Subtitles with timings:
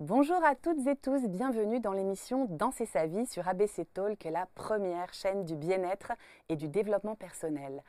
[0.00, 4.46] Bonjour à toutes et tous, bienvenue dans l'émission Danser sa vie sur ABC Talk, la
[4.54, 6.12] première chaîne du bien-être
[6.48, 7.82] et du développement personnel.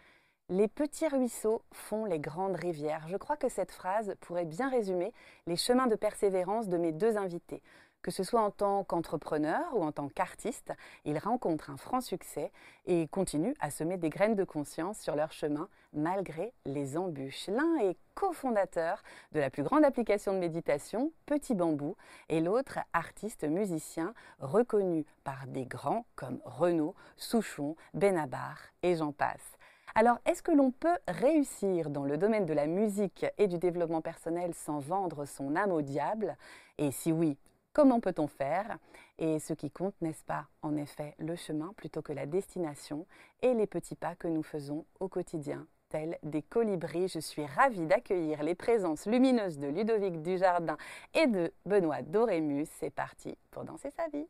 [0.49, 3.07] Les petits ruisseaux font les grandes rivières.
[3.07, 5.13] Je crois que cette phrase pourrait bien résumer
[5.47, 7.63] les chemins de persévérance de mes deux invités.
[8.01, 10.73] Que ce soit en tant qu'entrepreneur ou en tant qu'artiste,
[11.05, 12.51] ils rencontrent un franc succès
[12.87, 17.47] et continuent à semer des graines de conscience sur leur chemin malgré les embûches.
[17.47, 19.03] L'un est cofondateur
[19.33, 21.95] de la plus grande application de méditation, Petit Bambou,
[22.29, 29.57] et l'autre artiste musicien reconnu par des grands comme Renaud, Souchon, Benabar et j'en passe.
[29.93, 34.01] Alors, est-ce que l'on peut réussir dans le domaine de la musique et du développement
[34.01, 36.37] personnel sans vendre son âme au diable?
[36.77, 37.37] Et si oui,
[37.73, 38.77] comment peut-on faire?
[39.17, 43.05] Et ce qui compte, n'est-ce pas, en effet, le chemin plutôt que la destination
[43.41, 47.09] et les petits pas que nous faisons au quotidien tels des colibris.
[47.09, 50.77] Je suis ravie d'accueillir les présences lumineuses de Ludovic Dujardin
[51.13, 52.69] et de Benoît Dorémus.
[52.79, 54.27] C'est parti pour danser sa vie.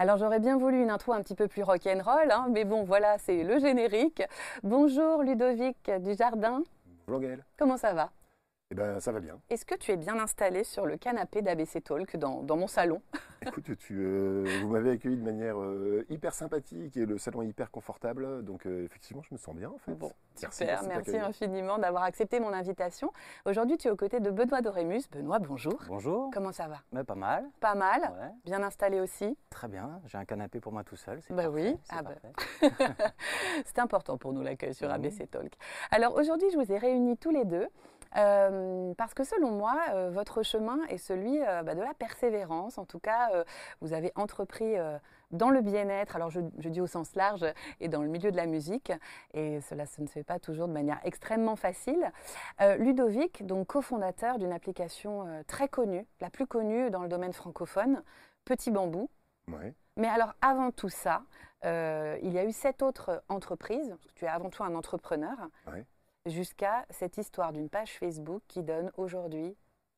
[0.00, 3.18] Alors j'aurais bien voulu une intro un petit peu plus rock'n'roll, hein, mais bon voilà,
[3.18, 4.22] c'est le générique.
[4.62, 6.62] Bonjour Ludovic Dujardin.
[7.08, 7.42] Bonjour.
[7.58, 8.10] Comment ça va?
[8.70, 9.40] Eh ben, ça va bien.
[9.48, 13.00] Est-ce que tu es bien installé sur le canapé d'ABC Talk dans, dans, mon salon?
[13.46, 17.46] Écoute, tu, euh, vous m'avez accueilli de manière euh, hyper sympathique et le salon est
[17.46, 18.44] hyper confortable.
[18.44, 19.94] Donc, euh, effectivement, je me sens bien en fait.
[19.94, 23.10] Bon, merci, super, merci, infiniment d'avoir accepté mon invitation.
[23.46, 25.08] Aujourd'hui, tu es aux côtés de Benoît Dorémus.
[25.10, 25.82] Benoît, bonjour.
[25.88, 26.30] Bonjour.
[26.34, 26.82] Comment ça va?
[26.92, 27.46] Mais Pas mal.
[27.60, 29.38] Pas mal Bien installé aussi?
[29.48, 30.02] Très bien.
[30.04, 31.20] J'ai un canapé pour moi tout seul.
[31.30, 31.74] Bah oui.
[31.88, 32.10] Ah bah.
[33.64, 35.54] C'est important pour nous l'accueil sur ABC Talk.
[35.90, 37.66] Alors aujourd'hui, je vous ai réunis tous les deux.
[38.16, 42.78] Euh, parce que selon moi, euh, votre chemin est celui euh, bah, de la persévérance.
[42.78, 43.30] En tout cas,
[43.80, 44.76] vous avez entrepris
[45.30, 47.44] dans le bien-être, alors je, dis au sens large,
[47.80, 48.92] et dans le milieu de la musique,
[49.34, 52.10] et cela se ne fait pas toujours de manière extrêmement facile.
[52.78, 58.02] Ludovic, donc cofondateur d'une application très connue, la plus connue dans le domaine francophone,
[58.44, 59.10] Petit Bambou.
[59.96, 61.22] Mais alors avant tout ça,
[61.62, 63.96] il y a eu sept autres entreprises.
[64.14, 65.36] Tu es avant tout un entrepreneur
[66.28, 69.56] jusqu'à cette histoire d'une page Facebook qui donne aujourd'hui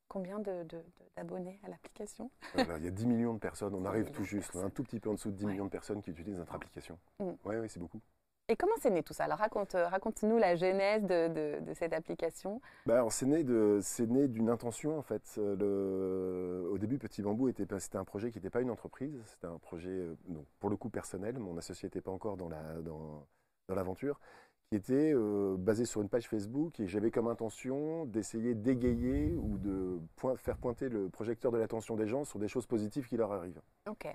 [0.08, 2.30] combien d'abonnés à l'application?
[2.56, 5.10] Il y a 10 millions de personnes, on arrive tout juste, un tout petit peu
[5.10, 6.98] en dessous de 10 millions de personnes qui utilisent notre application.
[7.18, 7.30] Mm.
[7.44, 8.00] Oui, oui, c'est beaucoup.
[8.48, 9.24] Et comment c'est né tout ça?
[9.24, 12.60] Alors raconte, euh, raconte-nous la genèse de, cette application.
[12.84, 13.44] Bah c'est né,
[14.26, 15.36] d'une intention en fait.
[15.36, 19.46] Le, au début, Petit Bambou était, c'était un projet qui n'était pas une entreprise, c'était
[19.46, 21.38] un projet euh, donc, pour le coup personnel.
[21.38, 23.24] Mon associé n'était pas encore dans, la, dans,
[23.68, 24.18] dans l'aventure
[24.70, 29.58] qui était euh, basé sur une page Facebook et j'avais comme intention d'essayer d'égayer ou
[29.58, 30.00] de
[30.36, 33.60] faire pointer le projecteur de l'attention des gens sur des choses positives qui leur arrivent.
[33.88, 34.06] Ok.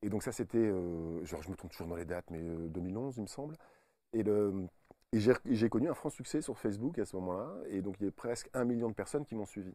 [0.00, 3.12] Et donc ça c'était, euh, genre je me trompe toujours dans les dates, mais 2011
[3.12, 3.56] euh, il me semble.
[4.14, 4.24] Et,
[5.12, 8.12] j'ai connu un franc succès sur Facebook à ce moment-là et donc il y a
[8.12, 9.74] presque un million de personnes qui m'ont suivi.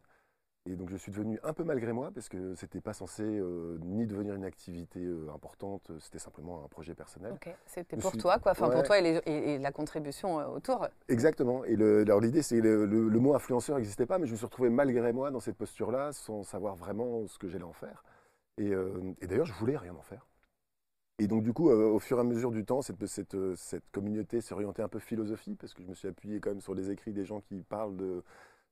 [0.66, 3.76] Et donc je suis devenu un peu malgré moi parce que c'était pas censé euh,
[3.82, 7.32] ni devenir une activité euh, importante, c'était simplement un projet personnel.
[7.34, 10.88] Ok, c'était pour toi quoi, enfin pour toi et, la contribution euh, autour.
[11.08, 11.64] Exactement.
[11.64, 14.46] Et le, alors l'idée c'est le, le, mot influenceur n'existait pas, mais je me suis
[14.46, 18.02] retrouvé malgré moi dans cette posture-là, sans savoir vraiment ce que j'allais en faire.
[18.56, 18.70] Et,
[19.20, 20.26] et d'ailleurs je voulais rien en faire.
[21.18, 24.40] Et donc du coup, au fur et à mesure du temps, cette, cette, cette communauté
[24.40, 26.90] s'est orientée un peu philosophie parce que je me suis appuyé quand même sur des
[26.90, 28.22] écrits des gens qui parlent de euh,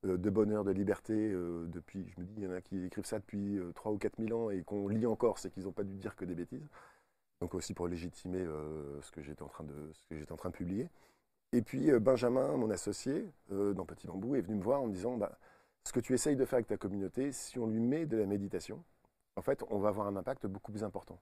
[0.04, 3.06] de bonheur, de liberté, euh, depuis, je me dis, il y en a qui écrivent
[3.06, 5.72] ça depuis 3 euh, ou 4 000 ans et qu'on lit encore, c'est qu'ils n'ont
[5.72, 6.66] pas dû dire que des bêtises.
[7.40, 8.44] Donc aussi pour légitimer
[9.00, 9.92] ce que j'étais en, train de,
[10.30, 10.88] en train de publier.
[11.50, 15.16] Et puis Benjamin, mon associé dans Petit Bambou, est venu me voir en me disant,
[15.16, 15.36] bah,
[15.82, 18.26] ce que tu essayes de faire avec ta communauté, si on lui met de la
[18.26, 18.84] méditation,
[19.34, 21.18] en fait, on va avoir un impact beaucoup plus important.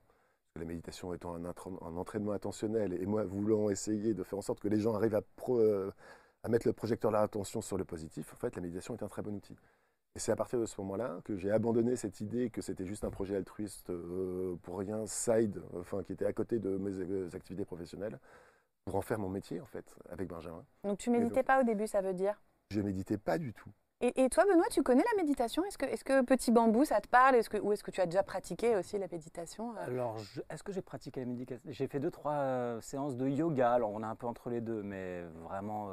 [0.54, 4.42] Que la méditation étant un, un entraînement intentionnel, et moi voulant essayer de faire en
[4.42, 5.22] sorte que les gens arrivent à,
[6.42, 9.08] à mettre le projecteur de l'attention sur le positif, en fait, la méditation est un
[9.08, 9.56] très bon outil.
[10.16, 13.04] Et c'est à partir de ce moment-là que j'ai abandonné cette idée que c'était juste
[13.04, 17.28] un projet altruiste euh, pour rien, side, enfin, qui était à côté de mes euh,
[17.34, 18.18] activités professionnelles,
[18.86, 20.64] pour en faire mon métier, en fait, avec Benjamin.
[20.82, 22.40] Donc tu méditais pas au début, ça veut dire?
[22.70, 23.70] Je méditais pas du tout.
[24.02, 25.62] Et, toi, Benoît, tu connais la méditation?
[25.66, 27.34] Est-ce que, est que, Petit Bambou, ça te parle?
[27.34, 29.86] Est -ce que, Ou est-ce que tu as déjà pratiqué aussi la méditation euh?
[29.86, 30.16] Alors,
[30.48, 31.70] est-ce que j'ai pratiqué la méditation?
[31.70, 33.74] J'ai fait deux, trois séances de yoga.
[33.74, 35.90] Alors, on est un peu entre les deux, mais vraiment,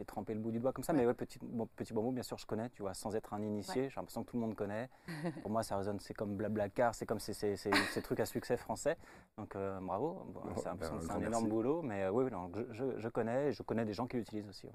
[0.00, 0.94] j'ai trempé le bout du doigt comme ça.
[0.94, 3.42] Mais ouais, petit, bon, petit bambou, bien sûr, je connais, tu vois, sans être un
[3.42, 3.90] initié.
[3.90, 4.88] J'ai l'impression que tout le monde connaît.
[5.42, 8.24] Pour moi, ça résonne, c'est comme Blablacar, c'est comme ces, ces, ces, ces trucs à
[8.26, 8.96] succès français.
[9.36, 11.46] Donc euh, bravo, Bon, Oh, c'est un, ben, un énorme merci.
[11.48, 11.82] boulot.
[11.82, 14.16] Mais euh, oui, oui, non, je, je- je connais, et je connais des gens qui
[14.16, 14.68] l'utilisent aussi.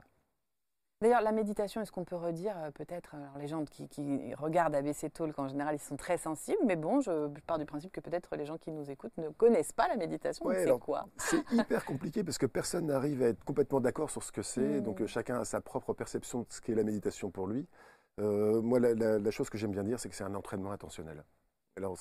[1.01, 4.75] D'ailleurs, la méditation, est-ce qu'on peut redire euh, peut-être, alors les gens qui, qui regardent
[4.75, 7.91] ABC Talk en général, ils sont très sensibles, mais bon, je, je pars du principe
[7.91, 11.05] que peut-être les gens qui nous écoutent ne connaissent pas la méditation, Ouais, c'est quoi?
[11.17, 14.79] C'est hyper compliqué parce que personne n'arrive à être complètement d'accord sur ce que c'est.
[14.79, 14.81] Mm.
[14.83, 17.67] Donc euh, chacun a sa propre perception de ce qu'est la méditation pour lui.
[18.21, 20.71] Euh, moi, la, la- la chose que j'aime bien dire, c'est que c'est un entraînement
[20.71, 21.25] intentionnel.
[21.77, 21.97] Alors,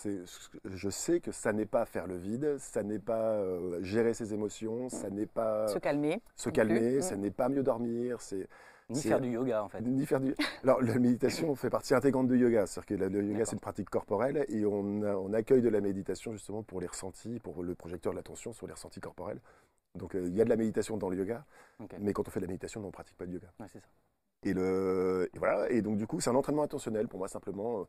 [0.64, 4.32] je sais que ça n'est pas faire le vide, ça n'est pas euh, gérer ses
[4.32, 6.22] émotions, ça n'est pas Se calmer.
[6.36, 7.02] se calmer, plus.
[7.02, 8.46] ça n'est pas mieux dormir, c'est
[8.90, 9.80] Ni faire du yoga, en fait.
[9.80, 10.34] ni faire du.
[10.62, 12.66] Alors, la méditation fait partie intégrante du yoga.
[12.66, 15.80] C'est-à-dire que le yoga, c'est une pratique corporelle et on, a- on accueille de la
[15.80, 19.40] méditation justement pour les ressentis, pour le projecteur de l'attention sur les ressentis corporels.
[19.94, 21.44] Donc, euh, il y a de la méditation dans le yoga,
[21.98, 23.48] mais quand on fait de la méditation, on ne pratique pas de yoga.
[23.60, 23.86] Ouais, c'est ça.
[24.42, 25.70] Et, le, et voilà.
[25.70, 27.84] Et donc, du coup, c'est un entraînement intentionnel pour moi, simplement euh,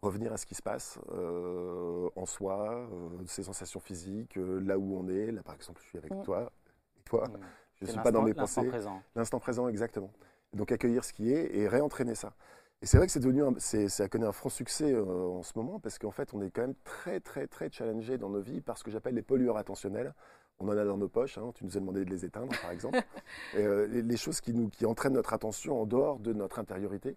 [0.00, 2.88] revenir à ce qui se passe euh, en soi,
[3.26, 5.30] ses sensations physiques, là où on est.
[5.32, 6.22] Là, par exemple, je suis avec Mm.
[6.22, 6.50] toi
[6.98, 7.28] et toi.
[7.28, 7.32] Mm.
[7.74, 8.68] Je ne suis pas dans l'instant- mes l'instant pensées.
[8.70, 9.02] présent.
[9.14, 10.10] L'instant présent, exactement.
[10.54, 12.34] Donc accueillir ce qui est et réentraîner ça.
[12.82, 15.42] Et c'est vrai que c'est devenu, un- c'est, ça connaît un franc succès euh, en
[15.42, 18.40] ce moment parce qu'en fait, on est quand même très, très, très challengé dans nos
[18.40, 20.14] vies par ce que j'appelle les pollueurs attentionnels.
[20.60, 21.38] On en a dans nos poches.
[21.38, 21.52] hein.
[21.54, 22.98] Tu nous as demandé de les éteindre, par exemple.
[23.56, 26.58] Et, euh, les, les choses qui nous, qui entraînent notre attention en dehors de notre
[26.58, 27.16] intériorité.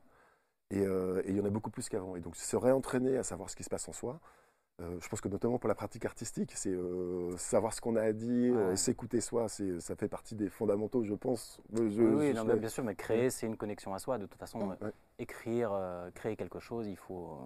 [0.72, 2.16] Et, euh, et il y en a beaucoup plus qu'avant.
[2.16, 4.20] Et donc se réentraîner à savoir ce qui se passe en soi.
[4.82, 8.02] Euh, je pense que notamment pour la pratique artistique, c'est euh, savoir ce qu'on a
[8.02, 8.60] à dire, Ouais.
[8.62, 11.62] euh, s'écouter soi, c'est, ça fait partie des fondamentaux, je pense.
[11.74, 14.18] Je- Oui, je- je non, mais bien sûr, mais créer, c'est une connexion à soi.
[14.18, 14.92] De toute façon, Ouais.
[15.20, 15.72] écrire,
[16.16, 17.38] créer quelque chose, il faut.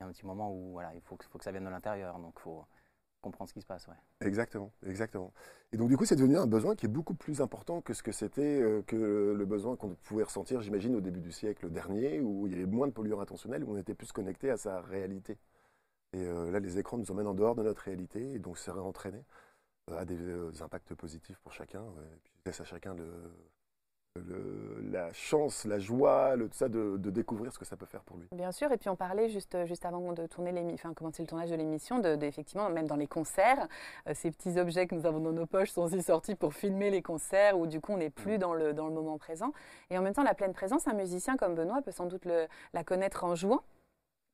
[0.00, 1.68] y a un petit moment où voilà, il faut que, faut que ça vienne de
[1.70, 2.18] l'intérieur.
[2.18, 2.64] Donc, il faut
[3.20, 3.86] comprendre ce qui se passe.
[3.86, 4.26] Ouais.
[4.26, 5.30] Exactement, exactement.
[5.72, 8.02] Et donc du coup, c'est devenu un besoin qui est beaucoup plus important que ce
[8.02, 12.46] que c'était que le besoin qu'on pouvait ressentir, j'imagine, au début du siècle dernier, où
[12.46, 15.36] il y avait moins de polluants intentionnels, où on était plus connecté à sa réalité.
[16.12, 18.72] Et euh, là, les écrans nous emmènent en dehors de notre réalité, et donc c'est
[18.72, 19.24] réentraîné
[19.90, 21.82] euh, a des euh, impacts positifs pour chacun.
[21.82, 23.06] Et puis laisse à chacun le,
[24.16, 27.86] le- la chance, la joie, le, tout ça de, de découvrir ce que ça peut
[27.86, 28.26] faire pour lui.
[28.32, 31.28] Bien sûr, et puis on parlait juste, juste avant de tourner l'émission, enfin commencer le
[31.28, 33.68] tournage de l'émission, de, de- effectivement, même dans les concerts,
[34.08, 36.90] euh, ces petits objets que nous avons dans nos poches sont aussi sortis pour filmer
[36.90, 39.52] les concerts, où du coup on n'est plus dans le, dans le moment présent.
[39.90, 42.26] Et en même temps, la pleine présence, un musicien comme Benoît peut sans doute
[42.72, 43.62] la connaître en jouant,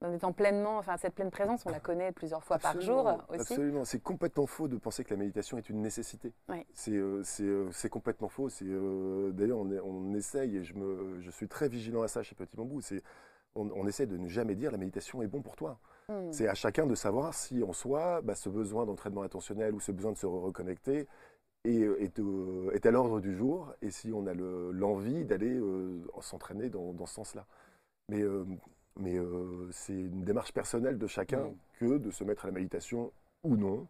[0.03, 3.41] en étant pleinement, enfin cette pleine présence, on la connaît plusieurs fois par jour aussi.
[3.41, 3.85] Absolument.
[3.85, 6.33] C'est complètement faux de penser que la méditation est une nécessité.
[6.49, 6.67] Oui.
[6.75, 8.49] C'est euh, euh, complètement faux.
[8.63, 12.35] Euh, D'ailleurs, on, on essaye, et je, me, je suis très vigilant à ça chez
[12.35, 13.03] Petit Bambou, c'est,
[13.55, 15.79] on, on essaie de ne jamais dire la méditation est bon pour toi.
[16.09, 16.31] Hmm.
[16.31, 19.93] C'est à chacun de savoir si en soi, bah, ce besoin d'entraînement intentionnel ou ce
[19.93, 21.09] besoin de se reconnecter
[21.65, 25.59] est, est, euh, est à l'ordre du jour et si on a le- l'envie d'aller
[25.59, 27.47] euh, s'entraîner dans, dans ce sens-là.
[28.09, 28.45] Mais, euh,
[28.97, 33.13] mais euh, c'est une démarche personnelle de chacun que de se mettre à la méditation
[33.43, 33.87] ou non.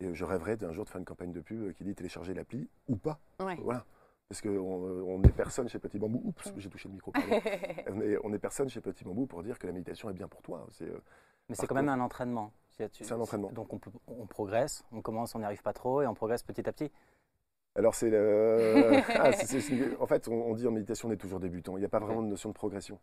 [0.00, 2.68] Et je rêverais d'un jour de faire une campagne de pub qui dit télécharger l'appli
[2.88, 3.18] ou pas.
[3.40, 3.56] Ouais.
[3.62, 3.84] Voilà.
[4.28, 6.20] Parce qu'on on est personne chez Petit Bambou.
[6.24, 7.12] Oups, j'ai touché le micro.
[7.12, 7.28] pardon.
[7.90, 10.26] on, est, on est personne chez Petit Bambou pour dire que la méditation est bien
[10.28, 10.66] pour toi.
[10.72, 10.98] C'est, euh,
[11.48, 12.52] Mais c'est quand même un entraînement.
[12.70, 13.52] C'est- un entraînement.
[13.52, 13.72] Donc,
[14.08, 16.90] on, progresse, on commence, on n'y arrive pas trop, et on progresse petit à petit.
[17.76, 19.00] Alors c'est le...
[19.20, 21.76] ah, c'est- c'est- c'est- en fait, on, on dit en méditation, on est toujours débutant.
[21.76, 22.98] Il n'y a pas vraiment de notion de progression.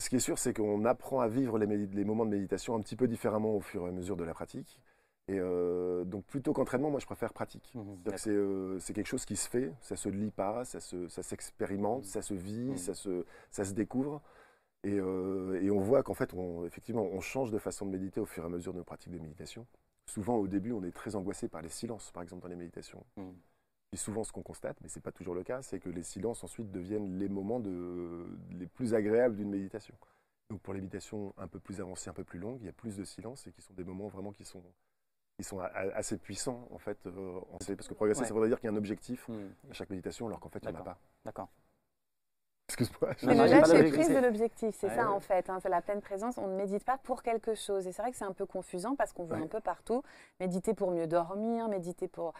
[0.00, 2.94] Ce qui est sûr, c'est qu'on apprend à vivre les, moments de méditation un petit
[2.96, 4.80] peu différemment au fur et à mesure de la pratique.
[5.26, 7.74] Et euh, donc plutôt qu'entraînement, moi je préfère pratique.
[8.16, 11.22] C'est euh, c'est quelque chose qui se fait, ça se lit pas, ça se- ça
[11.22, 12.04] s'expérimente, Mhm.
[12.04, 12.76] ça se vit, Mhm.
[12.78, 14.22] ça, se, ça se découvre.
[14.84, 18.20] Et, euh, et on voit qu'en fait, on, effectivement, on change de façon de méditer
[18.20, 19.66] au fur et à mesure de nos pratiques de méditation.
[20.06, 23.04] Souvent, au début, on est très angoissé par les silences, par exemple, dans les méditations.
[23.92, 26.02] Et souvent, ce qu'on constate, mais ce n'est pas toujours le cas, c'est que les
[26.02, 29.94] silences ensuite deviennent les moments de, les plus agréables d'une méditation.
[30.50, 32.72] Donc pour les méditations un peu plus avancées, un peu plus longues, il y a
[32.72, 34.62] plus de silence et qui sont des moments vraiment qui sont,
[35.38, 36.98] qui sont a- a- assez puissants en fait.
[37.06, 38.26] euh, en- parce que progresser, Ouais.
[38.26, 39.54] ça voudrait dire qu'il y a un objectif Mhm.
[39.70, 40.98] à chaque méditation, alors qu'en fait, il n'y en a pas.
[41.24, 41.48] D'accord.
[42.70, 43.12] Excuse-moi.
[43.16, 45.14] je- lâcher prise de l'objectif, c'est Ouais, ça ouais.
[45.14, 45.48] en fait.
[45.48, 46.36] hein, c'est la pleine présence.
[46.36, 47.86] On ne médite pas pour quelque chose.
[47.86, 49.42] Et c'est vrai que c'est un peu confusant parce qu'on voit Ouais.
[49.44, 50.02] un peu partout.
[50.38, 52.34] Méditer pour mieux dormir, méditer pour.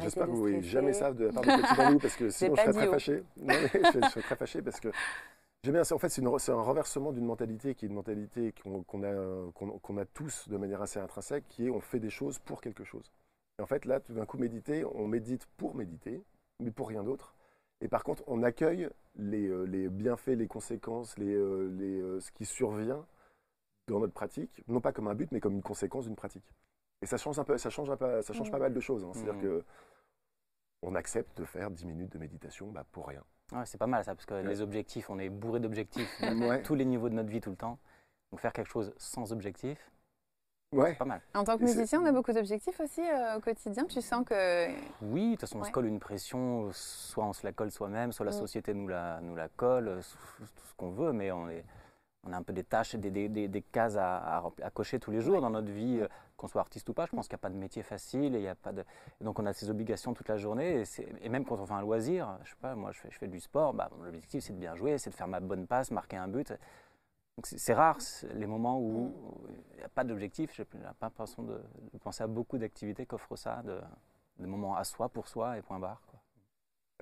[0.00, 2.30] J'espère que vous ne voyez jamais ça de la part de Petit Bambou parce que
[2.30, 3.22] sinon je serais très fâché.
[3.36, 4.88] Non, mais je, je serais très fâché parce que
[5.64, 5.84] j'aime bien.
[5.84, 9.02] c'est- En fait, c'est un renversement d'une mentalité qui est une mentalité qu'on
[9.98, 13.10] a, tous de manière assez intrinsèque, qui est on fait des choses pour quelque chose.
[13.58, 16.22] Et en fait, là, tout d'un coup, méditer, on médite pour méditer,
[16.60, 17.34] mais pour rien d'autre.
[17.82, 22.20] Et par contre, on accueille les, euh, les bienfaits, les conséquences, les, euh, les, euh,
[22.20, 23.04] ce qui survient
[23.88, 26.44] dans notre pratique, non pas comme un but, mais comme une conséquence d'une pratique.
[27.02, 29.04] Et ça change un peu, ça change un peu, ça change pas mal de choses.
[29.04, 29.10] hein.
[29.14, 29.42] C'est-à-dire Mhm.
[29.42, 29.64] que
[30.82, 33.22] on accepte de faire 10 minutes de méditation bah, pour rien.
[33.52, 36.62] Ouais, c'est pas mal ça, parce que les objectifs, on est bourré d'objectifs à Ouais.
[36.62, 37.78] tous les niveaux de notre vie tout le temps.
[38.30, 39.90] Donc faire quelque chose sans objectif,
[40.72, 40.90] Ouais.
[40.92, 41.20] c'est pas mal.
[41.34, 43.84] En tant que musicien, on a beaucoup d'objectifs aussi euh, au quotidien.
[43.86, 44.68] Tu sens que.
[45.02, 48.12] Oui, de toute façon, on se colle une pression, soit on se la colle soi-même,
[48.12, 48.34] soit la Mm.
[48.38, 50.00] société nous la, nous la colle, euh,
[50.38, 51.64] tout ce qu'on veut, mais on, est,
[52.24, 54.70] on a un peu des tâches, des, des, des- des cases à, à rempli- à
[54.70, 57.06] cocher tous les jours dans notre vie, euh, qu'on soit artiste ou pas.
[57.06, 58.84] Je pense qu'il n'y a pas de métier facile, et il y a pas de...
[59.20, 60.84] et donc on a ces obligations toute la journée,
[61.22, 63.28] et, même quand on fait un loisir, je sais pas, moi je fais, je fais
[63.28, 65.90] du sport, bah, mon objectif c'est de bien jouer, c'est de faire ma bonne passe,
[65.90, 66.50] marquer un but.
[67.38, 67.96] Donc c'est rare
[68.34, 69.08] les moments où
[69.48, 69.52] Mm.
[69.72, 71.58] il n'y a pas d'objectif, j'ai pas l'impression de,
[71.92, 73.80] de penser à beaucoup d'activités qu'offre ça, de,
[74.40, 76.02] de moments à soi, pour soi et point barre.
[76.06, 76.20] Quoi.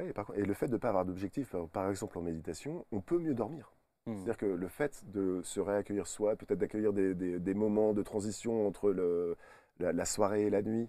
[0.06, 2.86] Et, par contre- et le fait de ne pas avoir d'objectif, par exemple en méditation,
[2.92, 3.72] on peut mieux dormir.
[4.08, 4.14] Mm.
[4.16, 8.02] C'est-à-dire que le fait de se réaccueillir soi, peut-être d'accueillir des, des- des moments de
[8.02, 9.36] transition entre le-
[9.78, 10.88] la, la soirée et la nuit,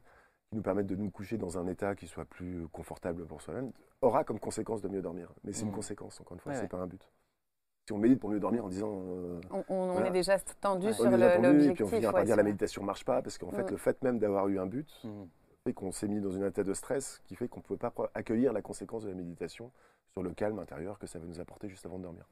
[0.49, 3.71] qui nous permettent de nous coucher dans un état qui soit plus confortable pour soi-même,
[4.01, 5.31] aura comme conséquence de mieux dormir.
[5.43, 5.75] Mais c'est une Mm.
[5.75, 6.67] conséquence, encore une fois, Ouais, c'est ouais.
[6.69, 7.07] pas un but.
[7.87, 10.07] Si on médite pour mieux dormir en disant euh, On, on- on Voilà.
[10.07, 10.93] est déjà tendu Ouais.
[10.93, 11.87] sur attendu, et puis on l'objectif.
[11.89, 13.71] finira par dire la méditation marche pas, parce qu'en fait, Mm.
[13.71, 14.87] le fait même d'avoir eu un but
[15.65, 17.91] fait qu'on s'est mis dans une état de stress qui fait qu'on ne peut pas
[18.13, 19.71] accueillir la conséquence de la méditation
[20.13, 22.25] sur le calme intérieur que ça va nous apporter juste avant de dormir.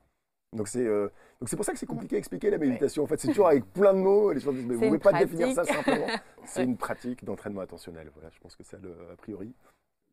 [0.54, 1.10] Donc c'est euh,
[1.42, 3.04] donc c'est pour ça que c'est compliqué à expliquer la méditation.
[3.04, 4.32] En fait, c'est toujours avec plein de mots.
[4.32, 6.08] Les gens disent mais vous ne pouvez pas définir ça simplement.
[6.46, 8.10] C'est une pratique d'entraînement attentionnel.
[8.13, 9.54] Voilà, je pense que c'est le a priori.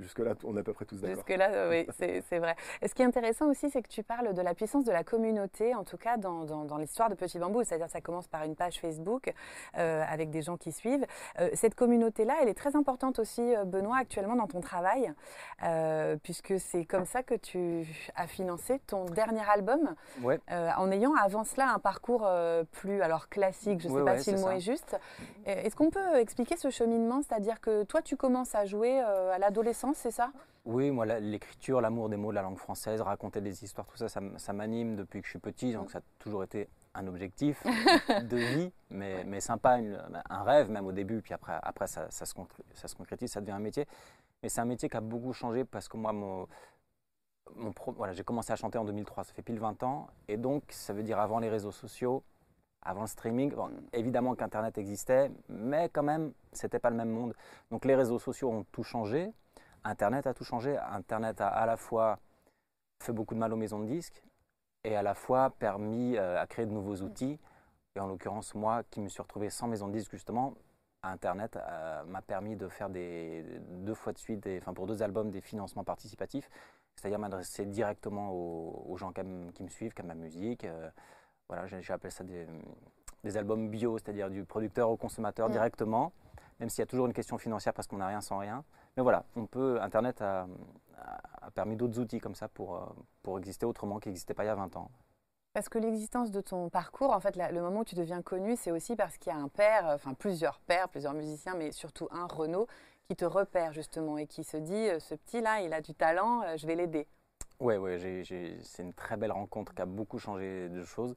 [0.01, 1.15] Jusque là, on est à peu près tous d'accord.
[1.15, 1.87] Jusque-là, euh, oui,
[2.29, 2.57] c'est vrai.
[2.83, 5.05] Et ce qui est intéressant aussi, c'est que tu parles de la puissance de la
[5.05, 7.63] communauté, en tout cas dans, dans- dans l'histoire de Petit Bambou.
[7.63, 9.33] C'est-à-dire que ça commence par une page Facebook
[9.79, 11.07] euh, avec des gens qui suivent.
[11.39, 15.13] Euh, cette communauté-là, elle est très importante aussi, Benoît, actuellement dans ton travail,
[15.63, 17.87] euh, puisque c'est comme ça que tu
[18.17, 20.41] as financé ton dernier album, Ouais.
[20.77, 22.29] en ayant avant cela un parcours
[22.73, 24.57] plus alors classique, je ne sais Ouais, pas ouais, si le mot ça.
[24.57, 24.97] est juste.
[25.47, 27.23] Est-ce qu'on peut expliquer ce cheminement?
[27.23, 30.33] C'est-à-dire que toi, tu commences à jouer à l'adolescence, c'est ça?
[30.65, 34.53] Oui, moi, l'écriture, l'amour des mots la langue française, raconter des histoires, tout ça, ça,
[34.55, 35.73] m'anime depuis que je suis petit.
[35.75, 37.63] Donc, ça a toujours été un objectif
[38.19, 40.01] de vie, mais, mais sympa, une-
[40.31, 41.21] un rêve même au début.
[41.21, 43.87] Puis après, après ça, ça se concré- ça se concrétise, ça devient un métier.
[44.43, 46.47] Mais c'est un métier qui a beaucoup changé parce que moi, mon,
[47.57, 50.09] mon pro- voilà, j'ai commencé à chanter en 2003, ça fait pile 20 ans.
[50.29, 52.25] Et donc, ça veut dire avant les réseaux sociaux,
[52.83, 53.55] avant le streaming.
[53.55, 57.35] Bon, évidemment qu'Internet existait, mais quand même, c'était pas le même monde.
[57.71, 59.33] Donc, les réseaux sociaux ont tout changé.
[59.85, 60.77] Internet a tout changé.
[60.79, 62.19] Internet a à la fois
[63.03, 64.23] fait beaucoup de mal aux maisons de disques
[64.83, 67.39] et à la fois permis euh, à créer de nouveaux outils.
[67.97, 70.55] Et en l'occurrence, moi qui me suis retrouvé sans maison de disques, justement,
[71.03, 73.45] Internet euh, m'a permis de faire des,
[73.85, 76.49] deux fois de suite, des- enfin pour deux albums, des financements participatifs,
[76.97, 79.23] c'est-à-dire m'adresser directement aux, aux gens qui,
[79.63, 80.65] me suivent, qui aiment ma musique.
[80.65, 80.91] euh,
[81.49, 82.47] voilà, j'ai j'ai appelé ça des,
[83.23, 85.53] des albums bio, c'est-à-dire du producteur au consommateur Mm.
[85.53, 86.13] directement,
[86.61, 88.65] même s'il y a toujours une question financière parce qu'on n'a rien sans rien.
[88.97, 90.47] Mais voilà, on peut, Internet a,
[90.97, 92.81] a- permis d'autres outils comme ça pour, euh,
[93.23, 94.91] pour exister autrement qui n'existaient pas il y a 20 ans.
[95.53, 98.57] Parce que l'existence de ton parcours, en fait, la- le moment où tu deviens connu,
[98.57, 101.71] c'est aussi parce qu'il y a un père, euh, enfin plusieurs pères, plusieurs musiciens, mais
[101.73, 102.67] surtout un, Renaud,
[103.09, 106.43] qui te repère justement et qui se dit, euh, ce petit-là, il a du talent,
[106.57, 107.07] je vais l'aider.
[107.61, 111.15] Ouais, ouais, j'ai- c'est une très belle rencontre qui a beaucoup changé de choses.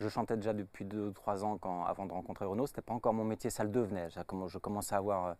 [0.00, 2.66] Je chantais déjà depuis 2 ou 3 ans quand, avant de rencontrer Renaud.
[2.66, 4.08] C'était pas encore mon métier, ça le devenait.
[4.10, 5.34] Je commençais à avoir euh,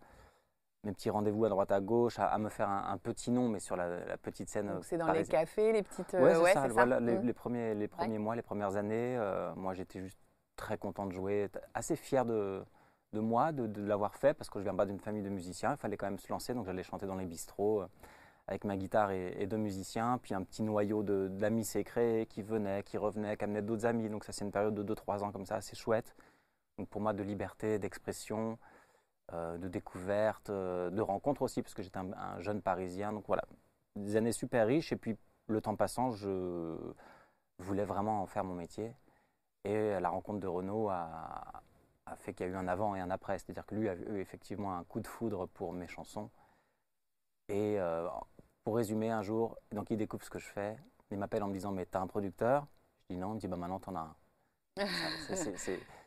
[0.85, 3.49] mes petits rendez-vous à droite à gauche, à, à me faire un, un petit nom,
[3.49, 4.67] mais sur la, la petite scène.
[4.69, 6.13] Donc c'est dans les cafés, les petites...
[6.15, 6.69] euh, Ouais, c'est ouais, ça.
[6.69, 7.23] Voilà, les, Mm.
[7.27, 10.19] les premiers, les premiers mois, les premières années, euh, moi j'étais juste
[10.57, 12.65] très content de jouer, assez fier de,
[13.13, 15.71] de moi, de, de l'avoir fait, parce que je viens pas d'une famille de musiciens,
[15.73, 17.85] il fallait quand même se lancer, donc j'allais chanter dans les bistrots
[18.49, 22.97] avec ma guitare et, deux musiciens, puis un petit noyau d'amis créé, qui venaient, qui
[22.97, 25.57] revenaient, qui amenaient d'autres amis, donc ça c'est une période de 2-3 ans comme ça,
[25.57, 26.17] assez chouette.
[26.79, 28.59] Donc pour moi de liberté, d'expression,
[29.35, 33.27] euh, de découverte, euh, de rencontre aussi, parce que j'étais un, un jeune Parisien, donc
[33.27, 33.45] voilà,
[33.97, 36.77] des années super riches, et puis le temps passant, je
[37.59, 38.95] voulais vraiment en faire mon métier.
[39.65, 41.63] Et la rencontre de Renaud a,
[42.07, 43.39] a fait qu'il y a eu un avant et un après.
[43.39, 46.31] C'est-à-dire que lui a eu effectivement un coup de foudre pour mes chansons.
[47.49, 48.09] Et euh,
[48.69, 50.77] pour résumer, un jour, donc il découvre ce que je fais.
[51.11, 52.67] Il m'appelle en me disant Mais t'as un producteur?
[53.01, 53.31] Je dis non.
[53.31, 54.15] Il me dit Bah maintenant t'en as un.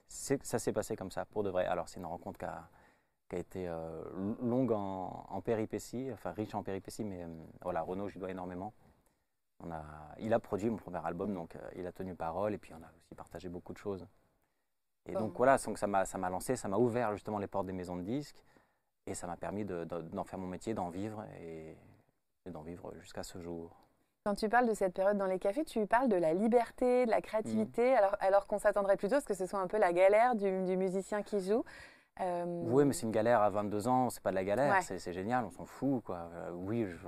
[0.08, 1.65] Ça, s'est passé comme ça, pour de vrai.
[1.65, 2.70] Alors c'est une rencontre qui a,
[3.30, 4.03] qui a été euh,
[4.44, 7.27] longue en, en péripéties, enfin riche en péripéties, mais euh,
[7.63, 8.74] voilà, Renaud, je lui dois énormément.
[9.60, 9.84] On a,
[10.20, 12.84] il a produit mon premier album, donc euh, il a tenu parole, et puis on
[12.84, 14.06] a aussi partagé beaucoup de choses.
[15.08, 15.38] Et donc Bon.
[15.38, 18.44] voilà, donc ça m'a lancé, ça m'a ouvert justement les portes des maisons de disques,
[19.08, 21.75] et ça m'a permis de- de- d'en faire mon métier, d'en vivre, et,
[22.46, 23.72] et d'en vivre jusqu'à ce jour.
[24.26, 27.12] Quand tu parles de cette période dans les cafés, tu parles de la liberté, de
[27.12, 29.94] la créativité, alors, alors qu'on s'attendrait plutôt à ce que ce soit un peu la
[29.94, 31.64] galère du, du musicien qui joue.
[32.20, 34.82] Euh, Oui, mais c'est une galère à 22 ans, c'est pas de la galère, Ouais.
[35.00, 36.04] c'est génial, on s'en fout.
[36.04, 36.30] Quoi.
[36.36, 37.08] Euh, oui, je,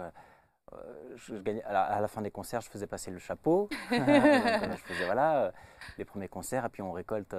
[1.15, 3.69] je, gagnais, à, la, fin des concerts, je faisais passer le chapeau.
[3.91, 5.51] je faisais voilà,
[5.99, 7.35] les premiers concerts, et puis on récolte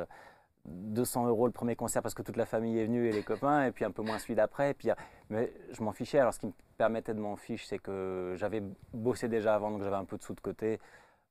[0.67, 3.67] 200 euros le premier concert parce que toute la famille est venue et les copains,
[3.67, 4.75] et puis un peu moins celui d'après.
[4.75, 4.89] Puis,
[5.31, 6.19] mais je m'en fichais.
[6.19, 9.83] Alors, ce qui me permettait de m'en ficher, c'est que j'avais bossé déjà avant, donc
[9.83, 10.81] j'avais un peu de sous de côté.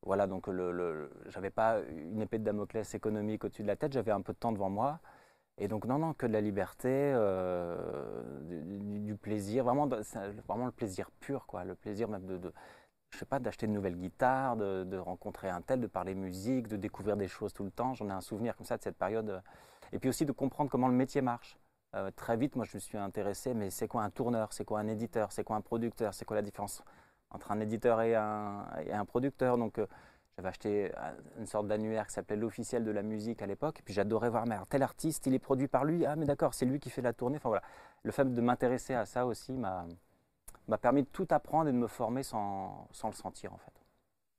[0.03, 3.93] Voilà, donc le, le j'avais pas une épée de Damoclès économique au-dessus de la tête,
[3.93, 4.99] j'avais un peu de temps devant moi.
[5.57, 7.77] Et donc, non, non, que de la liberté, euh,
[8.41, 11.63] du, plaisir, vraiment, vraiment le plaisir pur, quoi.
[11.63, 12.51] Le plaisir même de,
[13.13, 16.77] je sais pas, d'acheter de nouvelles guitares, de, rencontrer un tel, de parler musique, de
[16.77, 17.93] découvrir des choses tout le temps.
[17.93, 19.41] J'en ai un souvenir comme ça de cette période.
[19.91, 21.57] Et puis aussi de comprendre comment le métier marche.
[21.95, 24.79] Euh, très vite, moi, je me suis intéressé, mais c'est quoi un tourneur C'est quoi
[24.79, 26.83] un éditeur C'est quoi un producteur C'est quoi la différence
[27.29, 29.59] entre un éditeur et un, producteur?
[29.59, 29.85] Donc, euh,
[30.35, 30.91] j'avais acheté
[31.37, 33.79] une sorte d'annuaire qui s'appelait l'officiel de la musique à l'époque.
[33.79, 36.07] Et puis j'adorais voir, mais tel artiste, il est produit par lui.
[36.07, 37.37] Ah, mais d'accord, c'est lui qui fait la tournée.
[37.37, 37.63] Enfin voilà.
[38.01, 39.85] Le fait de m'intéresser à ça aussi m'a
[40.67, 43.73] m'a permis de tout apprendre et de me former sans, sans, le sentir en fait.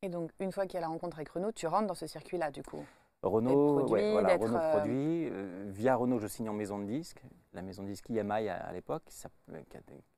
[0.03, 2.07] Et donc une fois qu'il y a la rencontre avec Renault, tu rentres dans ce
[2.07, 2.85] circuit-là du coup
[3.23, 5.29] Renault, produit, ouais, voilà, Renault euh, produit.
[5.31, 7.23] Euh, via Renault, je signe en maison de disque,
[7.55, 9.17] la maison de disque IMI à, l'époque, qui,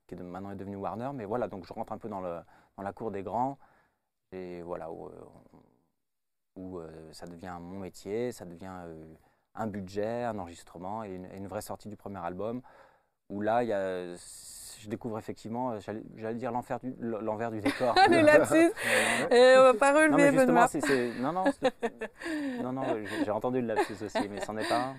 [0.09, 1.11] qui, est maintenant est devenue Warner.
[1.15, 2.41] Mais voilà, donc je rentre un peu dans, le,
[2.77, 3.59] dans la cour des grands,
[4.33, 5.09] et voilà, où,
[6.57, 8.73] où euh, ça devient mon métier, ça devient
[9.55, 12.63] un budget, un enregistrement et une, et une, vraie sortie du premier album.
[13.29, 14.17] Où là, il y a
[14.81, 15.79] je découvre effectivement, euh,
[16.17, 17.95] j'allais dire l'envers du, l'envers du décor.
[18.11, 18.55] le lapsus
[19.31, 20.69] Et on va pas relever, non, Benoît.
[21.21, 21.45] non, non,
[22.63, 22.85] non, non
[23.25, 24.95] j'ai entendu le lapsus aussi, mais c'en est pas un.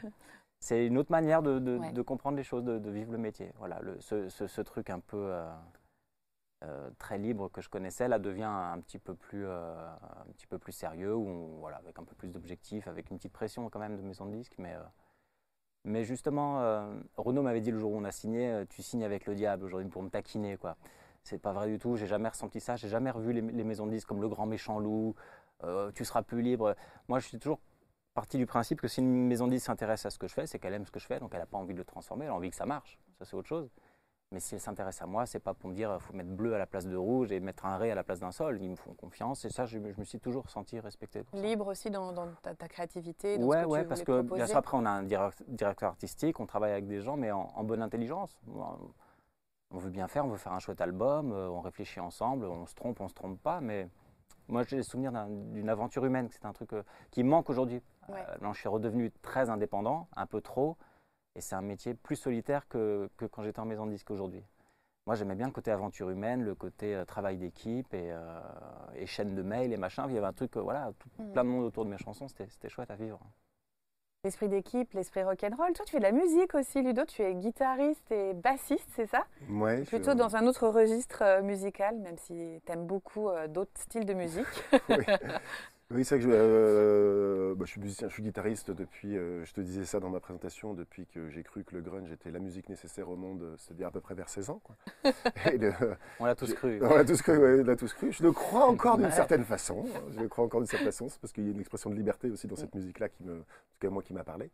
[0.60, 3.52] C'est une autre manière de, de, comprendre les choses, de, vivre le métier.
[3.60, 5.48] Voilà, le, ce, ce, truc un peu euh,
[6.64, 10.58] euh, très libre que je connaissais, là, devient un petit peu plus, un petit peu
[10.58, 13.98] plus sérieux, où voilà, avec un peu plus d'objectifs, avec une petite pression quand même
[13.98, 14.76] de maison de disque, mais
[15.88, 19.06] mais justement, euh, Renaud m'avait dit le jour où on a signé, euh, tu signes
[19.06, 20.76] avec le diable aujourd'hui pour me taquiner, quoi.
[21.24, 23.92] C'est pas vrai du tout, j'ai jamais ressenti ça, j'ai jamais revu les, maisons de
[23.92, 25.16] disques comme le grand méchant loup,
[25.64, 26.76] euh, tu seras plus libre.
[27.08, 27.60] Moi, je suis toujours
[28.14, 30.46] parti du principe que si une maison de disques s'intéresse à ce que je fais,
[30.46, 32.26] c'est qu'elle aime ce que je fais, donc elle n'a pas envie de le transformer,
[32.26, 33.00] elle a envie que ça marche.
[33.20, 33.70] Ça, c'est autre chose.
[34.32, 36.58] Mais si elle s'intéresse à moi, c'est pas pour me dire faut mettre bleu à
[36.58, 38.60] la place de rouge et mettre un ré à la place d'un sol.
[38.62, 41.24] Ils me font confiance et ça, je, me suis toujours senti respecté.
[41.34, 43.38] Libre aussi dans, ta, créativité.
[43.38, 46.74] Dans ouais, ouais, parce que bien sûr après on a un directeur artistique, on travaille
[46.74, 48.38] avec des gens, mais en, bonne intelligence.
[49.72, 52.66] On veut bien faire, on veut faire un chouette album, euh, on réfléchit ensemble, on
[52.66, 53.90] se trompe, on se trompe pas, mais
[54.48, 57.82] moi j'ai le souvenir d'une aventure humaine, c'est un truc euh, qui manque aujourd'hui.
[58.10, 60.78] Euh, je suis redevenu très indépendant, un peu trop.
[61.38, 64.44] Et c'est un métier plus solitaire que, que quand j'étais en maison de disque aujourd'hui.
[65.06, 68.42] Moi, j'aimais bien le côté aventure humaine, le côté euh, travail d'équipe et, euh,
[68.96, 70.06] et, chaîne de mail et machin.
[70.10, 71.32] Il y avait un truc, euh, voilà, tout, mm.
[71.32, 72.28] plein de monde autour de mes chansons.
[72.28, 73.20] C'était chouette à vivre.
[74.26, 75.72] L'esprit d'équipe, l'esprit rock'n'roll.
[75.74, 77.06] Toi, tu fais de la musique aussi, Ludo.
[77.06, 79.24] Tu es guitariste et bassiste, c'est ça?
[79.48, 79.84] Ouais.
[79.84, 84.46] Plutôt dans un autre registre musical, même si tu aimes beaucoup d'autres styles de musique.
[84.90, 85.06] oui.
[85.90, 89.46] Oui, c'est vrai que je, euh, bah, je, suis musicien, je suis guitariste depuis, euh,
[89.46, 92.30] je te disais ça dans ma présentation, depuis que j'ai cru que le grunge était
[92.30, 94.62] la musique nécessaire au monde, c'est-à-dire à peu près vers 16 ans.
[94.66, 94.76] Quoi.
[96.20, 96.80] on l'a tous cru.
[96.84, 98.12] On l'a tous cru, ouais, on l'a tous cru.
[98.12, 99.86] Je le crois encore d'une certaine façon.
[100.12, 101.96] Je le crois encore d'une certaine façon, c'est parce qu'il y a une expression de
[101.96, 104.52] liberté aussi dans cette musique-là qui me, en tout cas moi, qui m'a parlé.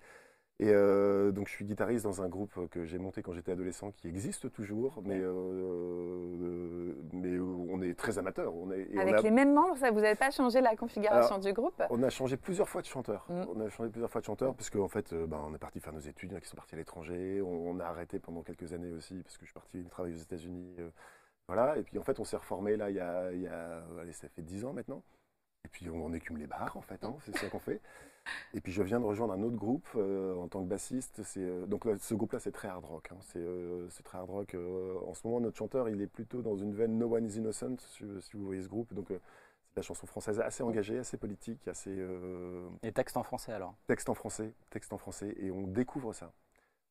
[0.64, 3.92] Et euh, donc je suis guitariste dans un groupe que j'ai monté quand j'étais adolescent,
[3.92, 8.56] qui existe toujours, mais, euh, mais on est très amateur.
[8.56, 11.84] On est, Avec les mêmes membres, ça, vous n'avez pas changé la configuration du groupe?
[11.90, 13.26] On a changé plusieurs fois de chanteur.
[13.28, 13.44] Mm.
[13.54, 15.82] On a changé plusieurs fois de chanteur parce qu'en fait, euh, ben, on est parti
[15.82, 17.42] faire nos études, il y en a qui sont partis à l'étranger.
[17.42, 20.78] On, a arrêté pendant quelques années aussi parce que je suis parti travailler aux États-Unis.
[21.48, 21.78] voilà.
[21.78, 24.14] Et puis en fait, on s'est reformé là il y a, il y a allez,
[24.14, 25.04] ça fait 10 ans maintenant.
[25.66, 27.82] Et puis on, écume les bars en fait, hein, c'est ça qu'on fait.
[28.54, 31.22] Et puis je viens de rejoindre un autre groupe euh, en tant que bassiste.
[31.38, 33.10] Euh, donc ce groupe-là, c'est très hard rock.
[33.12, 33.18] Hein.
[33.38, 34.56] Euh, c'est très hard rock.
[34.56, 37.78] en ce moment, notre chanteur, il est plutôt dans une veine No One Is Innocent,
[37.80, 38.94] si, vous voyez ce groupe.
[38.94, 41.98] Donc c'est la chanson française assez engagée, assez politique, assez.
[42.84, 43.76] Et texte en français alors?
[43.88, 46.34] Texte en français, texte en français, et on découvre ça.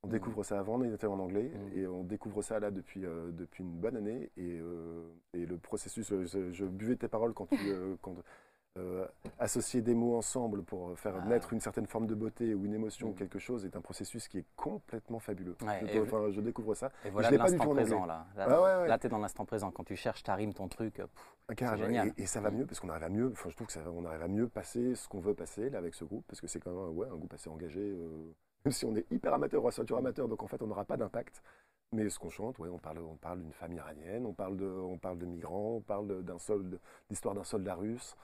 [0.04, 0.11] On mmh.
[0.11, 1.78] découvre ça avant, on était en anglais, mmh.
[1.78, 4.30] et on découvre ça là depuis, depuis une bonne année.
[4.37, 4.61] Et,
[5.35, 7.56] et le processus, je, buvais tes paroles quand tu,
[8.00, 8.16] quand,
[8.78, 9.06] euh,
[9.38, 11.28] associer des mots ensemble pour faire ah.
[11.28, 13.16] naître une certaine forme de beauté ou une émotion ou mm.
[13.16, 15.56] quelque chose est un processus qui est complètement fabuleux.
[15.61, 16.90] je, découvre ça.
[17.04, 18.26] Et voilà l'instant présent là.
[18.35, 19.70] Là, là tu es dans l'instant présent.
[19.70, 21.02] Quand tu cherches, tu rimes ton truc.
[21.50, 22.14] c'est génial.
[22.16, 23.30] Et, ça va mieux parce qu'on arrive à mieux.
[23.32, 25.76] Enfin, je trouve que ça, on arrive à mieux passer ce qu'on veut passer là
[25.76, 27.80] avec ce groupe parce que c'est quand même ouais, un groupe assez engagé.
[27.80, 28.32] Euh,
[28.64, 31.42] même si on est hyper amateur, on amateur, donc en fait on n'aura pas d'impact.
[31.94, 34.64] Mais ce qu'on chante, ouais, on parle, on parle d'une famille iranienne, on parle de,
[34.64, 36.80] on parle de migrants, on parle d'un solde,
[37.11, 38.16] l'histoire d'un soldat russe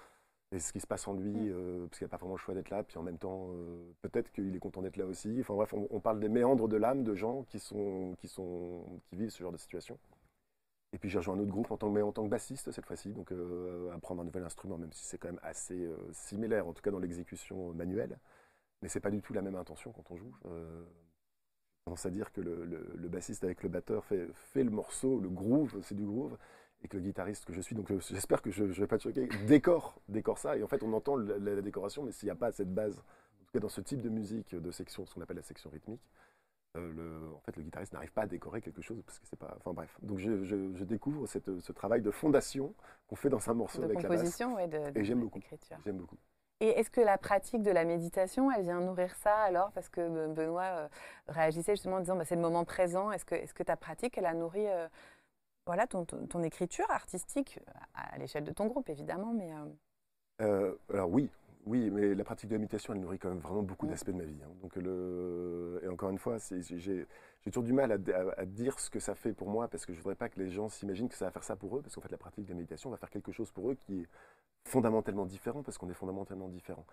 [0.52, 1.52] et ce qui se passe en lui, mm.
[1.52, 3.92] euh, parce qu'il n'a pas vraiment le choix d'être là, puis en même temps, euh,
[4.02, 5.36] peut-être qu'il est content d'être là aussi.
[5.40, 9.16] Enfin bref, on, parle des méandres de l'âme de gens qui, sont, qui, sont, qui
[9.16, 9.98] vivent ce genre de situation.
[10.92, 12.70] Et puis j'ai rejoint un autre groupe en tant que, mais en tant que bassiste
[12.72, 15.96] cette fois-ci, donc euh, apprendre un nouvel instrument, même si c'est quand même assez euh,
[16.12, 18.18] similaire, en tout cas dans l'exécution manuelle.
[18.82, 20.32] Mais c'est pas du tout la même intention quand on joue.
[20.44, 24.70] J'ai tendance à dire que le, le- le bassiste avec le batteur fait, fait le
[24.70, 26.36] morceau, le groove, c'est du groove,
[26.82, 28.98] et que le guitariste que je suis, donc euh, j'espère que je ne vais pas
[28.98, 30.56] te choquer, décore, décore ça.
[30.56, 32.72] Et en fait, on entend la, la- la décoration, mais s'il n'y a pas cette
[32.72, 35.42] base, en tout cas dans ce type de musique, de section, ce qu'on appelle la
[35.42, 36.02] section rythmique,
[36.76, 39.38] euh, le, en fait, le guitariste n'arrive pas à décorer quelque chose parce que c'est
[39.38, 39.54] pas.
[39.58, 39.96] Enfin bref.
[40.02, 42.74] Donc je, je- je découvre cette- ce travail de fondation
[43.08, 44.18] qu'on fait dans un morceau De avec la basse.
[44.18, 45.40] composition et de, de- Et j'aime beaucoup.
[45.84, 46.18] J'aime beaucoup.
[46.60, 49.70] Et est-ce que la pratique de la méditation, elle vient nourrir ça alors?
[49.72, 50.88] Parce que Benoît euh,
[51.28, 53.12] réagissait justement en disant bah, c'est le moment présent.
[53.12, 54.88] Est-ce que, est que ta pratique, elle a nourri euh,
[55.68, 57.60] voilà, ton, ton- ton écriture artistique
[57.94, 59.66] à, à l'échelle de ton groupe, évidemment mais, euh,
[60.40, 61.28] Euh, alors oui,
[61.66, 63.90] oui, mais la pratique de la méditation, elle nourrit quand même vraiment beaucoup Mm.
[63.90, 64.40] d'aspects de ma vie.
[64.42, 64.50] hein.
[64.62, 67.06] Donc le, et encore une fois, j'ai
[67.44, 69.92] toujours du mal à, à- à dire ce que ça fait pour moi parce que
[69.92, 71.94] je voudrais pas que les gens s'imaginent que ça va faire ça pour eux parce
[71.94, 74.06] qu'en fait la pratique de la méditation va faire quelque chose pour eux qui est
[74.64, 76.86] fondamentalement différent parce qu'on est fondamentalement différent.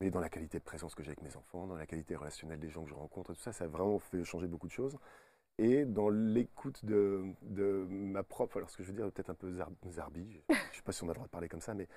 [0.00, 2.58] Mais dans la qualité de présence que j'ai avec mes enfants, dans la qualité relationnelle
[2.60, 4.98] des gens que je rencontre, tout ça, ça a vraiment fait changer beaucoup de choses.
[5.58, 9.34] Et dans l'écoute de, de ma propre, alors ce que je veux dire peut-être un
[9.34, 11.60] peu zar- zarbi, je ne sais pas si on a le droit de parler comme
[11.60, 11.88] ça, mais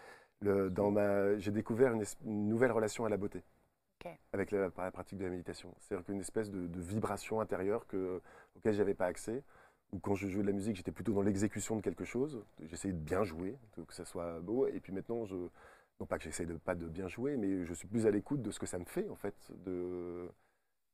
[0.41, 3.43] le- dans ma, j'ai découvert une, nouvelle relation à la beauté
[4.05, 4.11] Ok.
[4.33, 5.73] avec la, par la pratique de la méditation.
[5.79, 8.21] C'est-à-dire qu'une espèce de, de vibration intérieure que,
[8.57, 9.43] auquel je n'avais pas accès.
[9.93, 12.43] Ou quand je jouais de la musique, j'étais plutôt dans l'exécution de quelque chose.
[12.63, 14.67] J'essayais de bien jouer, que ça soit beau.
[14.67, 15.35] Et puis maintenant, je,
[15.99, 18.41] non pas que j'essaie de pas de bien jouer, mais je suis plus à l'écoute
[18.41, 19.35] de ce que ça me fait en fait.
[19.65, 20.27] De,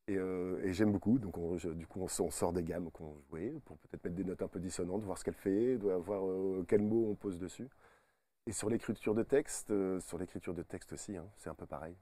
[0.08, 1.18] et, euh, et j'aime beaucoup.
[1.18, 1.34] Donc
[1.76, 4.60] du coup, on, sort- des gammes qu'on jouait pour peut-être mettre des notes un peu
[4.60, 7.68] dissonantes, voir ce qu'elle fait, voir euh, quel mot on pose dessus.
[8.46, 11.66] Et sur l'écriture de texte, euh, sur l'écriture de texte aussi, hein, c'est un peu
[11.66, 11.96] pareil.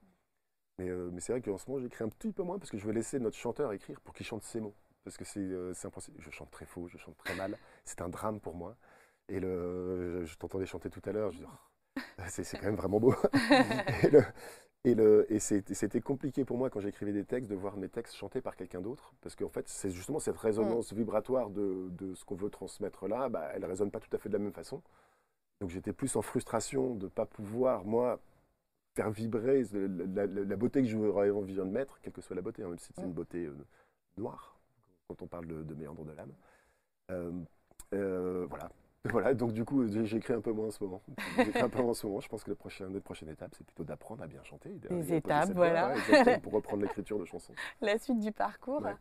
[0.79, 2.79] Mais, euh, mais c'est vrai qu'en ce moment, j'écris un petit peu moins parce que
[2.79, 4.75] je veux laisser notre chanteur écrire pour qu'il chante ses mots.
[5.05, 6.19] Parce que c'est impossible.
[6.21, 7.59] Je chante très faux, je chante très mal.
[7.85, 8.77] C'est un drame pour moi.
[9.29, 11.33] Et je t'entendais chanter tout à l'heure.
[11.33, 13.15] Je dis, oh, c'est quand même vraiment beau.
[14.85, 18.57] et, c'était compliqué pour moi quand j'écrivais des textes de voir mes textes chantés par
[18.57, 19.13] quelqu'un d'autre.
[19.21, 23.29] Parce qu'en fait, c'est justement cette résonance vibratoire de, de ce qu'on veut transmettre là,
[23.29, 24.83] bah, elle ne résonne pas tout à fait de la même façon.
[25.61, 28.21] Donc j'étais plus en frustration de ne pas pouvoir, moi,
[28.97, 32.43] faire vibrer la, la- la beauté que j'aurais envie de mettre, quelle que soit la
[32.43, 33.55] beauté, hein, même si c'est une beauté euh,
[34.17, 34.59] noire,
[35.09, 36.33] quand on parle de, de méandre de l'âme.
[37.11, 37.33] Euh,
[37.93, 38.71] euh, voilà.
[39.05, 41.01] Voilà, donc du coup, j'écris un peu moins en ce moment.
[41.39, 42.21] J'écris un peu moins en ce moment.
[42.21, 44.69] Je pense que la prochaine, la prochaine étape, c'est plutôt d'apprendre à bien chanter.
[44.89, 45.95] poser étapes, voilà.
[45.97, 47.55] exactement, pour reprendre l'écriture de chansons.
[47.81, 48.83] la suite du parcours.
[48.83, 48.95] Ouais.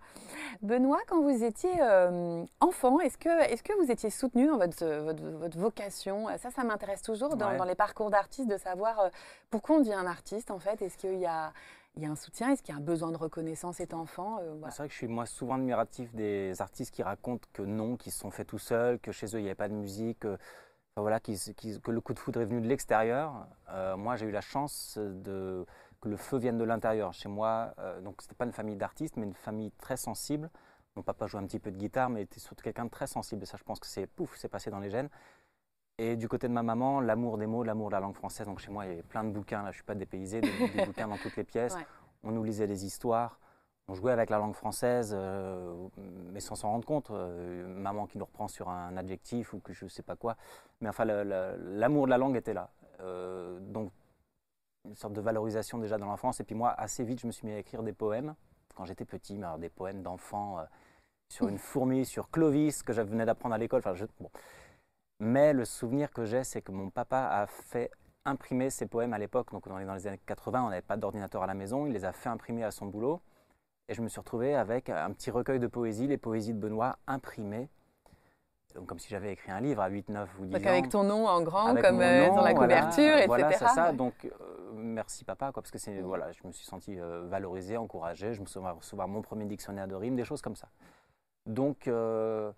[0.61, 4.85] Benoît, quand vous étiez euh, enfant, est-ce que, est que vous étiez soutenu dans votre,
[5.03, 6.27] votre, votre vocation?
[6.37, 7.57] Ça, ça m'intéresse toujours dans, Ouais.
[7.57, 9.09] dans les parcours d'artistes de savoir euh,
[9.49, 10.81] pourquoi on devient un artiste en fait?
[10.81, 11.51] Est-ce qu'il y a,
[11.95, 14.39] il y a un soutien Est-ce qu'il y a un besoin de reconnaissance étant enfant
[14.41, 14.55] Euh.
[14.69, 18.11] C'est vrai que je suis moi souvent admiratif des artistes qui racontent que non, qu'ils
[18.11, 20.35] se sont faits tout seuls, que chez eux il n'y avait pas de musique, que,
[20.35, 23.47] enfin, voilà, que le coup de foudre est venu de l'extérieur.
[23.69, 24.97] Euh, moi j'ai eu la chance
[26.01, 27.13] que le feu vienne de l'intérieur.
[27.13, 30.49] Chez moi, euh, donc c'était pas une famille d'artistes, mais une famille très sensible.
[30.95, 33.43] Mon papa jouait un petit peu de guitare, mais était surtout quelqu'un de très sensible.
[33.43, 35.09] Et ça, je pense que c'est pouf, c'est passé dans les gènes.
[36.01, 38.47] Et du côté de ma maman, l'amour des mots, l'amour de la langue française.
[38.47, 39.61] Donc chez moi, il y avait plein de bouquins.
[39.63, 41.75] Là, je suis pas dépaysé, des, des bouquins dans toutes les pièces.
[41.75, 41.85] Ouais.
[42.23, 43.37] On nous lisait des histoires.
[43.89, 45.75] On jouait avec la langue française, euh,
[46.31, 47.09] mais sans s'en rendre compte.
[47.11, 50.37] Euh, maman qui nous reprend sur un adjectif ou que je sais pas quoi.
[50.79, 52.69] Mais enfin, l'amour de la langue était là.
[53.01, 53.91] Euh, donc,
[54.85, 56.39] une sorte de valorisation déjà dans l'enfance.
[56.39, 58.35] Et puis moi, assez vite, je me suis mis à écrire des poèmes
[58.75, 60.63] quand j'étais petit, mais alors des poèmes d'enfants
[61.29, 63.79] sur une fourmi, sur Clovis, que je venais d'apprendre à l'école.
[63.79, 64.29] Enfin, je- bon.
[65.19, 67.91] Mais le souvenir que j'ai, c'est que mon papa a fait
[68.25, 69.51] imprimer ses poèmes à l'époque.
[69.51, 71.85] Donc, dans les, dans les années 80, on n'avait pas d'ordinateur à la maison.
[71.85, 73.21] Il les a fait imprimer à son boulot.
[73.87, 76.97] Et je me suis retrouvé avec un petit recueil de poésie, les poésies de Benoît,
[77.07, 77.69] imprimées.
[78.75, 80.69] Donc, comme si j'avais écrit un livre à 8, 9 ou 10 Donc ans.
[80.69, 83.25] avec ton nom en grand, Avec comme euh, nom, dans la voilà, couverture, etc.
[83.27, 83.91] Voilà, c'est ça.
[83.91, 84.29] Donc, euh,
[84.75, 88.35] merci papa, quoi, parce que c'est, voilà, je me suis senti euh, valorisé, encouragé.
[88.35, 90.69] Je me souviens recevoir mon premier dictionnaire de rimes, des choses comme ça.
[91.47, 92.51] Donc, euh,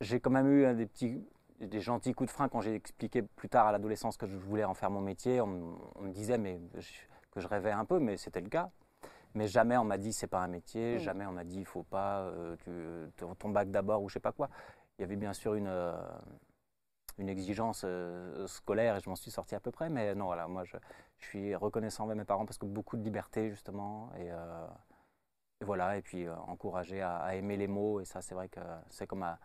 [0.00, 1.22] j'ai quand même eu euh, des petits,
[1.60, 4.64] des gentils coups de frein quand j'ai expliqué plus tard à l'adolescence que je voulais
[4.64, 5.40] en faire mon métier.
[5.40, 8.48] On, me- on me disait mais, je- que je rêvais un peu, mais c'était le
[8.48, 8.70] cas.
[9.34, 10.98] Mais jamais on m'a dit c'est pas un métier, Mm.
[10.98, 14.14] jamais on m'a dit il faut pas, euh, tu, ton- ton bac d'abord ou je
[14.14, 14.48] sais pas quoi.
[14.98, 15.92] Il y avait bien sûr une, euh,
[17.18, 20.48] une exigence euh, scolaire et je m'en suis sorti à peu près, mais non, voilà,
[20.48, 20.76] moi je,
[21.18, 24.66] je suis reconnaissant envers mes parents parce que beaucoup de liberté justement et, euh,
[25.60, 28.48] et voilà, et puis euh, encouragé à, à aimer les mots et ça c'est vrai
[28.48, 29.38] que c'est comme, à-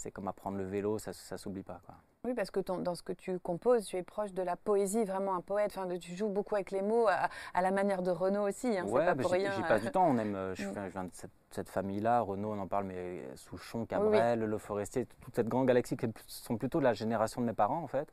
[0.00, 1.80] c'est comme apprendre le vélo, ça, ça s'oublie pas.
[1.86, 1.94] Quoi.
[2.24, 5.34] Oui, parce que dans ce que tu composes, tu es proche de la poésie, vraiment
[5.34, 5.72] un poète.
[5.74, 8.76] Enfin, tu joues beaucoup avec les mots, à, la manière de Renaud aussi.
[8.76, 9.52] Hein, ouais, pas pour rien.
[9.52, 10.06] J'y passe du temps.
[10.06, 10.88] On aime, euh, je, mm.
[10.88, 11.10] viens de
[11.50, 12.20] cette, famille-là.
[12.20, 16.58] Renaud, on en parle, mais Souchon, Cabrel, Le Forestier, toute cette grande galaxie qui sont
[16.58, 18.12] plutôt de la génération de mes parents, en fait.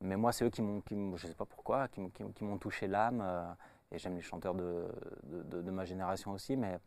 [0.00, 0.82] Mais moi, c'est eux qui m'ont,
[1.16, 2.00] je sais pas pourquoi, qui,
[2.42, 3.20] m'ont touché l'âme.
[3.22, 3.52] Euh,
[3.92, 4.86] et j'aime les chanteurs de,
[5.24, 6.78] de, ma génération aussi, mais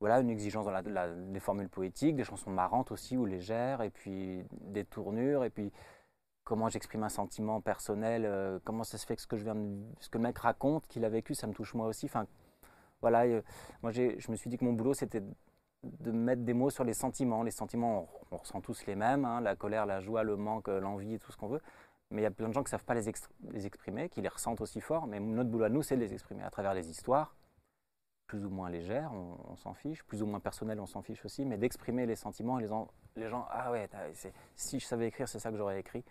[0.00, 3.90] voilà, une exigence dans la, les formules poétiques, des chansons marrantes aussi ou légères, et
[3.90, 5.72] puis des tournures, et puis
[6.44, 9.56] comment j'exprime un sentiment personnel, euh, comment ça se fait que ce que, je viens
[10.00, 12.06] ce que le mec raconte, qu'il a vécu, ça me touche moi aussi.
[12.06, 12.26] Enfin,
[13.00, 13.42] voilà, euh,
[13.82, 15.22] moi je me suis dit que mon boulot c'était
[15.84, 17.42] de mettre des mots sur les sentiments.
[17.42, 21.18] Les sentiments, on, ressent tous les mêmes, hein, la colère, la joie, le manque, l'envie,
[21.18, 21.60] tout ce qu'on veut.
[22.10, 23.10] Mais il y a plein de gens qui ne savent pas les,
[23.50, 25.06] les, exprimer, qui les ressentent aussi fort.
[25.06, 27.34] Mais notre boulot à nous, c'est de les exprimer à travers les histoires,
[28.26, 31.44] plus ou moins légères, on, s'en fiche, plus ou moins personnelles, on s'en fiche aussi,
[31.44, 32.70] mais d'exprimer les sentiments et les,
[33.16, 33.88] les gens, ah ouais,
[34.54, 36.04] si je savais écrire, c'est ça que j'aurais écrit.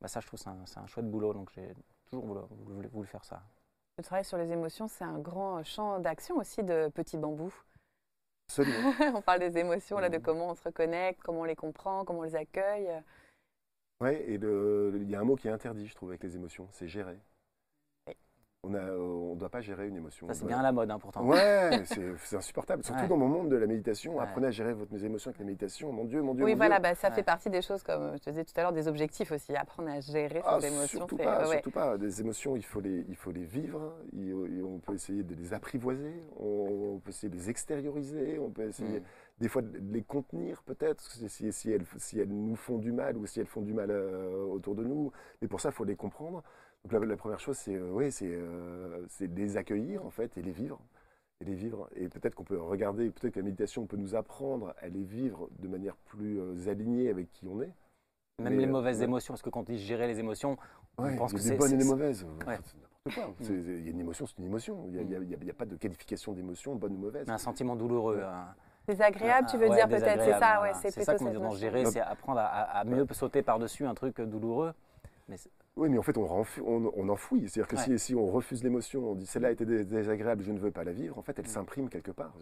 [0.00, 1.74] Bah ça, je trouve c'est un, chouette boulot, donc j'ai
[2.06, 3.42] toujours voulu, voulu, faire ça.
[3.98, 7.52] Le travail sur les émotions, c'est un grand champ d'action aussi de Petit Bambou.
[8.48, 8.92] Absolument.
[9.14, 10.22] on parle des émotions, là, de mmh.
[10.22, 12.90] comment on se reconnecte, comment on les comprend, comment on les accueille.
[14.00, 16.68] Oui, et il y a un mot qui est interdit, je trouve, avec les émotions,
[16.70, 17.18] c'est gérer.
[18.64, 20.26] On ne doit pas gérer une émotion.
[20.26, 21.24] Ça, c'est bien à la mode, hein, pourtant.
[21.24, 21.70] Ouais,
[22.24, 22.82] c'est insupportable.
[22.82, 24.18] Surtout dans mon monde de la méditation.
[24.18, 25.92] Apprenez à gérer votre, émotions avec la méditation.
[25.92, 26.44] Mon Dieu, mon Dieu.
[26.44, 26.82] Oui, mon voilà, Dieu.
[26.82, 29.30] Bah, ça fait partie des choses, comme je te disais tout à l'heure, des objectifs
[29.30, 29.54] aussi.
[29.54, 30.98] Apprendre à gérer ah, ses émotions.
[30.98, 31.98] Surtout pas, surtout pas.
[31.98, 33.94] Des émotions, il faut les, il faut les vivre.
[34.12, 36.24] on peut essayer de les apprivoiser.
[36.40, 38.40] On, peut essayer de les extérioriser.
[38.40, 39.00] On peut essayer.
[39.00, 39.04] Mm
[39.40, 43.16] des fois de les contenir peut-être, si, si, elles, si elles nous font du mal
[43.16, 45.12] ou si elles font du mal euh, autour de nous.
[45.40, 46.42] Mais pour ça, il faut les comprendre.
[46.84, 50.52] Donc la, première chose, c'est euh, ouais, euh, c'est les accueillir en fait et les
[50.52, 50.80] vivre.
[51.40, 51.88] Et les vivre.
[51.94, 55.48] Et peut-être qu'on peut regarder, peut-être que la méditation peut nous apprendre à les vivre
[55.58, 57.72] de manière plus alignée avec qui on est.
[58.42, 60.56] Même les mauvaises émotions, parce que quand on dit gérer les émotions,
[60.96, 61.50] on pense que c'est.
[61.50, 62.26] des bonnes et des mauvaises.
[63.40, 64.84] Il y a une émotion, c'est une émotion.
[64.92, 67.28] Il n'y a, pas de qualification d'émotion, bonne ou mauvaise.
[67.28, 68.22] Un sentiment douloureux.
[68.86, 72.40] Désagréable, tu veux dire peut-être, c'est ça, ouais, c'est ça qu'on doit gérer, c'est apprendre
[72.42, 74.72] à, mieux sauter par-dessus un truc douloureux.
[75.28, 75.36] Mais
[75.78, 77.48] oui, mais en fait, on, on, enfouit.
[77.48, 80.70] C'est-à-dire que si, si, on refuse l'émotion, on dit celle-là était désagréable, je ne veux
[80.70, 81.48] pas la vivre, en fait, elle mm.
[81.48, 82.34] s'imprime quelque part.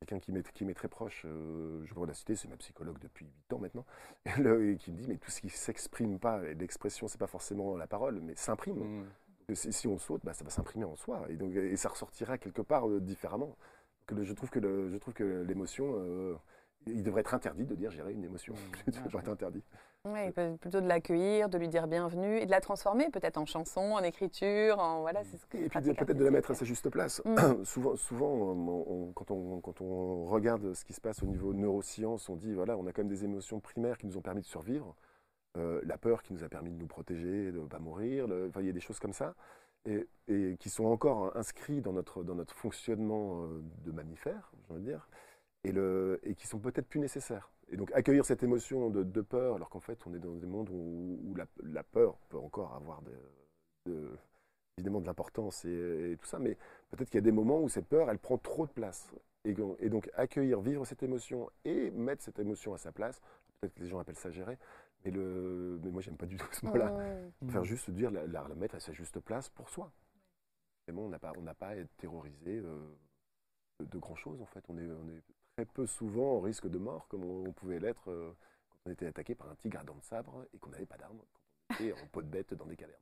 [0.00, 3.24] Quelqu'un qui m'est, qui très proche, euh, je pourrais la citer, c'est ma psychologue depuis
[3.24, 3.86] 8 ans maintenant,
[4.26, 7.26] et, qui me dit mais tout ce qui ne s'exprime pas, et l'expression, c'est pas
[7.26, 9.00] forcément la parole, mais s'imprime.
[9.48, 9.54] Mm.
[9.54, 12.62] Si, on saute, bah, ça va s'imprimer en soi, et, donc, et ça ressortira quelque
[12.62, 13.56] part euh, différemment
[14.22, 16.34] je trouve que je trouve que l'émotion, euh,
[16.86, 18.54] il devrait être interdit de dire gérer une émotion.
[18.92, 19.62] ça devrait être interdit.
[20.06, 23.80] Oui, plutôt de l'accueillir, de lui dire bienvenue et de la transformer peut-être en chanson,
[23.80, 26.66] en écriture, en voilà, c'est ce que Et puis peut-être de la mettre à sa
[26.66, 27.22] juste place.
[27.24, 27.36] Mm.
[27.64, 32.36] souvent, souvent quand, on, quand on regarde ce qui se passe au niveau neurosciences, on
[32.36, 34.94] dit voilà, on a quand même des émotions primaires qui nous ont permis de survivre.
[35.56, 38.26] Euh, la peur qui nous a permis de nous protéger, de ne pas mourir.
[38.58, 39.34] il y a des choses comme ça
[39.86, 44.80] et, qui sont encore inscrits dans notre, dans notre fonctionnement euh, de mammifère, je veux
[44.80, 45.08] dire,
[45.64, 47.50] et, le, et qui sont peut-être plus nécessaires.
[47.68, 50.68] Et donc accueillir cette émotion de, peur, alors qu'en fait on est dans des mondes
[50.70, 53.02] où, la, peur peut encore avoir
[53.86, 54.10] de,
[54.76, 56.56] évidemment de l'importance et, tout ça, mais
[56.90, 59.10] peut-être qu'il y a des moments où cette peur, elle prend trop de place.
[59.44, 63.20] Et, et, donc accueillir, vivre cette émotion et mettre cette émotion à sa place,
[63.60, 64.58] peut-être que les gens appellent ça gérer,
[65.04, 66.94] mais, le, mais moi, j'aime pas du tout ce mot-là.
[67.48, 69.92] Faire juste dire, la, la, mettre à sa juste place pour soi.
[70.88, 72.78] on n'a pas, on n'a pas à être terrorisé euh,
[73.80, 74.64] de, grand-chose, en fait.
[74.68, 75.22] On est, on est
[75.54, 78.32] très peu souvent en risque de mort, comme on, pouvait l'être euh,
[78.70, 80.96] quand on était attaqué par un tigre à dents de sabre et qu'on n'avait pas
[80.96, 82.98] d'armes, quand on était en peau de bête dans des cavernes.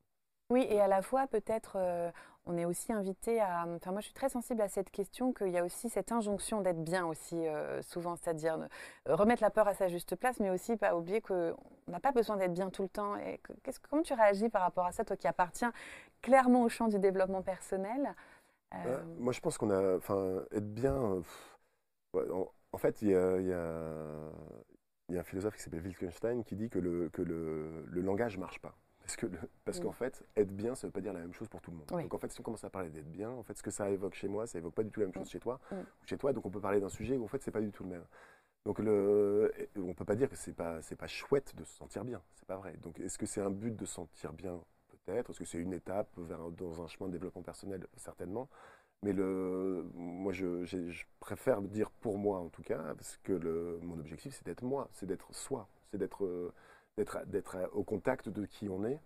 [0.50, 2.10] Oui, et à la fois, peut-être, euh,
[2.44, 3.64] on est aussi invité à.
[3.76, 6.60] Enfin, moi, je suis très sensible à cette question qu'il y a aussi cette injonction
[6.60, 8.68] d'être bien aussi, euh, souvent, c'est-à-dire
[9.06, 11.56] remettre la peur à sa juste place, mais aussi pas oublier qu'on
[11.88, 13.16] n'a pas besoin d'être bien tout le temps.
[13.16, 13.52] Et que,
[13.88, 15.72] comment tu réagis par rapport à ça, toi qui appartiens
[16.20, 18.14] clairement au champ du développement personnel?
[19.18, 19.96] Moi, je pense qu'on a.
[19.96, 21.22] Enfin, être bien.
[22.14, 26.78] En, fait, il y a, y a un philosophe qui s'appelle Wittgenstein qui dit que
[26.78, 28.76] le, que le, le langage ne marche pas.
[29.00, 29.26] Parce que
[29.64, 31.72] parce qu'en fait, être bien, ça ne veut pas dire la même chose pour tout
[31.72, 31.86] le monde.
[31.88, 33.90] Donc en fait, si on commence à parler d'être bien, en fait, ce que ça
[33.90, 35.58] évoque chez moi, ça évoque pas du tout la même chose chez toi
[36.06, 36.32] chez toi.
[36.32, 38.04] Donc on peut parler d'un sujet où en fait, c'est pas du tout le même.
[38.64, 42.04] Donc le, on peut pas dire que c'est pas c'est pas chouette de se sentir
[42.04, 42.22] bien.
[42.34, 42.74] C'est pas vrai.
[42.82, 44.62] Donc est-ce que c'est un but de se sentir bien
[45.04, 45.30] Peut-être?
[45.30, 47.84] Est-ce que c'est une étape vers dans un chemin de développement personnel?
[47.96, 48.48] Certainement.
[49.02, 53.78] Mais le, moi, je, je, préfère dire pour moi en tout cas, parce que le,
[53.82, 56.52] mon objectif, c'est d'être moi, c'est d'être soi, c'est d'être
[57.26, 59.00] d'être au contact de qui on est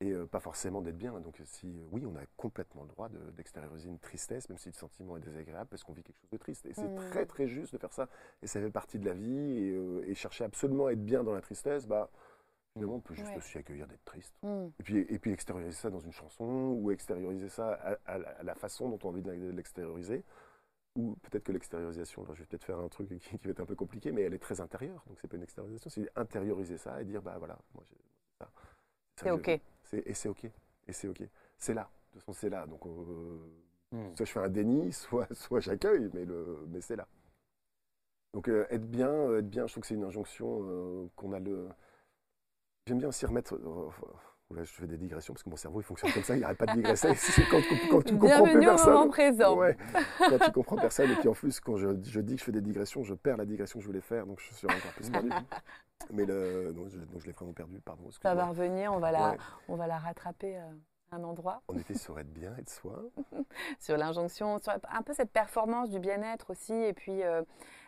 [0.00, 1.18] et euh, pas forcément d'être bien.
[1.20, 5.16] Donc si oui, on a complètement le droit d'extérioriser une tristesse, même si le sentiment
[5.16, 6.66] est désagréable, parce qu'on vit quelque chose de triste.
[6.66, 7.10] Et c'est mmh.
[7.10, 8.08] très très juste de faire ça.
[8.42, 9.58] Et ça fait partie de la vie.
[9.58, 12.10] Et, euh, chercher absolument à être bien dans la tristesse, bah
[12.74, 13.36] Finalement, on peut juste Ouais.
[13.38, 14.34] aussi accueillir d'être triste.
[14.42, 14.66] Mm.
[14.80, 18.28] Et puis, et puis extérioriser ça dans une chanson, ou extérioriser ça à, à la-
[18.30, 20.24] à la façon dont on a envie de l'extérioriser.
[20.96, 23.66] Ou peut-être que l'extériorisation, je vais peut-être faire un truc qui, qui va être un
[23.66, 25.04] peu compliqué, mais elle est très intérieure.
[25.08, 27.96] Donc c'est pas une extériorisation, c'est intérioriser ça et dire, bah voilà, moi j'ai
[28.40, 28.50] ça.
[29.16, 29.48] C'est ça OK.
[29.92, 30.44] Et c'est OK.
[30.44, 31.22] Et c'est OK.
[31.58, 31.82] C'est là.
[31.84, 32.66] De toute façon, c'est là.
[32.66, 33.38] Donc euh,
[33.92, 34.14] Hmm.
[34.16, 37.06] soit je fais un déni, soit, soit j'accueille, mais, le, mais c'est là.
[38.32, 41.32] Donc euh, être bien, euh, être bien, je trouve que c'est une injonction euh, qu'on
[41.32, 41.68] a le.
[42.86, 43.54] J'aime bien aussi remettre.
[43.54, 43.88] euh,
[44.54, 46.58] Là, je fais des digressions parce que mon cerveau il fonctionne comme ça, il n'arrête
[46.58, 47.08] pas de digresser.
[47.50, 47.58] Quand,
[47.90, 48.92] quand tu comprends plus Bienvenue au personne.
[48.92, 49.56] moment présent.
[49.56, 49.76] Ouais,
[50.18, 52.52] quand tu comprends personne, et puis en plus, quand je, je dis que je fais
[52.52, 55.10] des digressions, je perds la digression que je voulais faire, donc je suis encore plus
[55.10, 55.30] perdu.
[56.12, 58.04] Mais le, donc, je, donc je l'ai vraiment perdu, pardon.
[58.22, 59.36] Ça va revenir, on va la, Ouais.
[59.68, 60.60] on va la rattraper euh,
[61.10, 61.62] à un endroit.
[61.68, 63.02] On était sur être bien, être soi.
[63.80, 67.42] sur l'injonction, sur un peu cette performance du bien-être aussi, et puis euh,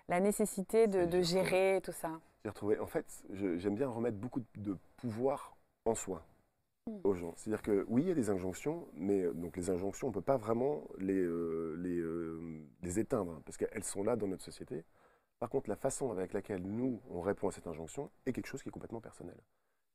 [0.08, 2.12] la nécessité de, gérer tout ça.
[2.50, 2.78] Retrouvé.
[2.78, 6.26] En fait, j'aime bien remettre beaucoup de pouvoir en soi
[6.88, 7.00] Mm.
[7.02, 7.34] aux gens.
[7.36, 10.14] C'est-à-dire que oui, il y a des injonctions, mais euh, donc les injonctions, on ne
[10.14, 14.28] peut pas vraiment les, euh, les, euh, les éteindre hein, parce qu'elles sont là dans
[14.28, 14.84] notre société.
[15.40, 18.62] Par contre, la façon avec laquelle nous, on répond à cette injonction est quelque chose
[18.62, 19.36] qui est complètement personnel.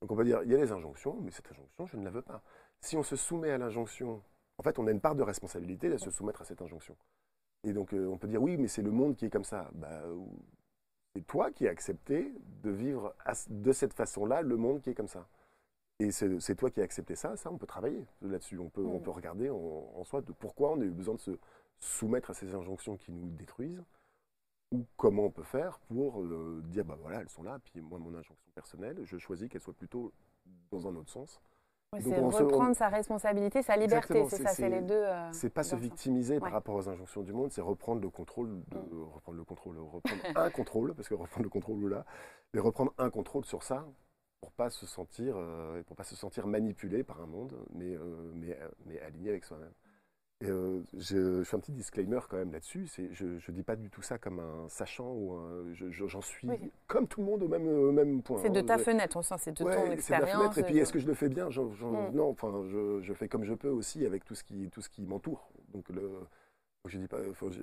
[0.02, 2.12] Donc on peut dire, il y a les injonctions, mais cette injonction, je ne la
[2.12, 2.44] veux pas.
[2.82, 4.22] Si on se soumet à l'injonction,
[4.58, 6.96] en fait, on a une part de responsabilité de se soumettre à cette injonction.
[7.64, 9.70] Et donc euh, on peut dire, oui, mais c'est le monde qui est comme ça.
[9.74, 10.04] Bah,
[11.16, 12.32] c'est toi qui as accepté
[12.64, 13.14] de vivre
[13.50, 15.28] de cette façon-là le monde qui est comme ça.
[16.00, 18.58] Et c'est toi qui as accepté ça, ça on peut travailler là-dessus.
[18.58, 19.04] On peut, on Mm.
[19.04, 19.56] peut regarder en,
[19.96, 21.32] en soi de pourquoi on a eu besoin de se
[21.80, 23.84] soumettre à ces injonctions qui nous détruisent,
[24.72, 28.00] ou comment on peut faire pour euh, dire, bah voilà, elles sont là, puis moi,
[28.00, 30.12] mon injonction personnelle, je choisis qu'elle soit plutôt
[30.72, 31.42] dans un autre sens.
[32.00, 34.94] C'est on reprendre sa responsabilité, sa liberté, c'est ça, c'est les deux.
[34.96, 36.54] euh, C'est pas se victimiser par Ouais.
[36.54, 39.04] rapport aux injonctions du monde, c'est reprendre le contrôle, de, Mm.
[39.14, 42.06] reprendre le contrôle, reprendre un contrôle, parce que reprendre le contrôle là,
[42.54, 43.86] mais reprendre un contrôle sur ça
[44.40, 48.32] pour pas se sentir, euh, pour pas se sentir manipulé par un monde, mais euh,
[48.36, 49.74] mais, mais aligné avec soi-même.
[50.42, 52.88] Et euh, je, je fais un petit disclaimer quand même là-dessus.
[53.12, 56.22] Je, je dis pas du tout ça comme un sachant ou un, je- je- j'en
[56.22, 56.72] suis Oui.
[56.88, 58.40] comme tout le monde au même, au même point.
[58.42, 58.64] C'est de hein.
[58.66, 60.32] ta Je- fenêtre, on sent, c'est de Ouais, ton de la expérience.
[60.32, 60.58] fenêtre.
[60.58, 61.50] Et puis, de- est-ce que je le fais bien?
[61.50, 62.16] Mm.
[62.16, 65.06] Non, enfin, je, fais comme je peux aussi avec tout ce qui, tout ce qui
[65.06, 65.48] m'entoure.
[65.74, 66.10] Donc, le,
[66.88, 67.18] je dis pas,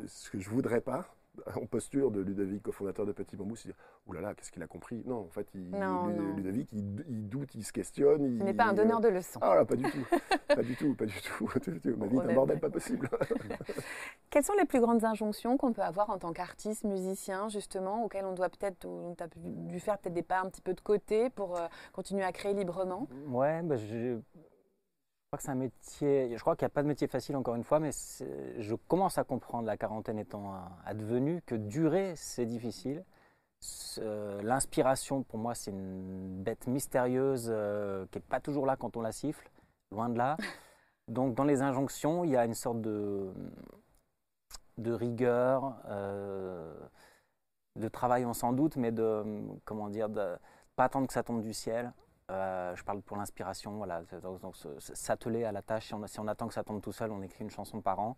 [0.07, 1.09] ce que je voudrais pas,
[1.57, 4.63] en posture de Ludovic, cofondateur de Petit Bambou, c'est dire, oh là là, qu'est-ce qu'il
[4.63, 5.03] a compris?
[5.07, 6.37] Non, en fait, il, Non, Lu- non.
[6.37, 8.23] Ludovic, il, il doute, il se questionne.
[8.23, 9.39] Ce il- n'est pas un donneur de leçons.
[9.43, 10.07] Ah là, pas du tout,
[10.49, 11.49] pas du tout, pas du tout.
[11.99, 13.09] Ma vie est un bordel pas possible.
[14.31, 18.27] Quelles sont les plus grandes injonctions qu'on peut avoir en tant qu'artiste, musicien, justement, auxquelles
[18.27, 21.31] on doit peut-être, on a dû faire peut-être des pas un petit peu de côté
[21.31, 23.07] pour euh, continuer à créer librement?
[23.29, 24.19] Ouais, bah, je,
[25.29, 26.37] je crois que c'est un métier.
[26.39, 29.19] Je crois qu'il n'y a pas de métier facile, encore une fois, mais je commence
[29.19, 30.55] à comprendre, la quarantaine étant
[30.87, 33.05] advenue, que durer, c'est difficile.
[34.43, 39.03] L'inspiration, pour moi, c'est une bête mystérieuse euh, qui n'est pas toujours là quand on
[39.03, 39.51] la siffle,
[39.93, 40.39] loin de là.
[41.09, 43.31] Donc, dans les injonctions, il y a une sorte de,
[44.79, 46.73] de rigueur, euh,
[47.77, 49.25] de travail, on s'en doute, mais de,
[49.67, 50.39] comment dire, de
[50.75, 51.93] pas attendre que ça tombe du ciel.
[52.31, 55.87] Euh, je parle pour l'inspiration, voilà, donc, s'atteler à la tâche.
[55.87, 57.99] Si on, si on attend que ça tombe tout seul, on écrit une chanson par
[58.01, 58.17] an.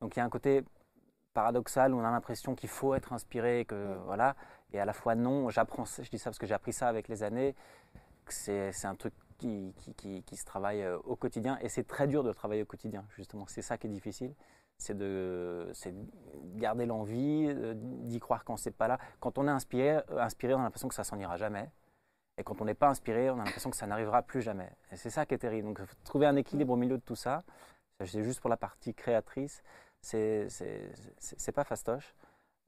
[0.00, 0.64] Donc il y a un côté
[1.34, 4.36] paradoxal où on a l'impression qu'il faut être inspiré, que voilà,
[4.72, 5.50] et à la fois non.
[5.50, 7.54] J'apprends, je dis ça parce que j'ai appris ça avec les années.
[8.26, 11.84] que C'est un truc qui, qui, qui- qui se travaille euh, au quotidien, et c'est
[11.86, 13.04] très dur de le travailler au quotidien.
[13.16, 14.34] Justement, c'est ça qui est difficile,
[14.78, 18.98] c'est de, de garder l'envie, euh, d'y croire quand c'est pas là.
[19.20, 21.70] Quand on est inspiré, inspiré, on a l'impression que ça s'en ira jamais.
[22.40, 24.70] Et quand on n'est pas inspiré, on a l'impression que ça n'arrivera plus jamais.
[24.90, 25.68] Et c'est ça qui est terrible.
[25.68, 27.42] Donc, trouver un équilibre au milieu de tout ça.
[28.02, 29.62] C'est juste pour la partie créatrice.
[30.00, 30.48] C'est
[31.54, 32.14] pas fastoche.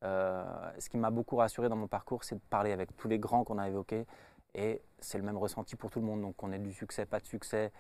[0.05, 0.45] Euh,
[0.79, 3.45] ce qui m'a beaucoup rassuré dans mon parcours, c'est de parler avec tous les grands
[3.45, 4.07] qu'on a évoqués.
[4.55, 6.21] Et c'est le même ressenti pour tout le monde.
[6.21, 7.73] Donc, qu'on ait du succès, pas de succès,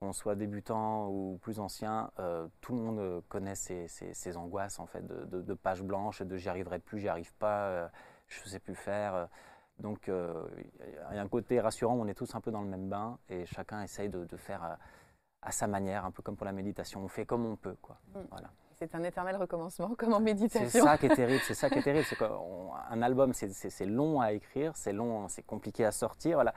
[0.00, 4.38] qu'on soit débutant ou plus ancien, euh, tout le monde euh, connaît ses, ses- ses
[4.38, 7.90] angoisses en fait, de, de, de page blanche, de j'y arriverai plus, j'y arrive pas,
[8.28, 9.28] je ne sais plus faire.
[9.78, 9.82] Euh.
[9.82, 10.44] Donc, euh,
[11.10, 13.18] il y a un côté rassurant, on est tous un peu dans le même bain
[13.28, 14.78] et chacun essaye de, de faire à,
[15.42, 17.00] à sa manière, un peu comme pour la méditation.
[17.04, 17.76] On fait comme on peut.
[17.82, 17.96] Quoi.
[18.14, 18.18] Mm.
[18.30, 18.50] Voilà.
[18.76, 20.84] C'est un éternel recommencement, comme en C'est méditation.
[20.84, 21.40] ça qui est terrible.
[21.46, 22.04] C'est ça qui est terrible.
[22.06, 26.36] C'est qu'un album, c'est- c'est c'est long à écrire, c'est long, c'est compliqué à sortir.
[26.38, 26.52] Voilà.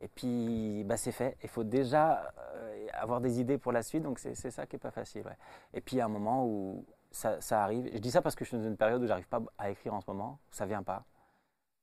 [0.00, 1.36] Et puis, bah, c'est fait.
[1.42, 4.02] Il faut déjà euh, avoir des idées pour la suite.
[4.02, 5.22] Donc, c'est c'est ça qui n'est pas facile.
[5.26, 5.36] ouais.
[5.74, 7.88] Et puis, il y a un moment où ça, ça arrive.
[7.92, 9.92] Je dis ça parce que je suis dans une période où j'arrive pas à écrire
[9.94, 10.38] en ce moment.
[10.50, 11.04] où Ça vient pas.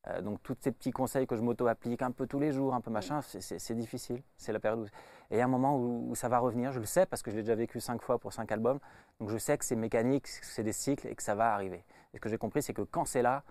[0.09, 2.81] Euh, donc, tous ces petits conseils que je m'auto-applique un peu tous les jours, un
[2.81, 4.21] peu machin, c'est- difficile.
[4.37, 4.85] C'est la période où.
[4.85, 6.71] Et il y a un moment où, où ça va revenir.
[6.71, 8.79] Je le sais parce que je l'ai déjà vécu cinq fois pour cinq albums.
[9.19, 11.83] Donc, je sais que c'est mécanique, que c'est des cycles et que ça va arriver.
[12.13, 13.43] Et ce que j'ai compris, c'est que quand c'est là,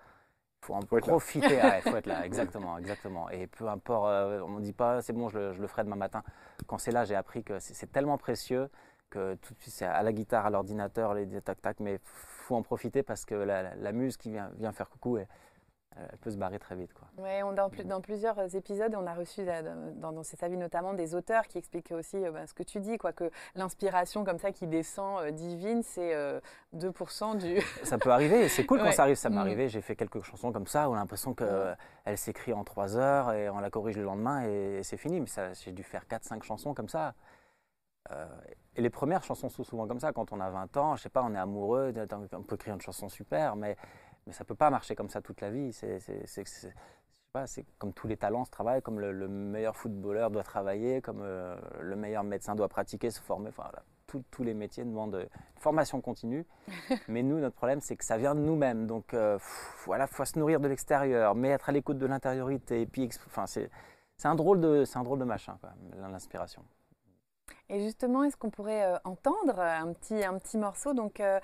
[0.63, 1.59] il faut en Faut profiter.
[1.85, 3.29] Il faut être là, exactement, exactement.
[3.29, 5.83] Et peu importe, euh, on ne dit pas, c'est bon, je le, je le ferai
[5.83, 6.23] demain matin.
[6.65, 8.69] Quand c'est là, j'ai appris que c'est tellement précieux
[9.11, 12.55] que tout de suite, c'est à la guitare, à l'ordinateur, les tac tac, mais faut
[12.55, 15.17] en profiter parce que la, la- la muse qui vient, vient faire coucou,
[16.11, 16.93] elle peut se barrer très vite.
[16.93, 17.07] Quoi.
[17.23, 20.37] Ouais, on, dans, pl- dans plusieurs euh, épisodes, on a reçu euh, dans, dans C'est
[20.37, 23.13] sa vie notamment des auteurs qui expliquaient aussi euh, ben, ce que tu dis, quoi,
[23.13, 26.39] que l'inspiration comme ça qui descend euh, divine, c'est euh,
[26.75, 27.61] 2% du.
[27.83, 29.15] Ça peut arriver, et c'est cool quand ça arrive.
[29.15, 29.39] Ça m'est Mm.
[29.39, 32.97] arrivé, j'ai fait quelques chansons comme ça où on a l'impression qu'elle s'écrit en trois
[32.97, 35.19] heures et on la corrige le lendemain et c'est fini.
[35.21, 35.27] Mais
[35.63, 37.13] j'ai dû faire 4-5 chansons comme ça.
[38.11, 38.25] Euh,
[38.77, 40.13] et les premières chansons sont souvent comme ça.
[40.13, 41.93] Quand on a 20 ans, je sais pas, on est amoureux,
[42.31, 43.75] on peut écrire une chanson super, mais,
[44.27, 45.73] mais ça peut pas marcher comme ça toute la vie.
[45.73, 45.99] C'est,
[47.77, 51.55] comme tous les talents se travaillent, comme le, le meilleur footballeur doit travailler, comme euh,
[51.81, 53.49] le meilleur médecin doit pratiquer, se former.
[53.49, 55.15] Enfin, voilà, tous- tous les métiers demandent
[55.55, 56.45] une formation continue.
[57.07, 58.87] mais nous, notre problème, c'est que ça vient de nous-mêmes.
[58.87, 62.81] Donc euh, pff, voilà, faut se nourrir de l'extérieur, mais être à l'écoute de l'intériorité.
[62.81, 63.69] Et puis, exp- enfin, c'est,
[64.23, 65.57] un drôle de, c'est un drôle de machin,
[66.11, 66.63] l'inspiration.
[67.69, 71.39] Et justement, est-ce qu'on pourrait euh, entendre un petit, un petit morceau, donc euh,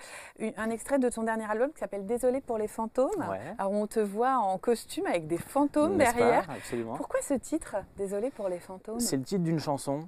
[0.58, 3.10] un extrait de ton dernier album qui s'appelle Désolé pour les fantômes.
[3.30, 3.40] Ouais.
[3.58, 6.12] Alors on te voit en costume avec des fantômes pas?
[6.14, 6.50] derrière.
[6.50, 6.96] Absolument.
[6.96, 9.00] Pourquoi ce titre Désolé pour les fantômes?
[9.00, 10.08] C'est le titre d'une chanson,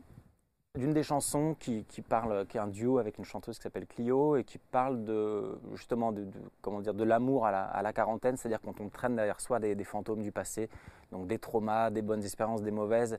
[0.78, 3.86] d'une des chansons qui, qui parle, qui est un duo avec une chanteuse qui s'appelle
[3.88, 6.32] Clio et qui parle de justement de, de-
[6.62, 9.60] comment dire de l'amour à la, à la quarantaine, c'est-à-dire quand on traîne derrière soi
[9.60, 10.70] des, des fantômes du passé,
[11.12, 13.18] donc des traumas, des bonnes expériences, des mauvaises,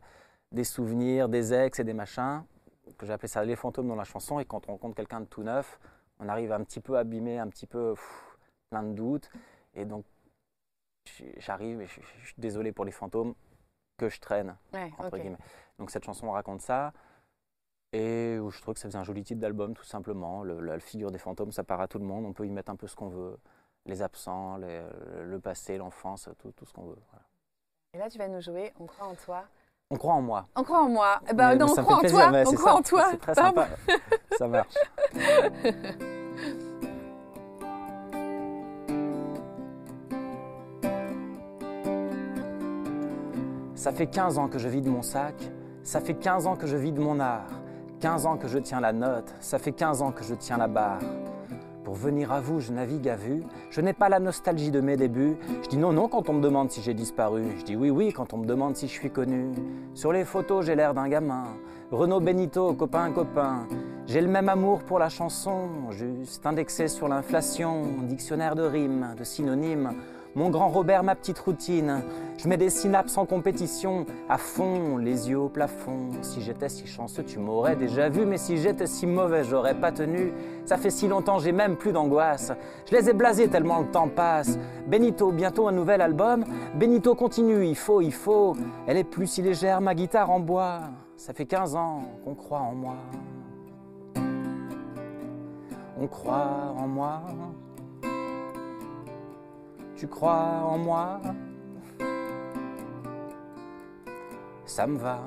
[0.53, 2.43] des souvenirs, des ex et des machins,
[2.99, 4.39] que j'ai appelé ça les fantômes dans la chanson.
[4.41, 5.79] Et quand on rencontre quelqu'un de tout neuf,
[6.19, 8.39] on arrive un petit peu abîmé, un petit peu pff,
[8.71, 9.31] plein de doutes,
[9.75, 10.05] et donc
[11.39, 13.35] j'arrive et je, suis désolé pour les fantômes
[13.97, 15.39] que je traîne Ouais, entre guillemets.
[15.79, 16.93] Donc cette chanson raconte ça.
[17.93, 20.43] Et où je trouve que ça faisait un joli titre d'album, tout simplement.
[20.43, 22.27] Le- la figure des fantômes, ça part à tout le monde.
[22.27, 23.39] On peut y mettre un peu ce qu'on veut.
[23.87, 24.85] Les absents, les-
[25.25, 26.99] le passé, l'enfance, tout, tout ce qu'on veut.
[27.11, 27.25] voilà.
[27.95, 29.47] Et là, tu vas nous jouer On croit en toi.
[29.91, 30.47] On croit en moi.
[30.57, 31.21] On croit en moi.
[31.31, 32.31] Eh ben, Mais- non, mais on croit en plaisir, toi.
[32.33, 33.05] mais On c'est croit ça, en toi.
[33.13, 33.69] C'est très sympa.
[34.37, 34.75] ça marche.
[43.75, 45.35] Ça fait 15 ans que je vide mon sac,
[45.83, 47.47] ça fait 15 ans que je vide mon art,
[48.01, 50.67] 15 ans que je tiens la note, ça fait 15 ans que je tiens la
[50.69, 51.01] barre.
[51.87, 54.97] Pour venir à vous, je navigue à vue, je n'ai pas la nostalgie de mes
[54.97, 55.37] débuts.
[55.63, 58.13] Je dis non, non quand on me demande si j'ai disparu, je dis oui, oui
[58.13, 59.53] quand on me demande si je suis connu.
[59.95, 61.45] Sur les photos, j'ai l'air d'un gamin,
[61.93, 63.69] Renaud Benito, copain, copain.
[64.07, 69.23] J'ai le même amour pour la chanson, juste indexé sur l'inflation, dictionnaire de rimes, de
[69.23, 69.93] synonymes.
[70.37, 72.03] Mon grand Robert, ma petite routine.
[72.37, 76.11] Je mets des synapses en compétition, à fond, les yeux au plafond.
[76.21, 79.93] Si j'étais si chanceux, tu m'aurais déjà vu, mais si j'étais si mauvais, j'aurais pas
[79.93, 80.35] tenu.
[80.67, 82.53] Ça fait si longtemps, j'ai même plus d'angoisse.
[82.85, 84.59] Je les ai blasés tellement le temps passe.
[84.87, 86.45] Benito, bientôt un nouvel album.
[86.75, 88.55] Benito continue, il faut, il faut.
[88.87, 90.81] Elle est plus si légère, ma guitare en bois.
[91.17, 92.97] Ça fait 15 ans qu'on croit en moi.
[95.99, 97.23] On croit en moi.
[99.97, 101.21] Tu crois en moi?
[104.67, 105.21] Ça me va.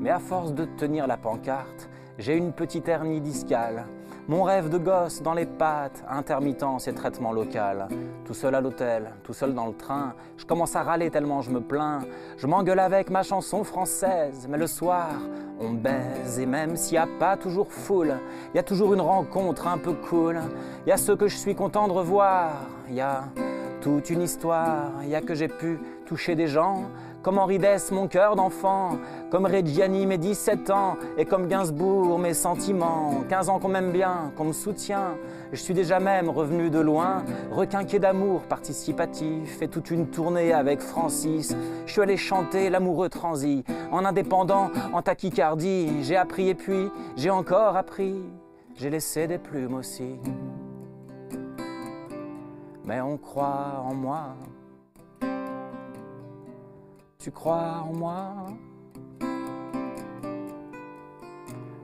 [0.00, 1.88] Mais à force de tenir la pancarte,
[2.18, 3.86] j'ai une petite hernie discale.
[4.28, 7.88] Mon rêve de gosse dans les pattes, intermittence et traitement local.
[8.24, 11.50] Tout seul à l'hôtel, tout seul dans le train, je commence à râler tellement je
[11.50, 11.98] me plains.
[12.36, 15.08] Je m'engueule avec ma chanson française, mais le soir,
[15.58, 16.38] on baise.
[16.38, 18.14] Et même s'il n'y a pas toujours foule,
[18.54, 20.38] il y a toujours une rencontre un peu cool.
[20.86, 22.52] Il y a ceux que je suis content de revoir.
[22.88, 23.24] Il y a
[23.80, 24.92] toute une histoire.
[25.02, 26.84] Il y a que j'ai pu toucher des gens.
[27.22, 28.98] Comme Henri Dess, mon cœur d'enfant,
[29.30, 33.22] comme Reggiani, mes 17 ans, et comme Gainsbourg, mes sentiments.
[33.28, 35.14] 15 ans qu'on m'aime bien, qu'on me soutient.
[35.52, 40.80] Je suis déjà même revenu de loin, requinqué d'amour participatif, fait toute une tournée avec
[40.80, 41.54] Francis.
[41.86, 43.62] Je suis allé chanter l'amoureux transi,
[43.92, 46.02] en indépendant, en tachycardie.
[46.02, 48.16] J'ai appris et puis j'ai encore appris.
[48.74, 50.18] J'ai laissé des plumes aussi.
[52.84, 54.34] Mais on croit en moi.
[57.22, 58.34] Tu crois en moi?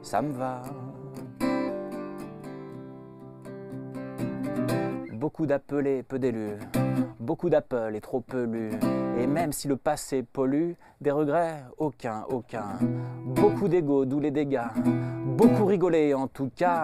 [0.02, 0.62] Ça me va.
[5.12, 6.58] Beaucoup d'appelés, peu d'élus.
[7.20, 8.72] Beaucoup d'appels et trop peu lus.
[9.16, 12.76] Et même si le passé pollue, des regrets, aucun, aucun.
[13.24, 14.66] Beaucoup d'ego, d'où les dégâts.
[15.38, 16.82] Beaucoup rigolé en tout cas.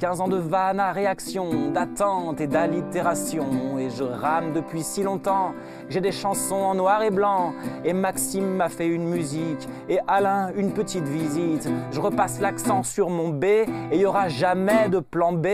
[0.00, 3.78] 15 ans de vanne à réaction, d'attente et d'allitération.
[3.78, 5.54] Et je rame depuis si longtemps.
[5.88, 7.52] J'ai des chansons en noir et blanc.
[7.84, 9.68] Et Maxime m'a fait une musique.
[9.88, 11.68] Et Alain, une petite visite.
[11.92, 13.44] Je repasse l'accent sur mon B.
[13.44, 15.46] Et il y aura jamais de plan B.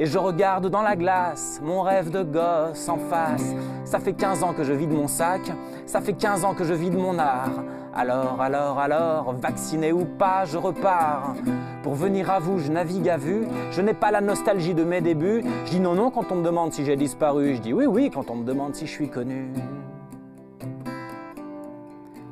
[0.00, 3.54] Et je regarde dans la glace mon rêve de gosse en face.
[3.84, 5.40] Ça fait 15 ans que je vide mon sac,
[5.86, 7.62] ça fait 15 ans que je vide mon art.
[7.92, 11.34] Alors, alors, alors, vacciné ou pas, je repars.
[11.82, 13.46] Pour venir à vous, je navigue à vue.
[13.72, 15.42] Je n'ai pas la nostalgie de mes débuts.
[15.64, 17.56] Je dis non, non quand on me demande si j'ai disparu.
[17.56, 19.52] Je dis oui, oui quand on me demande si je suis connu.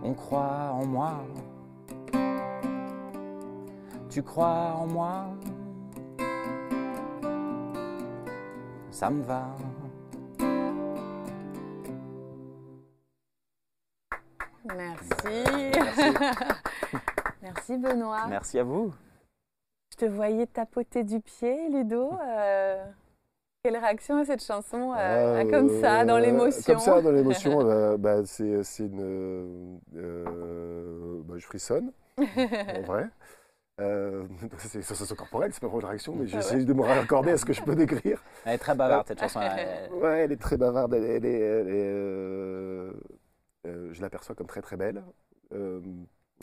[0.05, 1.15] On croit en moi.
[4.09, 5.27] Tu crois en moi?
[8.91, 9.49] Ça me va.
[14.65, 15.45] Merci.
[17.43, 18.27] Merci Benoît.
[18.29, 18.93] Merci à vous.
[19.93, 22.11] Je te voyais tapoter du pied, Ludo.
[22.23, 22.85] Euh,
[23.65, 26.75] quelle réaction à cette chanson, euh, Ah, comme ça, dans euh, l'émotion?
[26.75, 29.81] Comme ça, dans l'émotion, euh, bah, c'est c'est une.
[29.97, 33.09] euh, bah, je frissonne, en vrai.
[33.81, 34.25] Euh,
[34.59, 36.43] c'est sensation corporelle, c'est pas vraiment une réaction, mais Ah ouais.
[36.43, 38.23] j'essaie de me raccorder à ce que je peux décrire.
[38.45, 39.41] Elle est très bavarde cette chanson.
[39.41, 40.93] Elle- Ouais, elle est très bavarde.
[40.95, 42.93] Elle, elle est, elle est, euh,
[43.67, 45.03] euh, je l'aperçois comme très très belle.
[45.53, 45.81] Euh,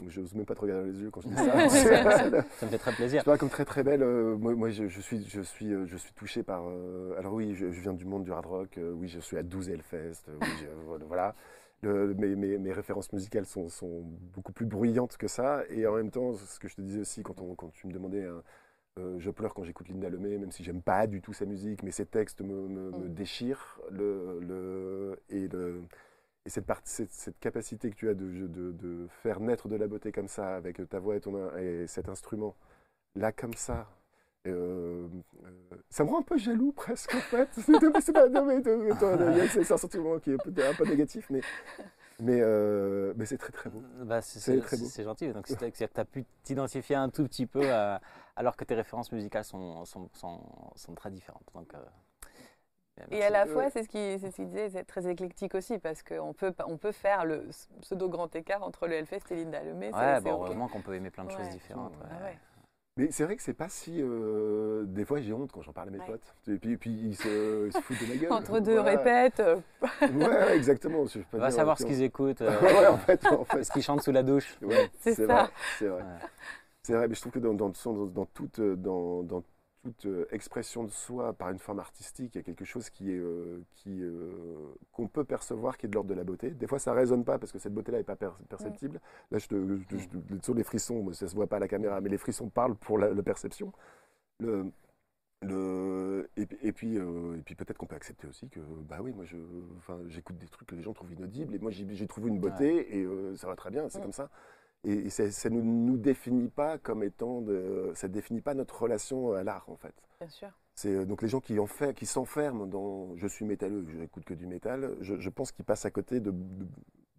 [0.08, 1.70] je n'ose même pas te regarder dans les yeux quand je dis ça.
[2.60, 3.22] ça me fait très plaisir.
[3.22, 4.04] sais pas, comme très très belle.
[4.04, 6.64] euh, moi, moi, je, je suis, je suis, euh, je suis touché par.
[7.18, 8.80] alors oui, je, je viens du monde du hard rock.
[8.96, 10.24] oui, je suis à 12 Hellfest.
[10.42, 10.48] oui,
[11.08, 11.36] voilà.
[11.82, 14.02] Le- mes, mes- mes références musicales sont, sont
[14.34, 15.64] beaucoup plus bruyantes que ça.
[15.70, 17.94] Et en même temps, ce que je te disais aussi quand, on- quand tu me
[17.94, 18.26] demandais,
[18.98, 21.84] euh, je pleure quand j'écoute Linda Lemay, même si j'aime pas du tout sa musique,
[21.84, 23.14] mais ses textes me, me- me Mm.
[23.14, 23.80] déchirent.
[23.92, 25.82] Le, le- et le,
[26.46, 29.76] et cette, partie, cette, cette capacité que tu as de, de- de faire naître de
[29.76, 32.56] la beauté comme ça, avec ta voix et, ton, et cet instrument,
[33.16, 33.88] là comme ça,
[34.48, 35.08] euh,
[35.44, 35.50] euh,
[35.90, 37.50] ça me rend un peu jaloux presque en fait.
[38.02, 38.62] C'est pas, non, mais,
[39.74, 41.42] un sentiment qui est un peu, un peu négatif, mais,
[42.20, 43.82] mais, euh, mais c'est très très beau.
[44.04, 45.34] Bah, c'est gentil.
[45.34, 48.00] Donc, c'est que tu as pu t'identifier un tout petit peu, à-
[48.36, 50.42] alors que tes références musicales sont, sont, sont,
[50.76, 51.48] sont très différentes.
[51.56, 51.80] Donc, euh,
[53.12, 56.34] Et à la fois, c'est ce qu'il ce disait, c'est très éclectique aussi, parce qu'on
[56.34, 57.46] peut, on peut faire le
[57.82, 59.92] pseudo grand écart entre le Hellfest et Linda Lemay.
[59.92, 61.50] c'est- Ouais, bon, qu'on peut aimer plein de choses Ouais.
[61.50, 61.94] différentes.
[62.04, 62.24] Ah ouais.
[62.32, 62.38] ouais.
[62.98, 64.02] Mais c'est vrai que c'est pas si.
[64.02, 66.06] euh, des fois, j'ai honte quand j'en parle à mes Ouais.
[66.06, 66.34] potes.
[66.48, 68.32] Et puis, puis ils, se, ils se foutent de ma gueule.
[68.32, 68.98] Entre deux Voilà.
[68.98, 69.58] répètes, euh,
[70.14, 71.06] Ouais, exactement.
[71.06, 73.66] Je peux On va dire, savoir ce qu'ils écoutent, euh, ouais, en fait, en fait.
[73.66, 74.58] ce qu'ils chantent sous la douche.
[74.62, 75.26] Ouais, C'est ça.
[75.26, 76.04] vrai, C'est vrai.
[76.04, 76.10] Ouais.
[76.84, 79.44] C'est vrai, mais je trouve que dans, dans, dans, dans toute, euh, dans, dans
[79.86, 83.12] toute euh, expression de soi par une forme artistique, il y a quelque chose qui
[83.12, 84.32] est, euh, qui, euh,
[84.92, 86.50] qu'on peut percevoir qui est de l'ordre de la beauté.
[86.50, 89.00] Des fois, ça résonne pas parce que cette beauté-là n'est pas per- perceptible.
[89.30, 89.56] Là, je te,
[89.90, 92.76] je, sur les frissons, ça se voit pas à la caméra, mais les frissons parlent
[92.76, 93.72] pour la, la perception.
[94.40, 94.72] Le,
[95.44, 98.60] le, et, puis- et puis, euh, et puis peut-être qu'on peut accepter aussi que,
[98.90, 99.26] bah oui, moi,
[100.08, 103.04] j'écoute des trucs que les gens trouvent inaudibles, et moi, j'y trouve une beauté, et
[103.04, 104.04] euh, ça va très bien, c'est Mm.
[104.04, 104.30] comme ça.
[104.86, 109.34] Et, ça, ça ne nous définit pas comme étant, de, ça définit pas notre relation
[109.34, 109.94] à l'art, en fait.
[110.20, 110.50] bien sûr.
[110.76, 113.98] C'est euh, donc les gens qui, en fait, qui s'enferment dans je suis métalleux, je
[113.98, 116.68] n'écoute que du métal, je, je pense qu'ils passent à côté de, de-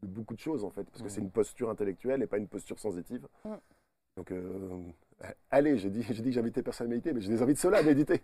[0.03, 1.11] de beaucoup de choses en fait, parce que Mhm.
[1.11, 3.27] c'est une posture intellectuelle et pas une posture sensitive.
[3.45, 3.59] Mhm.
[4.19, 4.81] Donc, euh,
[5.51, 8.23] allez, j'ai dit, j'ai dit que j'invitais personnalité, mais je les invite ceux-là à méditer.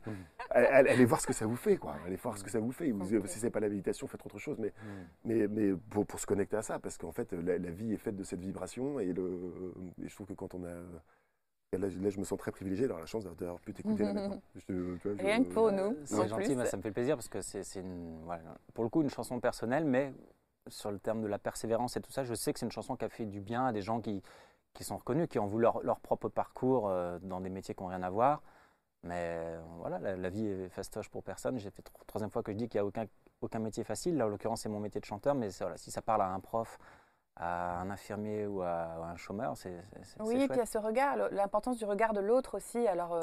[0.50, 1.96] Allez, allez voir ce que ça vous fait, quoi.
[2.06, 2.90] Allez voir ce que ça vous fait.
[2.90, 3.26] Vous- Ok.
[3.28, 5.04] si c'est pas la méditation, faites autre chose, mais, Mm.
[5.24, 7.96] mais, mais pour, pour se connecter à ça, parce qu'en fait, la, la vie est
[7.98, 9.52] faite de cette vibration, et, le,
[10.04, 10.74] et je trouve que quand on a
[11.78, 14.12] Là, je- là, je me sens très privilégié d'avoir la chance d'avoir pu t'écouter là
[14.12, 14.42] maintenant.
[14.68, 15.78] Je je- Rien que pour nous.
[15.92, 17.62] Euh, C'est gentil, mais ça me fait plaisir parce que c'est
[18.24, 20.12] voilà, pour le coup une chanson personnelle, mais
[20.68, 22.94] sur le terme de la persévérance et tout ça, je sais que c'est une chanson
[22.94, 24.22] qui a fait du bien à des gens qui,
[24.74, 27.88] qui sont reconnus, qui ont vu leur, propre parcours euh, dans des métiers qui n'ont
[27.88, 28.42] rien à voir.
[29.04, 31.58] Mais euh, voilà, la, vie est fastoche pour personne.
[31.58, 33.06] J'ai fait tro- troisième fois que je dis qu'il n'y a aucun,
[33.40, 34.16] aucun métier facile.
[34.16, 36.40] Là, en l'occurrence, c'est mon métier de chanteur, mais voilà, si ça parle à un
[36.40, 36.78] prof,
[37.36, 40.58] à un infirmier ou à, à un chômeur, c'est c'est- c'est Oui, et puis il
[40.58, 42.86] y a ce regard, l'importance du regard de l'autre aussi.
[42.86, 43.22] Alors, euh,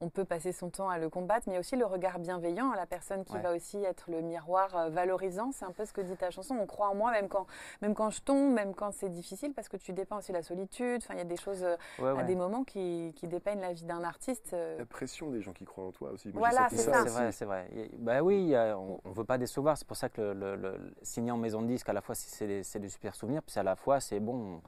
[0.00, 2.20] on, peut passer son temps à le combattre, mais il y a aussi le regard
[2.20, 3.40] bienveillant, la personne qui Ouais.
[3.42, 5.50] va aussi être le miroir euh, valorisant.
[5.52, 6.56] C'est un peu ce que dit ta chanson.
[6.58, 7.46] On croit en moi, même quand,
[7.82, 11.02] même quand je tombe, même quand c'est difficile, parce que tu dépeins aussi la solitude.
[11.02, 12.24] Enfin, il y a des choses, euh, Ouais, à ouais.
[12.24, 14.52] des moments qui, qui dépeignent la vie d'un artiste.
[14.78, 16.28] La pression des gens qui croient en toi aussi.
[16.32, 16.92] Moi, Voilà, c'est ça.
[16.92, 17.02] ça.
[17.04, 17.68] C'est vrai, c'est vrai.
[17.74, 19.76] Et- Bah oui, a- on ne veut pas décevoir.
[19.76, 22.14] C'est pour ça que le, le- le- signer en maison de disque, à la fois,
[22.14, 24.60] c'est- c'est des super souvenirs, puis à la fois, c'est bon,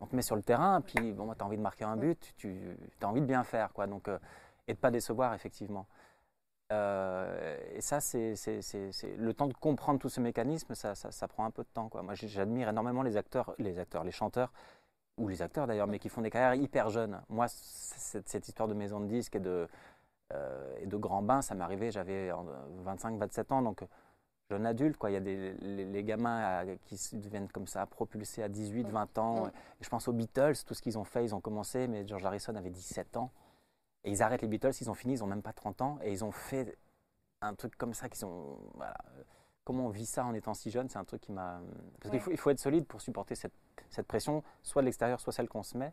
[0.00, 2.34] on te met sur le terrain, puis bon, tu as envie de marquer un but,
[2.36, 3.86] tu as envie de bien faire, quoi.
[3.86, 4.18] Donc, euh,
[4.66, 5.86] et de pas décevoir, effectivement.
[6.70, 8.34] Euh, et ça, c'est
[9.16, 11.88] le temps de comprendre tout ce mécanisme, ça, ça, prend un peu de temps.
[11.88, 12.02] Quoi.
[12.02, 14.52] Moi, j'admire énormément les acteurs, les acteurs, les chanteurs,
[15.16, 17.22] ou les acteurs d'ailleurs, mais qui font des carrières hyper jeunes.
[17.30, 19.66] Moi, cette, histoire de maison de disque et de,
[20.34, 22.30] euh, et de grand bain, ça arrivé, j'avais
[22.84, 23.82] 25-27 ans, donc
[24.50, 24.96] jeune adulte.
[24.96, 25.10] Quoi.
[25.10, 29.20] Il y a des, les, les gamins euh, qui deviennent comme ça propulsés à 18-20
[29.20, 29.46] ans.
[29.46, 29.48] Mm.
[29.80, 32.24] Et je pense aux Beatles, tout ce qu'ils ont fait, ils ont commencé, mais George
[32.24, 33.30] Harrison avait 17 ans.
[34.04, 36.12] Et ils arrêtent les Beatles, ils ont fini, ils n'ont même pas 30 ans, et
[36.12, 36.78] ils ont fait
[37.40, 38.58] un truc comme ça qui sont.
[38.74, 38.96] Voilà.
[39.64, 41.60] Comment on vit ça en étant si jeune, c'est un truc qui m'a.
[42.00, 43.52] Parce qu'il faut, il faut être solide pour supporter cette,
[43.90, 45.92] cette pression, soit de l'extérieur, soit celle qu'on se met.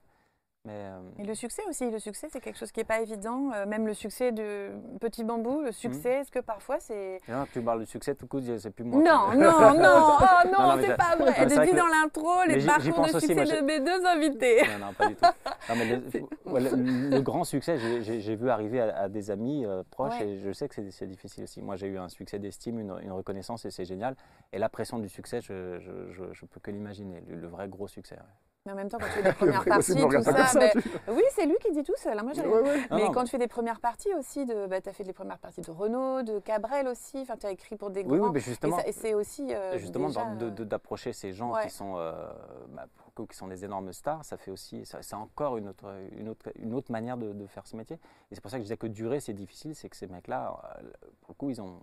[0.66, 3.51] Mais, euh, Et le succès aussi, le succès c'est quelque chose qui n'est pas évident.
[3.53, 7.22] Euh, même le succès de Petit Bambou, le succès, est-ce que parfois c'est...
[7.28, 9.03] Non, tu parles du succès, tout coup, c'est plus moi.
[9.03, 11.34] Non, non, non, oh non, Non, non, c'est pas vrai.
[11.38, 14.61] Elle dit que- dans l'intro les parcours de aussi, succès moi, de mes deux invités.
[14.80, 15.26] Non, non, pas du tout.
[15.70, 16.01] Non, mais le,
[16.51, 20.28] ouais, le- le grand succès, j'ai- vu arriver à, à des amis euh, proches Ouais.
[20.30, 21.61] et je sais que c'est- difficile aussi.
[21.61, 24.16] Moi, j'ai eu un succès d'estime, une, une reconnaissance et c'est génial.
[24.51, 28.16] Et la pression du succès, je, je peux que l'imaginer, le, le vrai gros succès.
[28.16, 28.22] ouais.
[28.66, 30.72] Mais en même temps, quand tu fais des premières parties, tout ça, comme ça, ben,
[31.09, 32.18] oui, c'est lui qui dit tout seul.
[32.18, 32.78] hein, Moi, Ouais, ouais.
[32.89, 35.03] Non, Mais non, quand tu fais des premières parties aussi, de, bah, tu as fait
[35.03, 38.13] les premières parties de Renault, de Cabrel aussi, enfin, tu as écrit pour des Oui,
[38.13, 38.32] oui, grands.
[38.32, 39.53] mais et justement, ça- et c'est aussi.
[39.53, 41.63] euh, justement euh, d'approcher ces gens ouais.
[41.63, 42.28] qui, sont, euh,
[42.70, 45.86] bah, pour qui sont des énormes stars, ça fait aussi, ça- c'est encore une autre,
[46.18, 47.97] une autre, une autre manière de, de faire ce métier.
[48.32, 50.59] Et c'est pour ça que je disais que durer, c'est difficile, c'est que ces mecs-là,
[50.80, 50.89] euh,
[51.22, 51.80] pour le coup, ils ont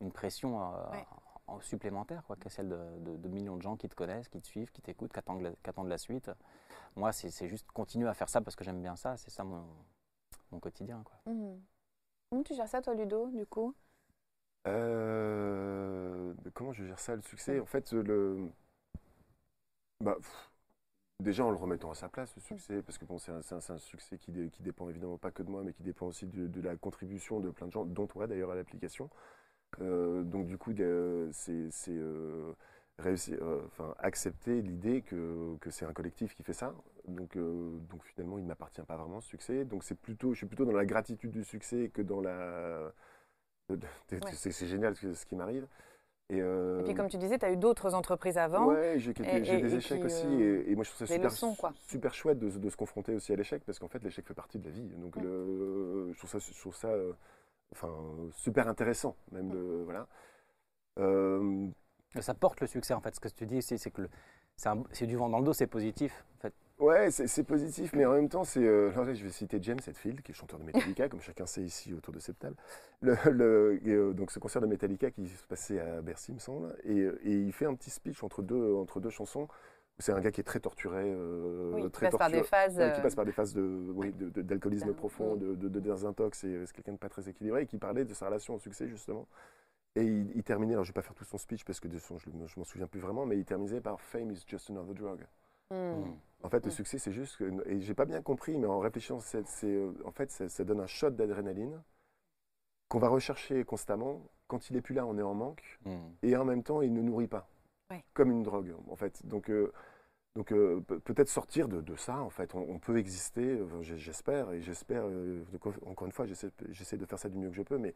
[0.00, 0.64] une pression euh.
[1.46, 4.40] En- supplémentaire, quoi, que celle de, de- de millions de gens qui te connaissent, qui
[4.40, 6.30] te suivent, qui t'écoutent, qui attendent, la- qui attendent la suite.
[6.96, 9.64] Moi, c'est juste continuer à faire ça parce que j'aime bien ça, c'est ça mon,
[10.52, 11.02] mon quotidien.
[11.04, 11.16] Quoi.
[11.26, 11.60] mhm.
[12.30, 13.74] Comment tu gères ça, toi, Ludo, du coup?
[14.66, 17.60] Euh, comment je gère ça, le succès?
[17.60, 18.50] En fait, le.
[20.00, 20.50] Bah, pff,
[21.20, 24.18] déjà en le remettant à sa place, le succès, parce que bon, c'est un, succès
[24.18, 26.60] qui, dé- qui dépend évidemment pas que de moi, mais qui dépend aussi de, de
[26.60, 29.10] la contribution de plein de gens, dont toi d'ailleurs à l'application.
[29.80, 30.72] Euh, donc du coup,
[31.32, 32.52] c'est euh,
[32.98, 36.74] réussir, euh, enfin, accepter l'idée que, que c'est un collectif qui fait ça.
[37.08, 39.64] Donc, euh, donc finalement, il ne m'appartient pas vraiment ce succès.
[39.64, 42.92] Donc c'est plutôt, je suis plutôt dans la gratitude du succès que dans la.
[44.10, 44.18] Ouais.
[44.32, 45.66] C'est génial ce, ce qui m'arrive.
[46.30, 48.66] Et, euh, Et puis, comme tu disais, tu as eu d'autres entreprises avant.
[48.66, 50.26] Ouais, j'ai des échecs puis, aussi.
[50.26, 51.72] euh, et, et moi, je trouve ça super, leçons, quoi.
[51.86, 54.58] super chouette de, de se confronter aussi à l'échec, parce qu'en fait, l'échec fait partie
[54.58, 54.88] de la vie.
[54.96, 56.90] Donc, le- je trouve ça, je trouve ça
[57.72, 57.90] enfin,
[58.32, 59.52] super intéressant, même.
[59.52, 60.06] Le, voilà.
[60.98, 61.68] Euh,
[62.20, 63.14] ça porte le succès, en fait.
[63.14, 64.08] Ce que tu dis, c'est c'est que
[64.92, 66.24] c'est du vent dans le dos, c'est positif.
[66.38, 66.54] En fait.
[66.78, 68.60] ouais, c'est positif, mais en même temps, c'est.
[68.66, 71.92] euh, je vais citer James Hetfield, qui est chanteur de Metallica, comme chacun sait ici
[71.94, 72.56] autour de cette table.
[73.00, 76.34] Le, le- et, euh, donc, ce concert de Metallica qui se passait à Bercy, il
[76.34, 79.48] me semble, et, euh, et il fait un petit speech entre deux, entre deux chansons.
[80.00, 82.76] C'est un gars qui est très torturé, euh, Oui, qui passe par des phases.
[82.78, 83.62] Ouais, qui passe par des phases de,
[83.94, 85.38] oui, de- de- d'alcoolisme profond, mm.
[85.38, 88.04] de, de, de désintox, et euh, c'est quelqu'un de pas très équilibré, et qui parlait
[88.04, 89.28] de sa relation au succès, justement.
[89.94, 91.98] Et il, il terminait, alors je vais pas faire tout son speech parce que de
[91.98, 94.94] son- je, ne m'en souviens plus vraiment, mais il terminait par Fame is just another
[94.94, 95.20] drug.
[95.70, 95.76] hmm.
[95.76, 96.16] Mm.
[96.42, 96.74] En fait, le Mm.
[96.74, 97.36] succès, c'est juste.
[97.36, 100.48] Que, et j'ai pas bien compris, mais en réfléchissant, c'est, c'est, euh, en fait, ça,
[100.48, 101.80] ça donne un shot d'adrénaline
[102.88, 104.20] qu'on va rechercher constamment.
[104.48, 105.90] Quand il est plus là, on est en manque Mm.
[106.24, 107.48] et en même temps, il ne nourrit pas.
[107.94, 108.04] Ouais.
[108.14, 109.24] Comme une drogue, en fait.
[109.26, 109.72] Donc, euh,
[110.36, 112.54] donc euh, pe- peut-être sortir de, de ça, en fait.
[112.54, 115.44] On, on peut exister, j'espère, et j'espère, euh,
[115.86, 116.50] encore une fois, j'essaie,
[116.96, 117.94] de faire ça du mieux que je peux, mais de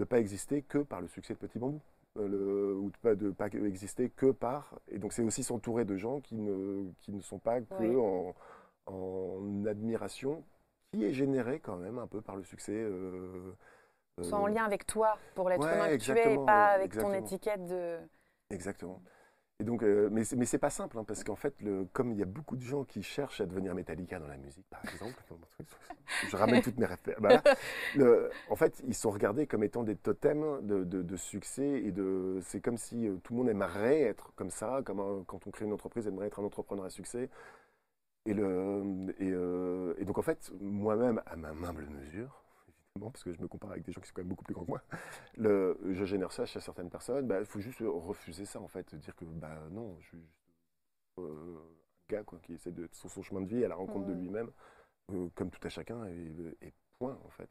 [0.00, 1.80] ne pas exister que par le succès de Petit Bambou.
[2.14, 4.78] Le- ou de pas, de pas exister que par.
[4.88, 8.34] Et donc, c'est aussi s'entourer de gens qui ne, qui ne sont pas que en,
[8.86, 10.44] en admiration,
[10.92, 12.86] qui est générée quand même un peu par le succès.
[14.20, 16.92] Soit en lien avec toi pour l'être ouais, humain que tu es et pas avec
[16.92, 17.96] ton étiquette de.
[18.50, 19.00] Exactement.
[19.62, 22.10] Et donc, euh, mais c'est, mais c'est pas simple, hein, parce qu'en fait, le, comme
[22.10, 24.84] il y a beaucoup de gens qui cherchent à devenir Metallica dans la musique, par
[24.84, 25.22] exemple,
[26.26, 27.22] je ramène toutes mes références.
[28.48, 32.40] En fait, ils sont regardés comme étant des totems de, de- de succès et de.
[32.42, 35.50] C'est comme si euh, tout le monde aimerait être comme ça, comme un- quand on
[35.52, 37.30] crée une entreprise, aimerait être un entrepreneur à succès.
[38.26, 38.82] Et, le,
[39.18, 42.41] et, euh, et donc, en fait, moi-même, à ma humble mesure,
[42.94, 44.54] évidemment, parce que je me compare avec des gens qui sont quand même beaucoup plus
[44.54, 44.82] grands que moi,
[45.36, 48.94] le, je génère ça chez certaines personnes, bah, il faut juste refuser ça, en fait.
[48.94, 50.34] Dire que, bah non, je suis juste
[51.18, 54.06] euh, un gars quoi, qui essaie de sur son chemin de vie à la rencontre
[54.06, 54.20] de Mhm.
[54.22, 54.50] lui-même,
[55.12, 56.32] euh, comme tout à chacun, et,
[56.62, 57.50] et point, en fait.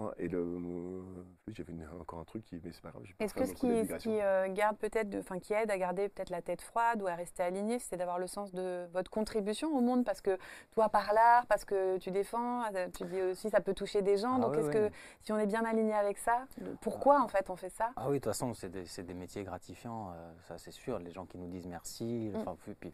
[0.00, 1.02] Hein, Et le, euh,
[1.46, 3.04] j'avais une- encore un truc qui, mais c'est pas grave.
[3.20, 6.08] Est-ce que ce qui, ce qui, euh, garde peut-être, de- enfin qui aide à garder
[6.08, 9.68] peut-être la tête froide ou à rester aligné, c'est d'avoir le sens de votre contribution
[9.76, 10.36] au monde parce que
[10.72, 14.16] toi par l'art, parce que tu défends, euh, tu dis aussi ça peut toucher des
[14.16, 14.34] gens.
[14.34, 14.90] Ah donc ouais, est-ce ouais.
[14.90, 16.44] que si on est bien aligné avec ça,
[16.80, 17.92] pourquoi en fait on fait ça?
[17.94, 20.98] Ah oui, de toute façon, c'est des, c'est des métiers gratifiants, euh, ça c'est sûr.
[20.98, 22.36] Les gens qui nous disent merci, Mm.
[22.38, 22.92] enfin, puis, puis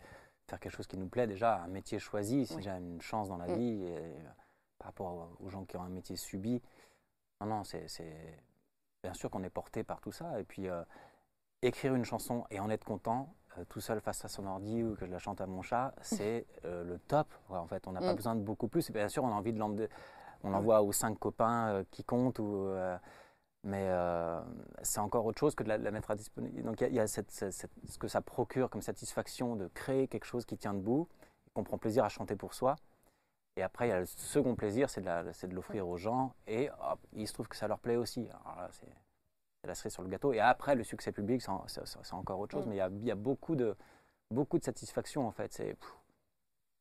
[0.48, 2.60] faire quelque chose qui nous plaît, déjà, un métier choisi, c'est Oui.
[2.60, 3.54] déjà une chance dans la Mm.
[3.54, 3.84] vie.
[3.86, 4.18] Et, euh,
[4.78, 6.62] par rapport aux gens qui ont un métier subi,
[7.40, 7.86] non, non, c'est
[9.02, 10.38] bien sûr qu'on est porté par tout ça.
[10.40, 10.82] Et puis, euh,
[11.62, 14.94] écrire une chanson et en être content, euh, tout seul face à son ordi ou
[14.94, 17.28] que je la chante à mon chat, c'est euh, le top.
[17.48, 18.16] Ouais, en fait, on n'a pas Mm.
[18.16, 18.88] besoin de beaucoup plus.
[18.90, 19.88] Et bien sûr, on a envie de l'emmener.
[20.42, 22.68] On l'envoie aux cinq copains qui comptent ou.
[23.62, 23.90] mais
[24.82, 26.62] c'est encore autre chose que de la, de la mettre à disposition.
[26.64, 28.80] Donc il y a, il y a cette- cette- cette- ce que ça procure comme
[28.80, 31.08] satisfaction de créer quelque chose qui tient debout,
[31.52, 32.76] qu'on prend plaisir à chanter pour soi.
[33.60, 36.32] Et après, il y a le second plaisir, c'est de, l'offrir aux gens.
[36.46, 38.26] Et hop, il se trouve que ça leur plaît aussi.
[39.60, 40.32] C'est la cerise sur le gâteau.
[40.32, 42.64] Et après, le succès public, c'est en- c'est c'est encore autre chose.
[42.64, 42.70] Mm.
[42.70, 43.76] Mais il y a, il y a beaucoup, de,
[44.30, 45.52] beaucoup de satisfaction, en fait.
[45.52, 45.76] C'est,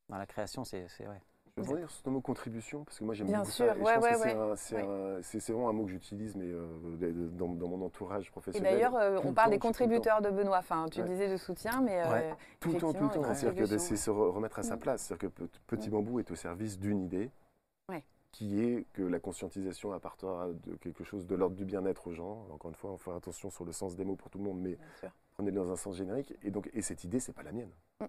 [0.08, 1.06] dans la création, c'est c'est-
[1.58, 3.76] Je veux revenir sur ton mot contribution, parce que moi j'aime Bien beaucoup sûr, ça.
[3.76, 5.20] Et ouais, je pense ouais, que c'est ouais.
[5.24, 8.74] c'est vraiment un mot que j'utilise, mais euh, dans, dans mon entourage Et professionnel.
[8.74, 10.60] d'ailleurs, euh, on le parle temps, des contributeurs de Benoît.
[10.60, 12.32] Enfin, tu disais de soutien, mais euh.
[12.60, 13.34] Tout le temps, tout le temps.
[13.34, 14.80] C'est-à-dire que c'est se re- remettre à sa Mm.
[14.80, 15.02] place.
[15.04, 15.92] C'est-à-dire que Pe- Petit Mm.
[15.92, 17.30] Bambou est au service d'une idée,
[18.32, 22.46] qui est que la conscientisation apportera de quelque chose de l'ordre du bien-être aux gens.
[22.54, 24.62] Encore une fois, on fait attention sur le sens des mots pour tout le monde,
[24.62, 25.10] mais sûr.
[25.34, 26.36] prenez-le dans un sens générique.
[26.44, 27.72] Et donc, et cette idée, c'est pas la mienne.
[28.00, 28.06] Mm.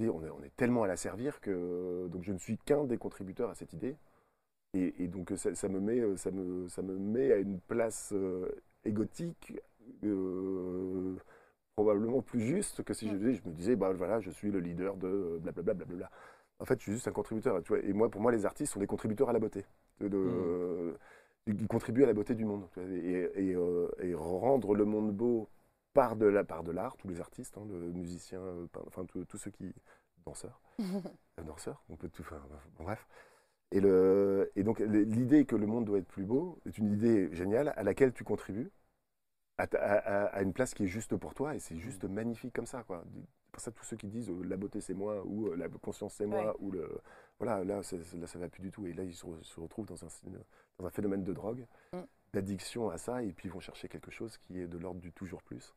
[0.00, 2.84] Et on, est, on est tellement à la servir que donc je ne suis qu'un
[2.84, 3.96] des contributeurs à cette idée.
[4.74, 7.60] Et, et donc ça, ça me met, euh, ça me, ça me met à une
[7.60, 8.48] place euh,
[8.84, 9.54] égotique,
[10.04, 11.16] euh,
[11.76, 14.60] probablement plus juste que si je, disais- je me disais, bah voilà, je suis le
[14.60, 15.74] leader de blablabla.
[15.74, 16.10] blablabla.
[16.60, 17.62] En fait, je suis juste un contributeur.
[17.62, 19.64] Tu vois, et moi, pour moi, les artistes sont des contributeurs à la beauté.
[20.00, 20.96] De, de-
[21.46, 22.68] Ils contribuent à la beauté du monde.
[22.72, 25.48] tu vois, Et, et, euh, et rendre le monde beau
[25.94, 29.38] par de la part de l'art, tous les artistes, hein, le musiciens, euh, enfin tous
[29.38, 29.72] ceux qui
[30.26, 32.40] danseurs, euh, danseurs, on peut tout, enfin,
[32.78, 33.06] bref.
[33.70, 37.34] Et, le, et donc l'idée que le monde doit être plus beau est une idée
[37.34, 38.70] géniale à laquelle tu contribues,
[39.58, 42.04] à, ta- à- à- à une place qui est juste pour toi, et c'est juste
[42.04, 42.82] magnifique comme ça.
[42.84, 43.04] Quoi.
[43.04, 45.68] C'est pour ça tous ceux qui disent euh, la beauté c'est moi, ou euh, la
[45.68, 46.56] conscience c'est moi, Ouais.
[46.60, 46.88] ou le...
[47.38, 48.86] Voilà, là, là ça va plus du tout.
[48.86, 50.08] Et là ils se, re- se retrouvent dans un,
[50.78, 52.00] dans un phénomène de drogue, Mm.
[52.32, 55.12] d'addiction à ça, et puis ils vont chercher quelque chose qui est de l'ordre du
[55.12, 55.72] toujours plus.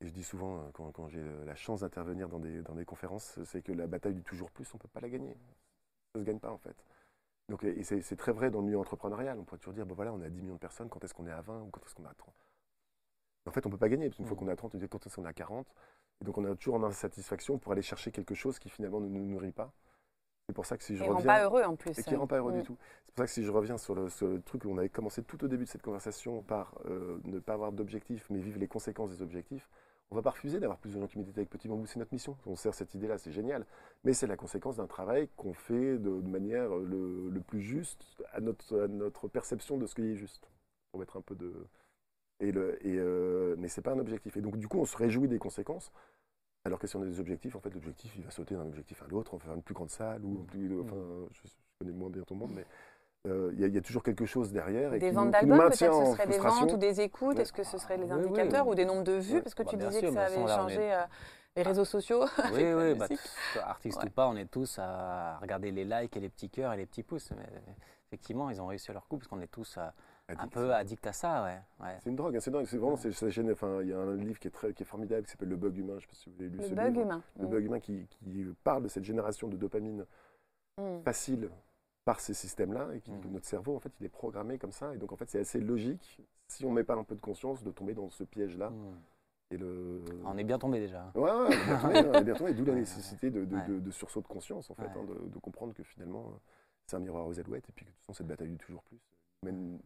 [0.00, 2.84] Et je dis souvent, euh, quand, quand j'ai la chance d'intervenir dans des, dans des
[2.84, 5.34] conférences, c'est que la bataille du toujours plus, on ne peut pas la gagner.
[6.12, 6.76] Ça ne se gagne pas en fait.
[7.48, 9.38] Donc, et c'est très vrai dans le milieu entrepreneurial.
[9.38, 11.26] On pourrait toujours dire, ben voilà, on à 10 millions de personnes, quand est-ce qu'on
[11.26, 12.34] est à 20 ou quand est-ce qu'on est à 30
[13.46, 14.40] En fait, on ne peut pas gagner, parce qu'une fois Mm.
[14.40, 15.66] qu'on est à 30, on dit quand est-ce qu'on est à 40
[16.20, 19.06] Et donc on est toujours en insatisfaction pour aller chercher quelque chose qui finalement ne
[19.08, 19.72] nous nourrit pas.
[20.48, 21.24] C'est pour ça que si je Et reviens...
[21.24, 21.96] pas heureux en plus.
[21.98, 22.58] Et qui ne rend pas heureux Mm.
[22.58, 22.76] du tout.
[23.06, 24.88] C'est pour ça que si je reviens sur le, sur le truc où on avait
[24.88, 28.58] commencé tout au début de cette conversation par euh, ne pas avoir d'objectifs, mais vivre
[28.58, 29.68] les conséquences des objectifs,
[30.10, 32.12] on va pas refuser d'avoir plus de gens qui méditent avec Petit Bambou, c'est notre
[32.12, 32.36] mission.
[32.46, 33.66] On sert cette idée-là, c'est génial.
[34.04, 38.40] Mais c'est la conséquence d'un travail qu'on fait de, manière le, le plus juste à
[38.40, 40.48] notre, perception de ce qui est juste.
[40.90, 41.52] Pour mettre un peu de.
[42.38, 44.36] Et le, et euh, mais c'est pas un objectif.
[44.36, 45.90] Et donc, du coup, on se réjouit des conséquences.
[46.64, 49.02] Alors que si on a des objectifs, en fait, l'objectif, il va sauter d'un objectif
[49.02, 49.34] à l'autre.
[49.34, 50.46] On va faire une plus grande salle ou.
[50.82, 50.96] Enfin,
[51.32, 52.64] je, je connais moins bien tout le monde, mais
[53.26, 54.94] euh, il y, a- il y a toujours quelque chose derrière.
[54.94, 57.42] Et Des ventes d'albums, peut-être ce serait des ventes ou des écoutes Ouais.
[57.42, 58.24] Est-ce que ce serait les Oui, oui.
[58.26, 59.42] indicateurs ou des nombres de vues Ouais.
[59.42, 61.02] Parce que Bah, tu bien disais sûr, que ça avait changé est- euh,
[61.56, 62.22] les réseaux sociaux.
[62.38, 64.04] avec Oui, la oui, bah, Ouais.
[64.06, 66.86] ou pas, on est tous à regarder les likes et les petits cœurs et les
[66.86, 67.30] petits pouces.
[67.32, 67.46] Mais
[68.08, 69.78] effectivement, ils ont réussi leur coup parce qu'on est tous
[70.28, 71.58] un peu addicts à ça, ouais.
[71.86, 71.96] ouais.
[72.02, 72.66] C'est une drogue, hein, c'est dingue.
[72.66, 73.50] C'est vraiment, ça gêne.
[73.52, 75.56] Enfin, il y a un livre qui est très, qui est formidable, qui s'appelle Le
[75.56, 75.94] Bug Humain.
[75.98, 77.00] Je sais pas si vous avez lu Le ce bug livre.
[77.02, 77.22] humain.
[77.38, 77.50] Le Mm.
[77.50, 80.04] Bug Humain qui, qui parle de cette génération de dopamine
[80.78, 81.00] Mm.
[81.04, 81.48] facile
[82.06, 84.94] par ces systèmes-là et qui, que notre cerveau, en fait, il est programmé comme ça.
[84.94, 87.64] Et donc, en fait, c'est assez logique, si on met pas un peu de conscience,
[87.64, 88.70] de tomber dans ce piège-là.
[88.70, 88.96] Mm.
[89.50, 90.04] Et le...
[90.24, 91.10] On est bien tombé déjà.
[91.16, 91.48] Ouais, ouais,
[91.88, 93.66] on est bien tombé, d'où la nécessité de, de, ouais.
[93.66, 96.40] de- de sursaut de conscience, en fait, hein, de, comprendre que finalement,
[96.86, 98.84] c'est un miroir aux alouettes, et puis que de toute façon, cette bataille du toujours
[98.84, 99.00] plus
[99.42, 99.80] mène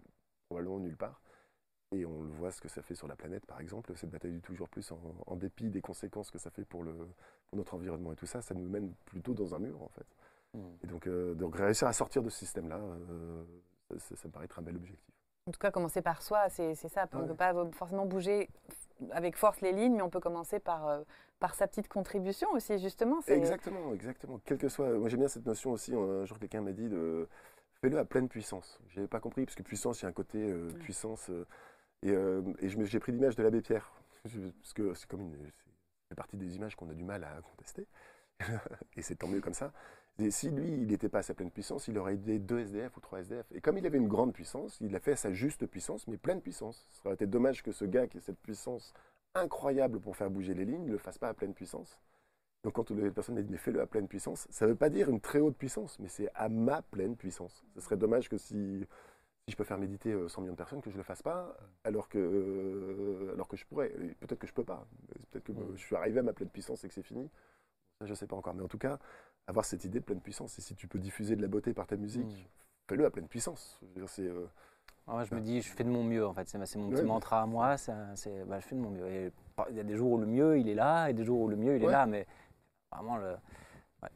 [0.51, 1.23] probablement nulle part.
[1.93, 4.33] Et on le voit ce que ça fait sur la planète, par exemple, cette bataille
[4.33, 7.75] du toujours plus, en, en dépit des conséquences que ça fait pour, le, pour notre
[7.75, 10.07] environnement et tout ça, ça nous mène plutôt dans un mur, en fait.
[10.83, 13.45] Et donc, euh, donc réussir à sortir de ce système-là, euh,
[13.99, 15.05] ça, me paraît être un bel objectif.
[15.47, 17.09] En tout cas, commencer par soi, c'est ça.
[17.13, 17.29] On ne Ouais.
[17.29, 18.49] peut pas forcément bouger
[19.13, 21.03] avec force les lignes, mais on peut commencer par, euh,
[21.39, 23.21] par sa petite contribution aussi, justement.
[23.27, 24.41] Exactement, exactement.
[24.45, 24.91] Quel que soit.
[24.99, 25.95] Moi, j'aime bien cette notion aussi.
[25.95, 27.29] Un jour, quelqu'un m'a dit de
[27.81, 28.79] fais-le à pleine puissance.
[28.89, 30.73] Je n'avais pas compris, parce que puissance, il y a un côté Ouais.
[30.81, 31.31] puissance.
[32.03, 33.91] et et j'ai pris l'image de l'abbé Pierre,
[34.25, 35.37] parce que c'est comme une.
[36.09, 37.87] c'est- partie des images qu'on a du mal à contester.
[38.97, 39.73] et c'est tant mieux comme ça.
[40.21, 42.97] Et si lui, il n'était pas à sa pleine puissance, il aurait aidé deux SDF
[42.97, 43.47] ou trois SDF.
[43.53, 46.17] Et comme il avait une grande puissance, il a fait à sa juste puissance, mais
[46.17, 46.87] pleine puissance.
[46.93, 48.93] Ce aurait été dommage que ce gars qui a cette puissance
[49.35, 51.99] incroyable pour faire bouger les lignes ne le fasse pas à pleine puissance.
[52.65, 54.91] Donc quand les personnes me disent mais fais-le à pleine puissance, ça ne veut pas
[54.91, 57.65] dire une très haute puissance, mais c'est à ma pleine puissance.
[57.75, 58.85] Ce serait dommage que si,
[59.47, 61.23] si je peux faire méditer euh, 100 millions de personnes, que je ne le fasse
[61.23, 63.89] pas, alors que, euh, alors que je pourrais.
[64.21, 64.87] Peut-être que je ne peux pas.
[65.31, 65.77] Peut-être que Mm.
[65.77, 67.31] je suis arrivé à ma pleine puissance et que c'est fini.
[67.99, 68.53] Ça, je ne sais pas encore.
[68.55, 68.99] Mais en tout cas,
[69.47, 70.59] avoir cette idée de pleine puissance.
[70.59, 72.47] Et si tu peux diffuser de la beauté par ta musique, Mm.
[72.89, 73.79] fais-le à pleine puissance.
[73.83, 74.47] Je veux dire, c'est, euh,
[75.07, 76.49] Moi, je me dis, je fais de mon mieux, en fait.
[76.49, 77.77] C'est c'est mon Ouais, petit mantra à moi.
[77.77, 77.93] c'est
[78.47, 79.07] bah, je fais de mon mieux.
[79.09, 79.33] Et
[79.71, 81.49] il y a des jours où le mieux, il est là, et des jours où
[81.49, 82.07] le mieux, il est là.
[82.07, 82.27] Mais
[82.93, 83.35] vraiment, le...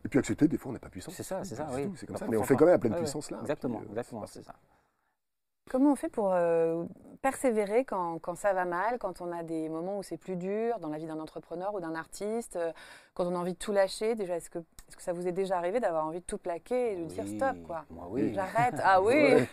[0.05, 1.11] Et puis accepter, des fois, on n'est pas puissant.
[1.11, 1.85] c'est ça, c'est ça, oui.
[1.89, 2.27] tout, c'est comme Bah, ça.
[2.29, 3.39] Mais on fait quand même à pleine puissance là.
[3.43, 4.55] Exactement, Puis, euh, exactement, c'est ça.
[5.75, 6.85] Comment on fait pour euh,
[7.21, 10.79] persévérer quand, quand, ça va mal, quand on a des moments où c'est plus dur
[10.79, 12.71] dans la vie d'un entrepreneur ou d'un artiste, euh,
[13.13, 14.15] quand on a envie de tout lâcher?
[14.15, 16.93] Déjà, est-ce que, est que ça vous est déjà arrivé d'avoir envie de tout plaquer
[16.93, 17.87] et de dire stop quoi?
[17.91, 18.33] Moi, oui.
[18.33, 18.77] J'arrête.
[18.85, 19.49] Ah oui.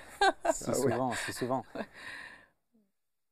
[0.51, 0.91] Si Ah oui.
[0.91, 1.65] souvent, si souvent.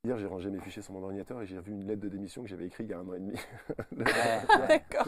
[0.05, 2.41] Hier, j'ai rangé mes fichiers sur mon ordinateur et j'ai revu une lettre de démission
[2.41, 3.33] que j'avais écrite il y a un an et demi.
[3.91, 4.67] Ouais.
[4.67, 5.07] D'accord.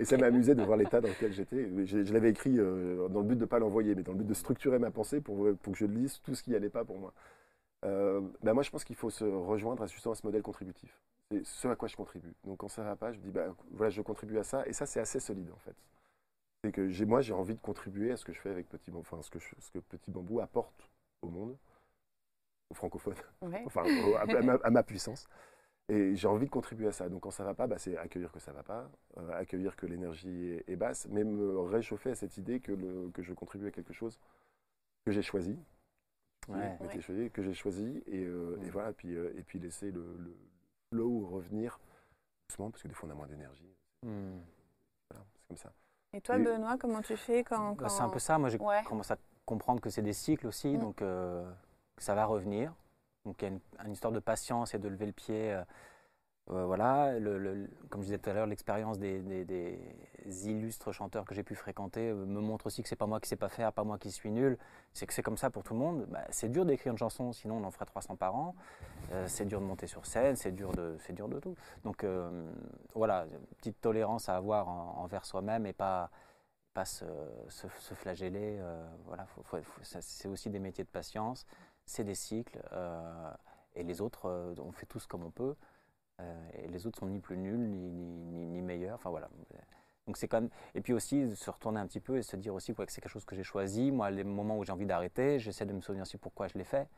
[0.00, 1.68] Et ça m'amusait de voir l'état dans lequel j'étais.
[1.84, 4.18] Je, je l'avais écrit euh, dans le but de ne pas l'envoyer, mais dans le
[4.18, 6.84] but de structurer ma pensée pour, pour que je lise tout ce qui n'allait pas
[6.84, 7.12] pour moi.
[7.84, 10.96] Euh, ben moi, je pense qu'il faut se rejoindre à, justement à ce modèle contributif.
[11.32, 12.32] C'est ce à quoi je contribue.
[12.44, 14.64] Donc quand ça ne va pas, je me dis, bah, voilà, je contribue à ça.
[14.66, 15.74] Et ça, c'est assez solide en fait.
[16.62, 19.00] C'est que moi, j'ai envie de contribuer à ce que je fais avec Petit Bambou,
[19.10, 20.88] enfin, ce que, je- ce que Petit Bambou apporte
[21.22, 21.56] au monde,
[22.70, 23.62] aux francophones Ouais.
[23.66, 23.82] enfin
[24.16, 25.28] à, à ma, à ma puissance.
[25.88, 27.08] Et j'ai envie de contribuer à ça.
[27.08, 29.86] Donc quand ça va pas, bah, c'est accueillir que ça va pas, euh, accueillir que
[29.86, 33.66] l'énergie est, est basse, mais me réchauffer à cette idée que, le, que je contribue
[33.66, 34.18] à quelque chose
[35.04, 35.58] que j'ai choisi,
[36.48, 36.78] Ouais.
[37.32, 38.70] que j'ai choisi, et, euh, et Mm.
[38.70, 40.36] voilà, puis, euh, et puis laisser le, le
[40.92, 41.78] flow revenir
[42.48, 43.68] doucement, parce que des fois on a moins d'énergie.
[44.04, 44.38] Hmm.
[45.10, 45.72] Voilà, c'est comme ça.
[46.12, 47.88] Et toi, Et- Benoît, comment tu fais quand, Bah, quand...
[47.88, 48.38] C'est un peu ça.
[48.38, 48.82] Moi, j'ai Ouais.
[48.84, 50.80] commencé à comprendre que c'est des cycles aussi, Mm.
[50.80, 51.48] donc euh,
[52.00, 52.72] que ça va revenir.
[53.24, 55.52] Donc il y a une, histoire de patience et de lever le pied.
[55.52, 55.62] euh,
[56.50, 57.12] euh, voilà,
[57.90, 59.78] comme je disais tout à l'heure, l'expérience des,
[60.46, 63.28] illustres chanteurs que j'ai pu fréquenter euh, me montre aussi que c'est pas moi qui
[63.28, 64.58] sais pas faire, pas moi qui suis nul.
[64.94, 66.06] C'est que c'est comme ça pour tout le monde.
[66.08, 68.56] Bah, c'est dur d'écrire une chanson, sinon on en ferait 300 par an.
[69.26, 71.56] C'est dur de monter sur scène, c'est dur de, c'est dur de tout.
[71.84, 72.04] Donc
[72.94, 76.10] voilà, une petite tolérance à avoir en- envers soi-même et pas
[76.72, 77.04] pas se,
[77.48, 78.60] se- flageller.
[79.06, 79.26] voilà,
[80.00, 81.44] c'est aussi des métiers de patience,
[81.90, 82.60] c'est des cycles.
[82.72, 83.30] euh,
[83.74, 85.54] et les autres, euh, on fait tous comme on peut.
[86.20, 88.96] euh, et les autres sont ni plus nuls, ni, ni, ni- ni meilleurs.
[88.96, 89.28] Enfin voilà.
[90.06, 90.50] Donc c'est quand même...
[90.74, 93.00] Et puis aussi, se retourner un petit peu et se dire aussi ouais, que c'est
[93.00, 93.90] quelque chose que j'ai choisi.
[93.92, 96.64] Moi, les moments où j'ai envie d'arrêter, j'essaie de me souvenir aussi pourquoi je l'ai
[96.64, 96.88] fait.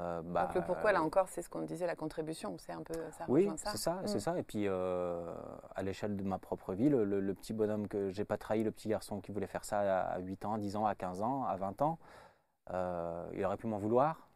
[0.00, 2.56] Euh, bah, Donc le pourquoi, là encore, c'est ce qu'on disait, la contribution.
[2.58, 3.24] C'est un peu ça.
[3.28, 3.70] oui, ça.
[3.72, 4.20] c'est ça, c'est Mm.
[4.20, 4.38] ça.
[4.38, 5.34] Et puis, euh,
[5.74, 8.62] à l'échelle de ma propre vie, le, le- le petit bonhomme que j'ai pas trahi,
[8.64, 11.20] le petit garçon qui voulait faire ça à 8 ans, à 10 ans, à 15
[11.22, 11.98] ans, à 20 ans,
[12.70, 14.28] il aurait pu m'en vouloir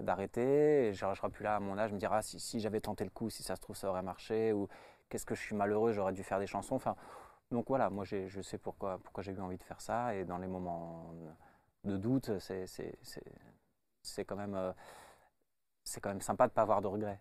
[0.00, 0.88] d'arrêter.
[0.88, 3.04] Et Je serais plus là à mon âge, me dire ah, si, si j'avais tenté
[3.04, 4.52] le coup, si ça se trouve, ça aurait marché.
[4.52, 4.68] Ou
[5.08, 6.74] qu'est-ce que je suis malheureux, j'aurais dû faire des chansons.
[6.76, 6.96] Enfin,
[7.50, 10.14] donc voilà, moi je sais pourquoi, pourquoi j'ai eu envie de faire ça.
[10.14, 11.12] Et dans les moments
[11.84, 12.64] de doute, c'est-
[14.26, 14.54] quand même.
[14.54, 14.72] euh,
[15.84, 17.20] c'est quand même sympa de ne pas avoir de regrets.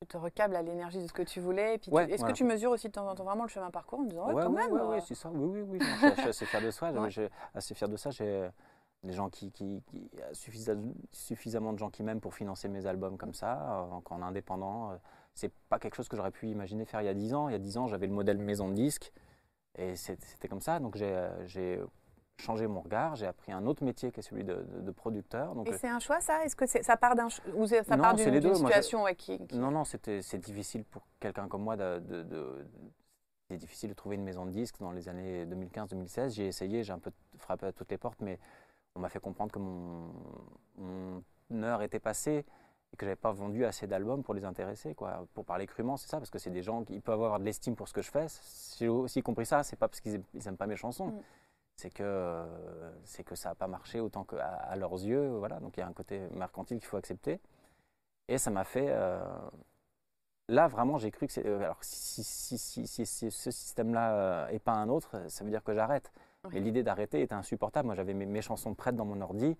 [0.00, 1.74] Tu te recables à l'énergie de ce que tu voulais.
[1.76, 2.32] et puis tu- Ouais, Est-ce voilà.
[2.32, 4.34] que tu mesures aussi de temps en temps vraiment le chemin parcours en disant ouais,
[4.34, 5.30] Ouais, quand même ouais, euh, ouais, c'est ça.
[5.30, 5.78] Oui, oui, oui.
[5.78, 6.92] non, je, suis- je suis assez fier de ça.
[6.92, 7.30] Ouais.
[7.54, 8.10] Assez fier de ça.
[8.10, 8.50] J'ai
[9.06, 10.76] des gens qui, qui, qui- il y a suffisa-
[11.12, 14.90] suffisamment de gens qui m'aiment pour financer mes albums comme ça, euh, en indépendant.
[14.92, 14.96] euh,
[15.34, 17.48] C'est pas quelque chose que j'aurais pu imaginer faire il y a 10 ans.
[17.48, 19.12] Il y a 10 ans, j'avais le modèle maison de disques
[19.78, 20.80] et c'était comme ça.
[20.80, 21.80] Donc j'ai euh, j'ai
[22.38, 23.16] changé mon regard.
[23.16, 25.54] J'ai appris un autre métier qui est celui de, de- de producteur.
[25.54, 26.44] Donc, Et c'est un choix ça?
[26.44, 29.38] Est-ce que ça part d'un ou ça Non, part d'une les Moi, situation ouais, qui,
[29.46, 32.02] qui- Non, non, c'était, c'est difficile pour quelqu'un comme moi de-
[33.48, 36.34] c'est difficile de trouver une maison de disques dans les années 2015-2016.
[36.34, 38.38] J'ai essayé, j'ai un peu frappé à toutes les portes, mais
[38.96, 40.10] on m'a fait comprendre que mon,
[40.78, 42.44] mon heure était passée
[42.92, 45.26] et que j'avais pas vendu assez d'albums pour les intéresser, quoi.
[45.34, 47.76] Pour parler crûment, c'est ça, parce que c'est des gens qui peuvent avoir de l'estime
[47.76, 48.26] pour ce que je fais.
[48.78, 49.62] J'ai aussi compris ça.
[49.62, 51.08] C'est pas parce qu'ils aiment, ils aiment pas mes chansons.
[51.08, 51.20] Mm.
[51.76, 55.28] C'est que, euh, c'est que ça n'a pas marché autant qu'à à leurs yeux.
[55.38, 55.60] Voilà.
[55.60, 57.40] Donc il y a un côté mercantile qu'il faut accepter.
[58.28, 58.86] Et ça m'a fait.
[58.90, 59.20] euh,
[60.48, 61.46] là, vraiment, j'ai cru que c'est.
[61.46, 65.50] euh, alors, si, si, si, si- si ce système-là n'est pas un autre, ça veut
[65.50, 66.12] dire que j'arrête.
[66.52, 67.86] Et l'idée d'arrêter était insupportable.
[67.86, 69.56] Moi, j'avais mes, mes chansons prêtes dans mon ordi.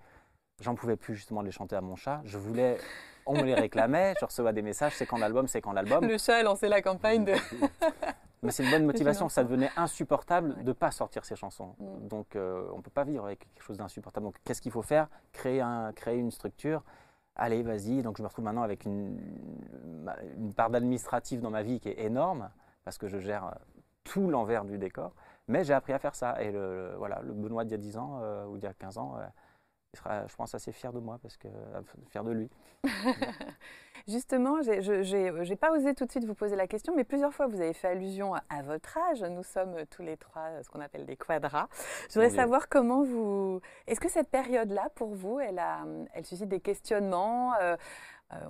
[0.61, 2.23] J'en pouvais plus justement de les chanter à mon chat.
[2.25, 2.79] Je voulais.
[3.27, 4.15] On me les réclamait.
[4.21, 6.07] Je recevais des messages c'est quand l'album, c'est quand l'album.
[6.07, 7.35] Le chat a lancé la campagne de.
[8.43, 9.29] Mais c'est une bonne motivation.
[9.29, 10.63] Ça devenait insupportable Ouais.
[10.63, 11.75] de ne pas sortir ces chansons.
[11.79, 12.09] Mm.
[12.09, 14.25] Donc, euh, on ne peut pas vivre avec quelque chose d'insupportable.
[14.25, 15.09] Donc, qu'est-ce qu'il faut faire?
[15.33, 16.83] Créer, un, créer une structure.
[17.35, 18.03] Allez, vas-y.
[18.03, 19.19] Donc, je me retrouve maintenant avec une,
[20.37, 22.51] une part d'administratif dans ma vie qui est énorme
[22.85, 23.51] parce que je gère euh,
[24.05, 25.13] tout l'envers du décor.
[25.49, 26.41] Mais j'ai appris à faire ça.
[26.43, 28.69] Et le, le- voilà, le Benoît d'il y a 10 ans euh, ou d'il y
[28.69, 29.25] a 15 ans, euh,
[29.95, 31.81] il sera, je pense, assez fier de moi parce que euh,
[32.11, 32.51] fier de lui.
[34.09, 37.49] Justement, je n'ai pas osé tout de suite vous poser la question, mais plusieurs fois
[37.49, 39.23] vous avez fait allusion à, à votre âge.
[39.23, 41.67] Nous sommes tous les trois ce qu'on appelle des quadras.
[42.09, 43.61] Je voudrais savoir comment vous.
[43.89, 47.77] Est-ce que cette période-là, pour vous, elle, a, elle suscite des questionnements euh,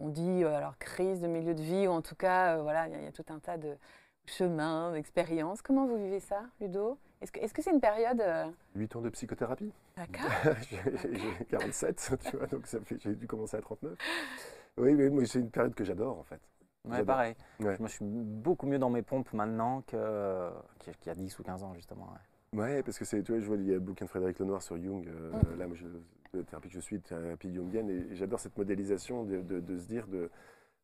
[0.01, 2.97] On dit alors crise de milieu de vie, ou en tout cas, voilà, il y,
[2.97, 3.77] a- il y a tout un tas de
[4.27, 5.63] chemins, d'expériences.
[5.63, 6.99] Comment vous vivez ça, Ludo?
[7.21, 8.21] Est-ce que est-ce que c'est une période.
[8.21, 9.73] euh, 8 ans de psychothérapie.
[9.97, 10.31] D'accord.
[10.71, 10.79] j'ai
[11.15, 13.97] j'ai 47, tu vois, donc ça fait, j'ai dû commencer à 39.
[14.79, 16.41] Oui, oui, moi, c'est une période que j'adore en fait.
[16.85, 17.35] Ouais, pareil.
[17.61, 17.75] Ouais.
[17.77, 21.11] Je me suis beaucoup mieux dans mes pompes maintenant que- qu'il y a- qu'il y
[21.11, 22.13] a 10 ou 15 ans, justement.
[22.13, 22.61] ouais.
[22.61, 24.39] Ouais, parce que c'est, tu vois, je vois, il y a le bouquin de Frédéric
[24.39, 25.07] Lenoir sur Jung.
[25.09, 25.59] euh, Mm.
[25.59, 25.87] Là, moi, je,
[26.33, 29.87] la thérapie que je suis, thérapie jungienne, et j'adore cette modélisation de, de- de se
[29.87, 30.31] dire de,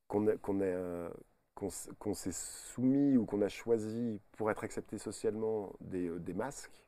[0.08, 1.08] qu'on, a- a, euh,
[1.54, 6.84] qu'on, s'est soumis ou qu'on a choisi pour être accepté socialement des, euh, des masques,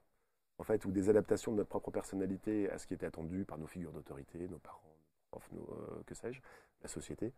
[0.58, 3.58] en fait, ou des adaptations de notre propre personnalité à ce qui était attendu par
[3.58, 6.40] nos figures d'autorité, nos parents, nos profs, nos, euh, que sais-je,
[6.82, 7.32] la société.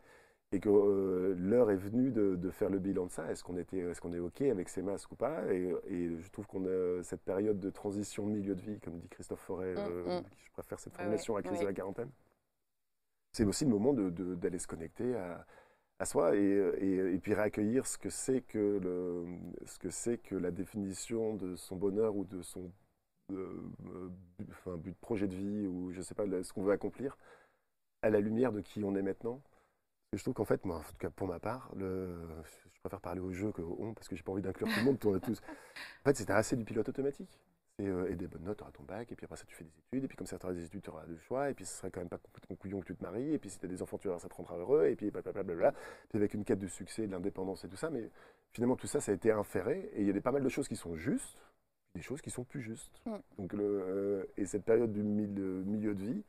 [0.53, 3.31] Et que euh, l'heure est venue de, de faire le bilan de ça.
[3.33, 5.53] Est-ce qu'on était, est-ce qu'on est OK avec ces masques ou pas?
[5.53, 8.99] Et, et je trouve qu'on a cette période de transition de milieu de vie, comme
[8.99, 10.24] dit Christophe Forêt, Mm, euh, mm.
[10.47, 11.64] je préfère cette Ouais, formulation à la crise ouais.
[11.64, 12.11] de la quarantaine.
[13.33, 15.45] C'est aussi le moment de- d'aller se connecter à,
[15.99, 19.26] à soi et, et- et puis réaccueillir ce que c'est que, le,
[19.66, 22.70] ce que, c'est que la définition de son bonheur ou de son
[23.32, 23.62] euh,
[24.38, 27.16] but, enfin, but projet de vie ou je sais pas, ce qu'on veut accomplir
[28.03, 29.42] à la lumière de qui on est maintenant.
[30.12, 32.16] Et je trouve qu'en fait, moi, en tout cas pour ma part, le,
[32.74, 34.86] je préfère parler au jeu qu'au on parce que j'ai pas envie d'inclure tout le
[34.86, 35.40] monde, on a tous.
[36.05, 37.40] En fait, c'était assez du pilote automatique.
[37.79, 39.55] Et, euh, et des bonnes notes, tu auras ton bac, et puis après ça, tu
[39.55, 41.51] fais des études, et puis comme ça, tu auras des études, tu auras le choix,
[41.51, 43.51] et puis ce serait quand même pas complètement couillon que tu te maries, et puis
[43.51, 45.72] si tu as des enfants, tu verras, ça te rendra heureux, et puis blablabla.
[46.09, 48.11] Puis avec une quête de succès, de l'indépendance et tout ça, mais
[48.53, 50.49] finalement, tout ça, ça a été inféré, et il y a des, pas mal de
[50.49, 51.37] choses qui sont justes,
[51.95, 53.03] des choses qui sont plus justes.
[53.05, 53.16] Mm.
[53.37, 56.24] Donc, le, euh, et cette période du milieu, milieu de vie,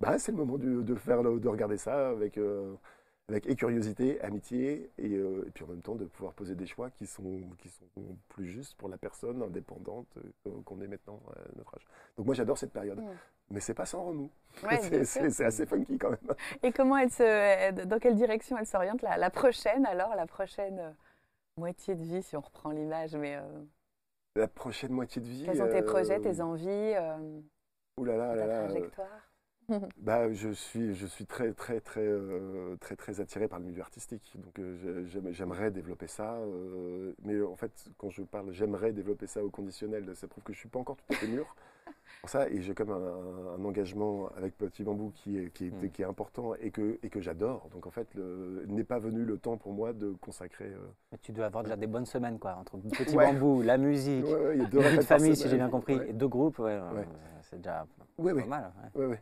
[0.00, 2.74] bah, c'est le moment de, faire, de regarder ça avec, euh,
[3.28, 6.66] avec et curiosité, amitié, et, euh, et puis en même temps de pouvoir poser des
[6.66, 7.86] choix qui sont, qui sont
[8.28, 10.06] plus justes pour la personne indépendante
[10.46, 11.86] euh, qu'on est maintenant à notre âge.
[12.18, 13.08] Donc moi j'adore cette période, Mm.
[13.50, 14.30] mais c'est pas sans remous.
[14.62, 16.34] Ouais, C'est- assez funky quand même.
[16.62, 20.78] Et comment elle se, dans quelle direction elle s'oriente la, la prochaine alors, la prochaine
[20.78, 20.90] euh,
[21.56, 23.42] moitié de vie si on reprend l'image, mais euh,
[24.36, 25.44] La prochaine moitié de vie.
[25.46, 26.94] quels sont tes projets, tes envies,
[27.96, 29.08] Ouh là là, ta là trajectoire?
[29.96, 33.80] Bah, je suis, je suis très, très, très, euh, très, très attiré par le milieu
[33.80, 34.32] artistique.
[34.36, 36.34] Donc, euh, j'aimerais développer ça.
[36.38, 40.14] euh, mais en fait, quand je parle, j'aimerais développer ça au conditionnel.
[40.16, 41.54] Ça prouve que je suis pas encore tout à fait mûr
[42.26, 42.48] ça.
[42.48, 45.90] Et j'ai comme un, un engagement avec Petit Bambou qui est, qui est, Mm.
[45.90, 47.68] qui est important et que, et que j'adore.
[47.72, 50.66] Donc, en fait, n'est pas venu le temps pour moi de consacrer.
[50.72, 53.32] euh, tu dois avoir déjà des bonnes semaines, quoi, entre Petit Ouais.
[53.32, 56.28] Bambou, la musique, ouais, ouais, y a deux famille, si j'ai bien compris, et deux
[56.28, 57.04] groupes, euh,
[57.42, 58.72] c'est déjà pas mal.
[58.94, 59.16] Oui,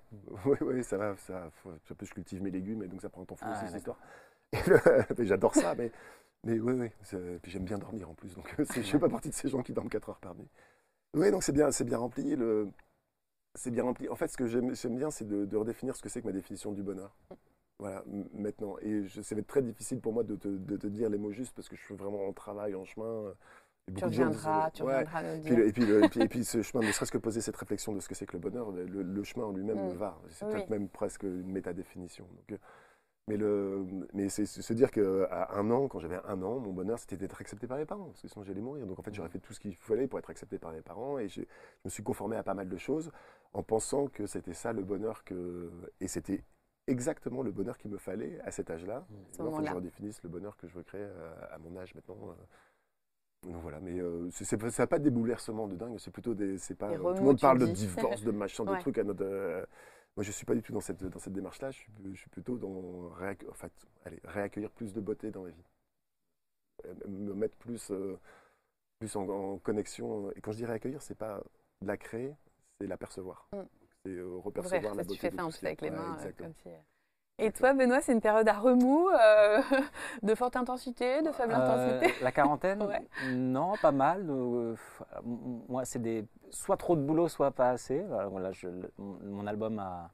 [0.60, 3.36] oui, ça va, ça, faut, je cultive mes légumes et donc ça prend un temps
[3.36, 3.98] fou Ah, aussi, ouais, cette histoire.
[4.52, 4.78] Et le-
[5.18, 5.90] mais J'adore ça, mais,
[6.44, 6.90] mais oui, oui,
[7.42, 9.62] puis j'aime bien dormir en plus, donc je ne fais pas partie de ces gens
[9.62, 10.48] qui dorment 4 heures par nuit.
[11.14, 12.36] Oui, donc c'est bien, c'est bien rempli.
[12.36, 12.70] Le,
[13.54, 14.08] c'est bien rempli.
[14.08, 16.32] En fait, ce que j'aime bien, c'est de, de redéfinir ce que c'est que ma
[16.32, 17.14] définition du bonheur.
[17.78, 18.02] Voilà,
[18.32, 18.76] maintenant.
[18.80, 21.18] Et je, ça va être très difficile pour moi de te, de te dire les
[21.18, 23.34] mots justes parce que je suis vraiment en travail, en chemin.
[23.88, 25.58] Et Tu reviendras, tu ouais, reviendras dire.
[25.58, 27.92] et, puis, le- et puis- et puis ce chemin, ne serait-ce que poser cette réflexion
[27.92, 29.94] de ce que c'est que le bonheur, le, le chemin en lui-même Mm.
[29.94, 30.16] va.
[30.30, 30.52] C'est Oui.
[30.52, 32.24] peut-être même presque une métadéfinition.
[32.24, 32.58] Donc, euh,
[33.28, 36.98] mais le, mais c'est se dire qu'à un an, quand j'avais un an, mon bonheur
[36.98, 38.86] c'était d'être accepté par mes parents, parce que sinon j'allais mourir.
[38.86, 41.18] Donc en fait j'aurais fait tout ce qu'il fallait pour être accepté par mes parents
[41.18, 41.42] et je
[41.84, 43.10] me suis conformé à pas mal de choses
[43.52, 45.70] en pensant que c'était ça le bonheur que
[46.00, 46.42] et c'était
[46.88, 49.06] exactement le bonheur qu'il me fallait à cet âge-là.
[49.10, 51.94] il faut que je redéfinisse le bonheur que je veux créer à, à mon âge
[51.94, 52.16] maintenant.
[52.30, 52.34] euh.
[53.44, 56.56] Donc voilà, mais euh, ça n'a pas des bouleversements de dingue, c'est plutôt des.
[56.78, 58.78] Pas, euh, tout le monde parle de divorce, de machin, de Ouais.
[58.78, 59.24] trucs à notre.
[59.24, 59.64] euh,
[60.16, 61.70] moi, je suis pas du tout dans cette, dans cette démarche-là.
[61.70, 63.72] Je suis, je suis plutôt dans réac- en fait,
[64.04, 65.64] allez, réaccueillir plus de beauté dans ma vie.
[66.86, 68.18] Euh, Me mettre plus, euh,
[68.98, 70.30] plus en, en connexion.
[70.32, 71.42] Et quand je dis réaccueillir, c'est pas
[71.82, 72.34] la créer,
[72.80, 73.48] c'est la percevoir.
[73.52, 73.62] Mm.
[74.04, 75.20] C'est euh, repercevoir ça la tu beauté.
[75.20, 76.18] fais de ça en ce plus avec les Ouais, mains.
[76.18, 76.68] euh, comme si.
[77.38, 79.60] Et toi, Benoît, c'est une période à remous, euh,
[80.22, 82.22] de forte intensité, de faible Euh, intensité?
[82.24, 82.82] La quarantaine?
[82.82, 83.02] Ouais.
[83.26, 84.26] Non, pas mal.
[84.30, 84.76] Euh,
[85.68, 88.00] moi, c'est des soit trop de boulot, soit pas assez.
[88.02, 90.10] Voilà, voilà, je- le- mon album a,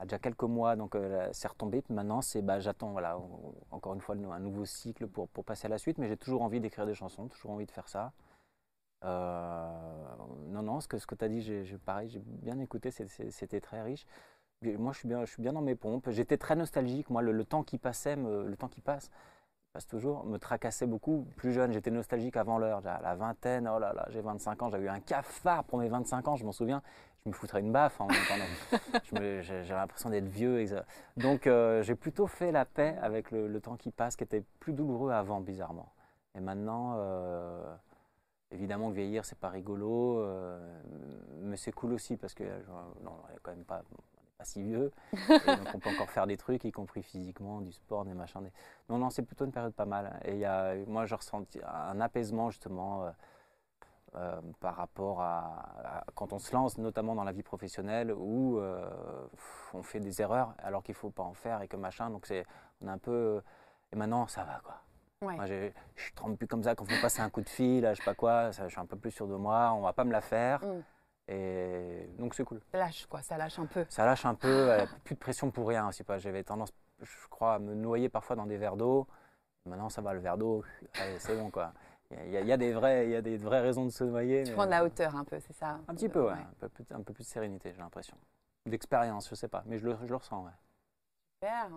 [0.00, 0.96] a déjà quelques mois, donc
[1.32, 1.82] c'est retombé.
[1.82, 3.18] Puis maintenant, c'est bah, j'attends voilà,
[3.70, 5.98] encore une fois un nouveau cycle pour, pour passer à la suite.
[5.98, 8.12] Mais j'ai toujours envie d'écrire des chansons, toujours envie de faire ça.
[9.02, 13.60] Non, non, ce que, ce que tu as dit, j'ai, pareil, j'ai bien écouté, c'était
[13.60, 14.06] très riche.
[14.66, 16.08] Moi, je suis, bien, je suis bien dans mes pompes.
[16.10, 17.10] J'étais très nostalgique.
[17.10, 19.10] Moi, le, le temps qui passait, me- le temps qui passe,
[19.72, 21.26] passe toujours, me tracassait beaucoup.
[21.36, 22.82] Plus jeune, j'étais nostalgique avant l'heure.
[22.86, 25.88] À la vingtaine, oh là là, j'ai 25 ans, j'avais eu un cafard pour mes
[25.88, 26.82] 25 ans, je m'en souviens.
[27.24, 28.78] Je me foutrais une baffe en même temps.
[29.04, 30.60] J'avais l'impression d'être vieux.
[30.60, 30.84] et ça-
[31.16, 34.42] Donc, euh, j'ai plutôt fait la paix avec le, le temps qui passe, qui était
[34.60, 35.90] plus douloureux avant, bizarrement.
[36.36, 37.74] Et maintenant, euh,
[38.50, 40.80] évidemment, que vieillir, c'est pas rigolo, euh,
[41.40, 42.58] mais c'est cool aussi parce que euh,
[43.02, 43.82] non, on est quand même pas,
[44.38, 44.92] pas si vieux.
[45.12, 48.42] Et donc, on peut encore faire des trucs, y compris physiquement, du sport, des machins.
[48.42, 48.52] Des...
[48.88, 50.20] Non, non, c'est plutôt une période pas mal.
[50.24, 53.04] Et y a, moi, je ressens un apaisement justement.
[53.04, 53.10] euh,
[54.16, 58.60] euh, par rapport à, à quand on se lance, notamment dans la vie professionnelle, où
[58.60, 58.88] euh,
[59.72, 62.10] on fait des erreurs alors qu'il ne faut pas en faire et que machin.
[62.10, 62.46] Donc c'est,
[62.80, 63.42] on est un peu.
[63.90, 64.76] Et maintenant, ça va quoi.
[65.22, 65.34] Ouais.
[65.34, 68.04] Moi, je tremble plus comme ça quand vous passez un coup de fil, je sais
[68.04, 70.12] pas quoi, ça, je suis un peu plus sûr de moi, on va pas me
[70.12, 70.64] la faire.
[70.64, 70.82] Mm.
[71.28, 72.60] Et donc c'est cool.
[72.72, 73.84] Ça lâche, quoi, ça lâche un peu.
[73.88, 74.68] Ça lâche un peu,
[75.04, 76.04] plus de pression pour rien aussi.
[76.04, 76.18] pas.
[76.18, 79.06] J'avais tendance, je crois, à me noyer parfois dans des verres d'eau.
[79.66, 80.62] Maintenant, ça va, le verre d'eau,
[81.18, 81.72] c'est bon quoi.
[82.10, 83.90] Il y, a- il y a des vraies, il y a des vraies raisons de
[83.90, 84.42] se noyer.
[84.44, 85.80] Tu mais- prends de la hauteur un peu, c'est ça?
[85.88, 86.32] Un petit peu, ouais.
[86.32, 88.16] Un, peu plus, un peu plus de sérénité, j'ai l'impression.
[88.66, 90.50] D'expérience, je sais pas, mais je le, je le ressens, ouais.
[91.42, 91.70] Super.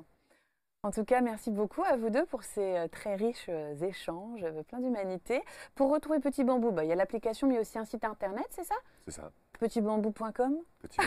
[0.88, 4.42] En tout cas, merci beaucoup à vous deux pour ces euh, très riches euh, échanges,
[4.46, 5.44] euh, plein d'humanité.
[5.76, 8.64] Pour retrouver Petit Bambou, bah, il y a l'application, mais aussi un site internet, c'est
[8.64, 8.76] ça?
[9.06, 9.32] C'est ça.
[9.60, 10.56] Petitbambou.com.
[10.80, 11.00] Petit.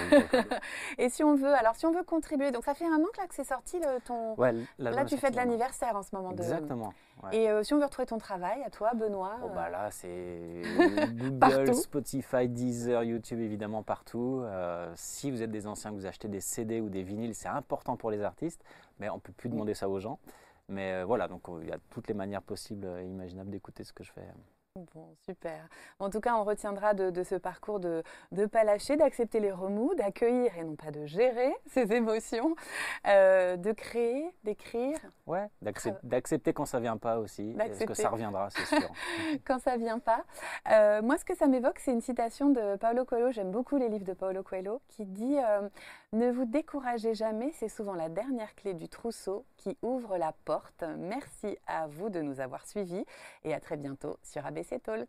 [0.98, 3.20] Et si on veut, alors si on veut contribuer, donc ça fait un an que
[3.20, 4.34] là que c'est sorti le- ton.
[4.34, 5.50] Ouais, là, est tu sorti fais de maintenant.
[5.52, 6.32] l'anniversaire en ce moment.
[6.32, 6.42] De...
[6.42, 6.92] Exactement.
[7.22, 7.36] ouais.
[7.36, 9.36] Et euh, si on veut retrouver ton travail, à toi, Benoît.
[9.42, 10.62] Oh euh, bah là, c'est.
[11.14, 14.40] Google, Spotify, Deezer, YouTube, évidemment, partout.
[14.42, 17.48] Euh, si vous êtes des anciens, que vous achetez des CD ou des vinyles, c'est
[17.48, 18.64] important pour les artistes,
[19.00, 20.18] mais on peut plus demander ça aux gens.
[20.68, 23.82] Mais euh, voilà, donc euh, il y a toutes les manières possibles et imaginables d'écouter
[23.82, 24.22] ce que je fais.
[24.94, 25.68] Bon, super.
[25.98, 29.50] En tout cas, on retiendra de, de ce parcours de ne pas lâcher, d'accepter les
[29.50, 32.54] remous, d'accueillir et non pas de gérer ses émotions,
[33.08, 34.96] euh, de créer, d'écrire
[35.26, 38.88] Ouais, d'accep- d'accepter quand ça vient pas aussi, parce que ça reviendra, c'est sûr.
[39.44, 40.24] quand ça vient pas.
[40.70, 43.32] Euh, moi, ce que ça m'évoque, c'est une citation de Paulo Coelho.
[43.32, 45.36] J'aime beaucoup les livres de Paulo Coelho qui dit
[46.12, 50.82] Ne vous découragez jamais, c'est souvent la dernière clé du trousseau qui ouvre la porte.
[50.98, 53.04] Merci à vous de nous avoir suivis
[53.44, 55.08] et à très bientôt sur ABC Talk.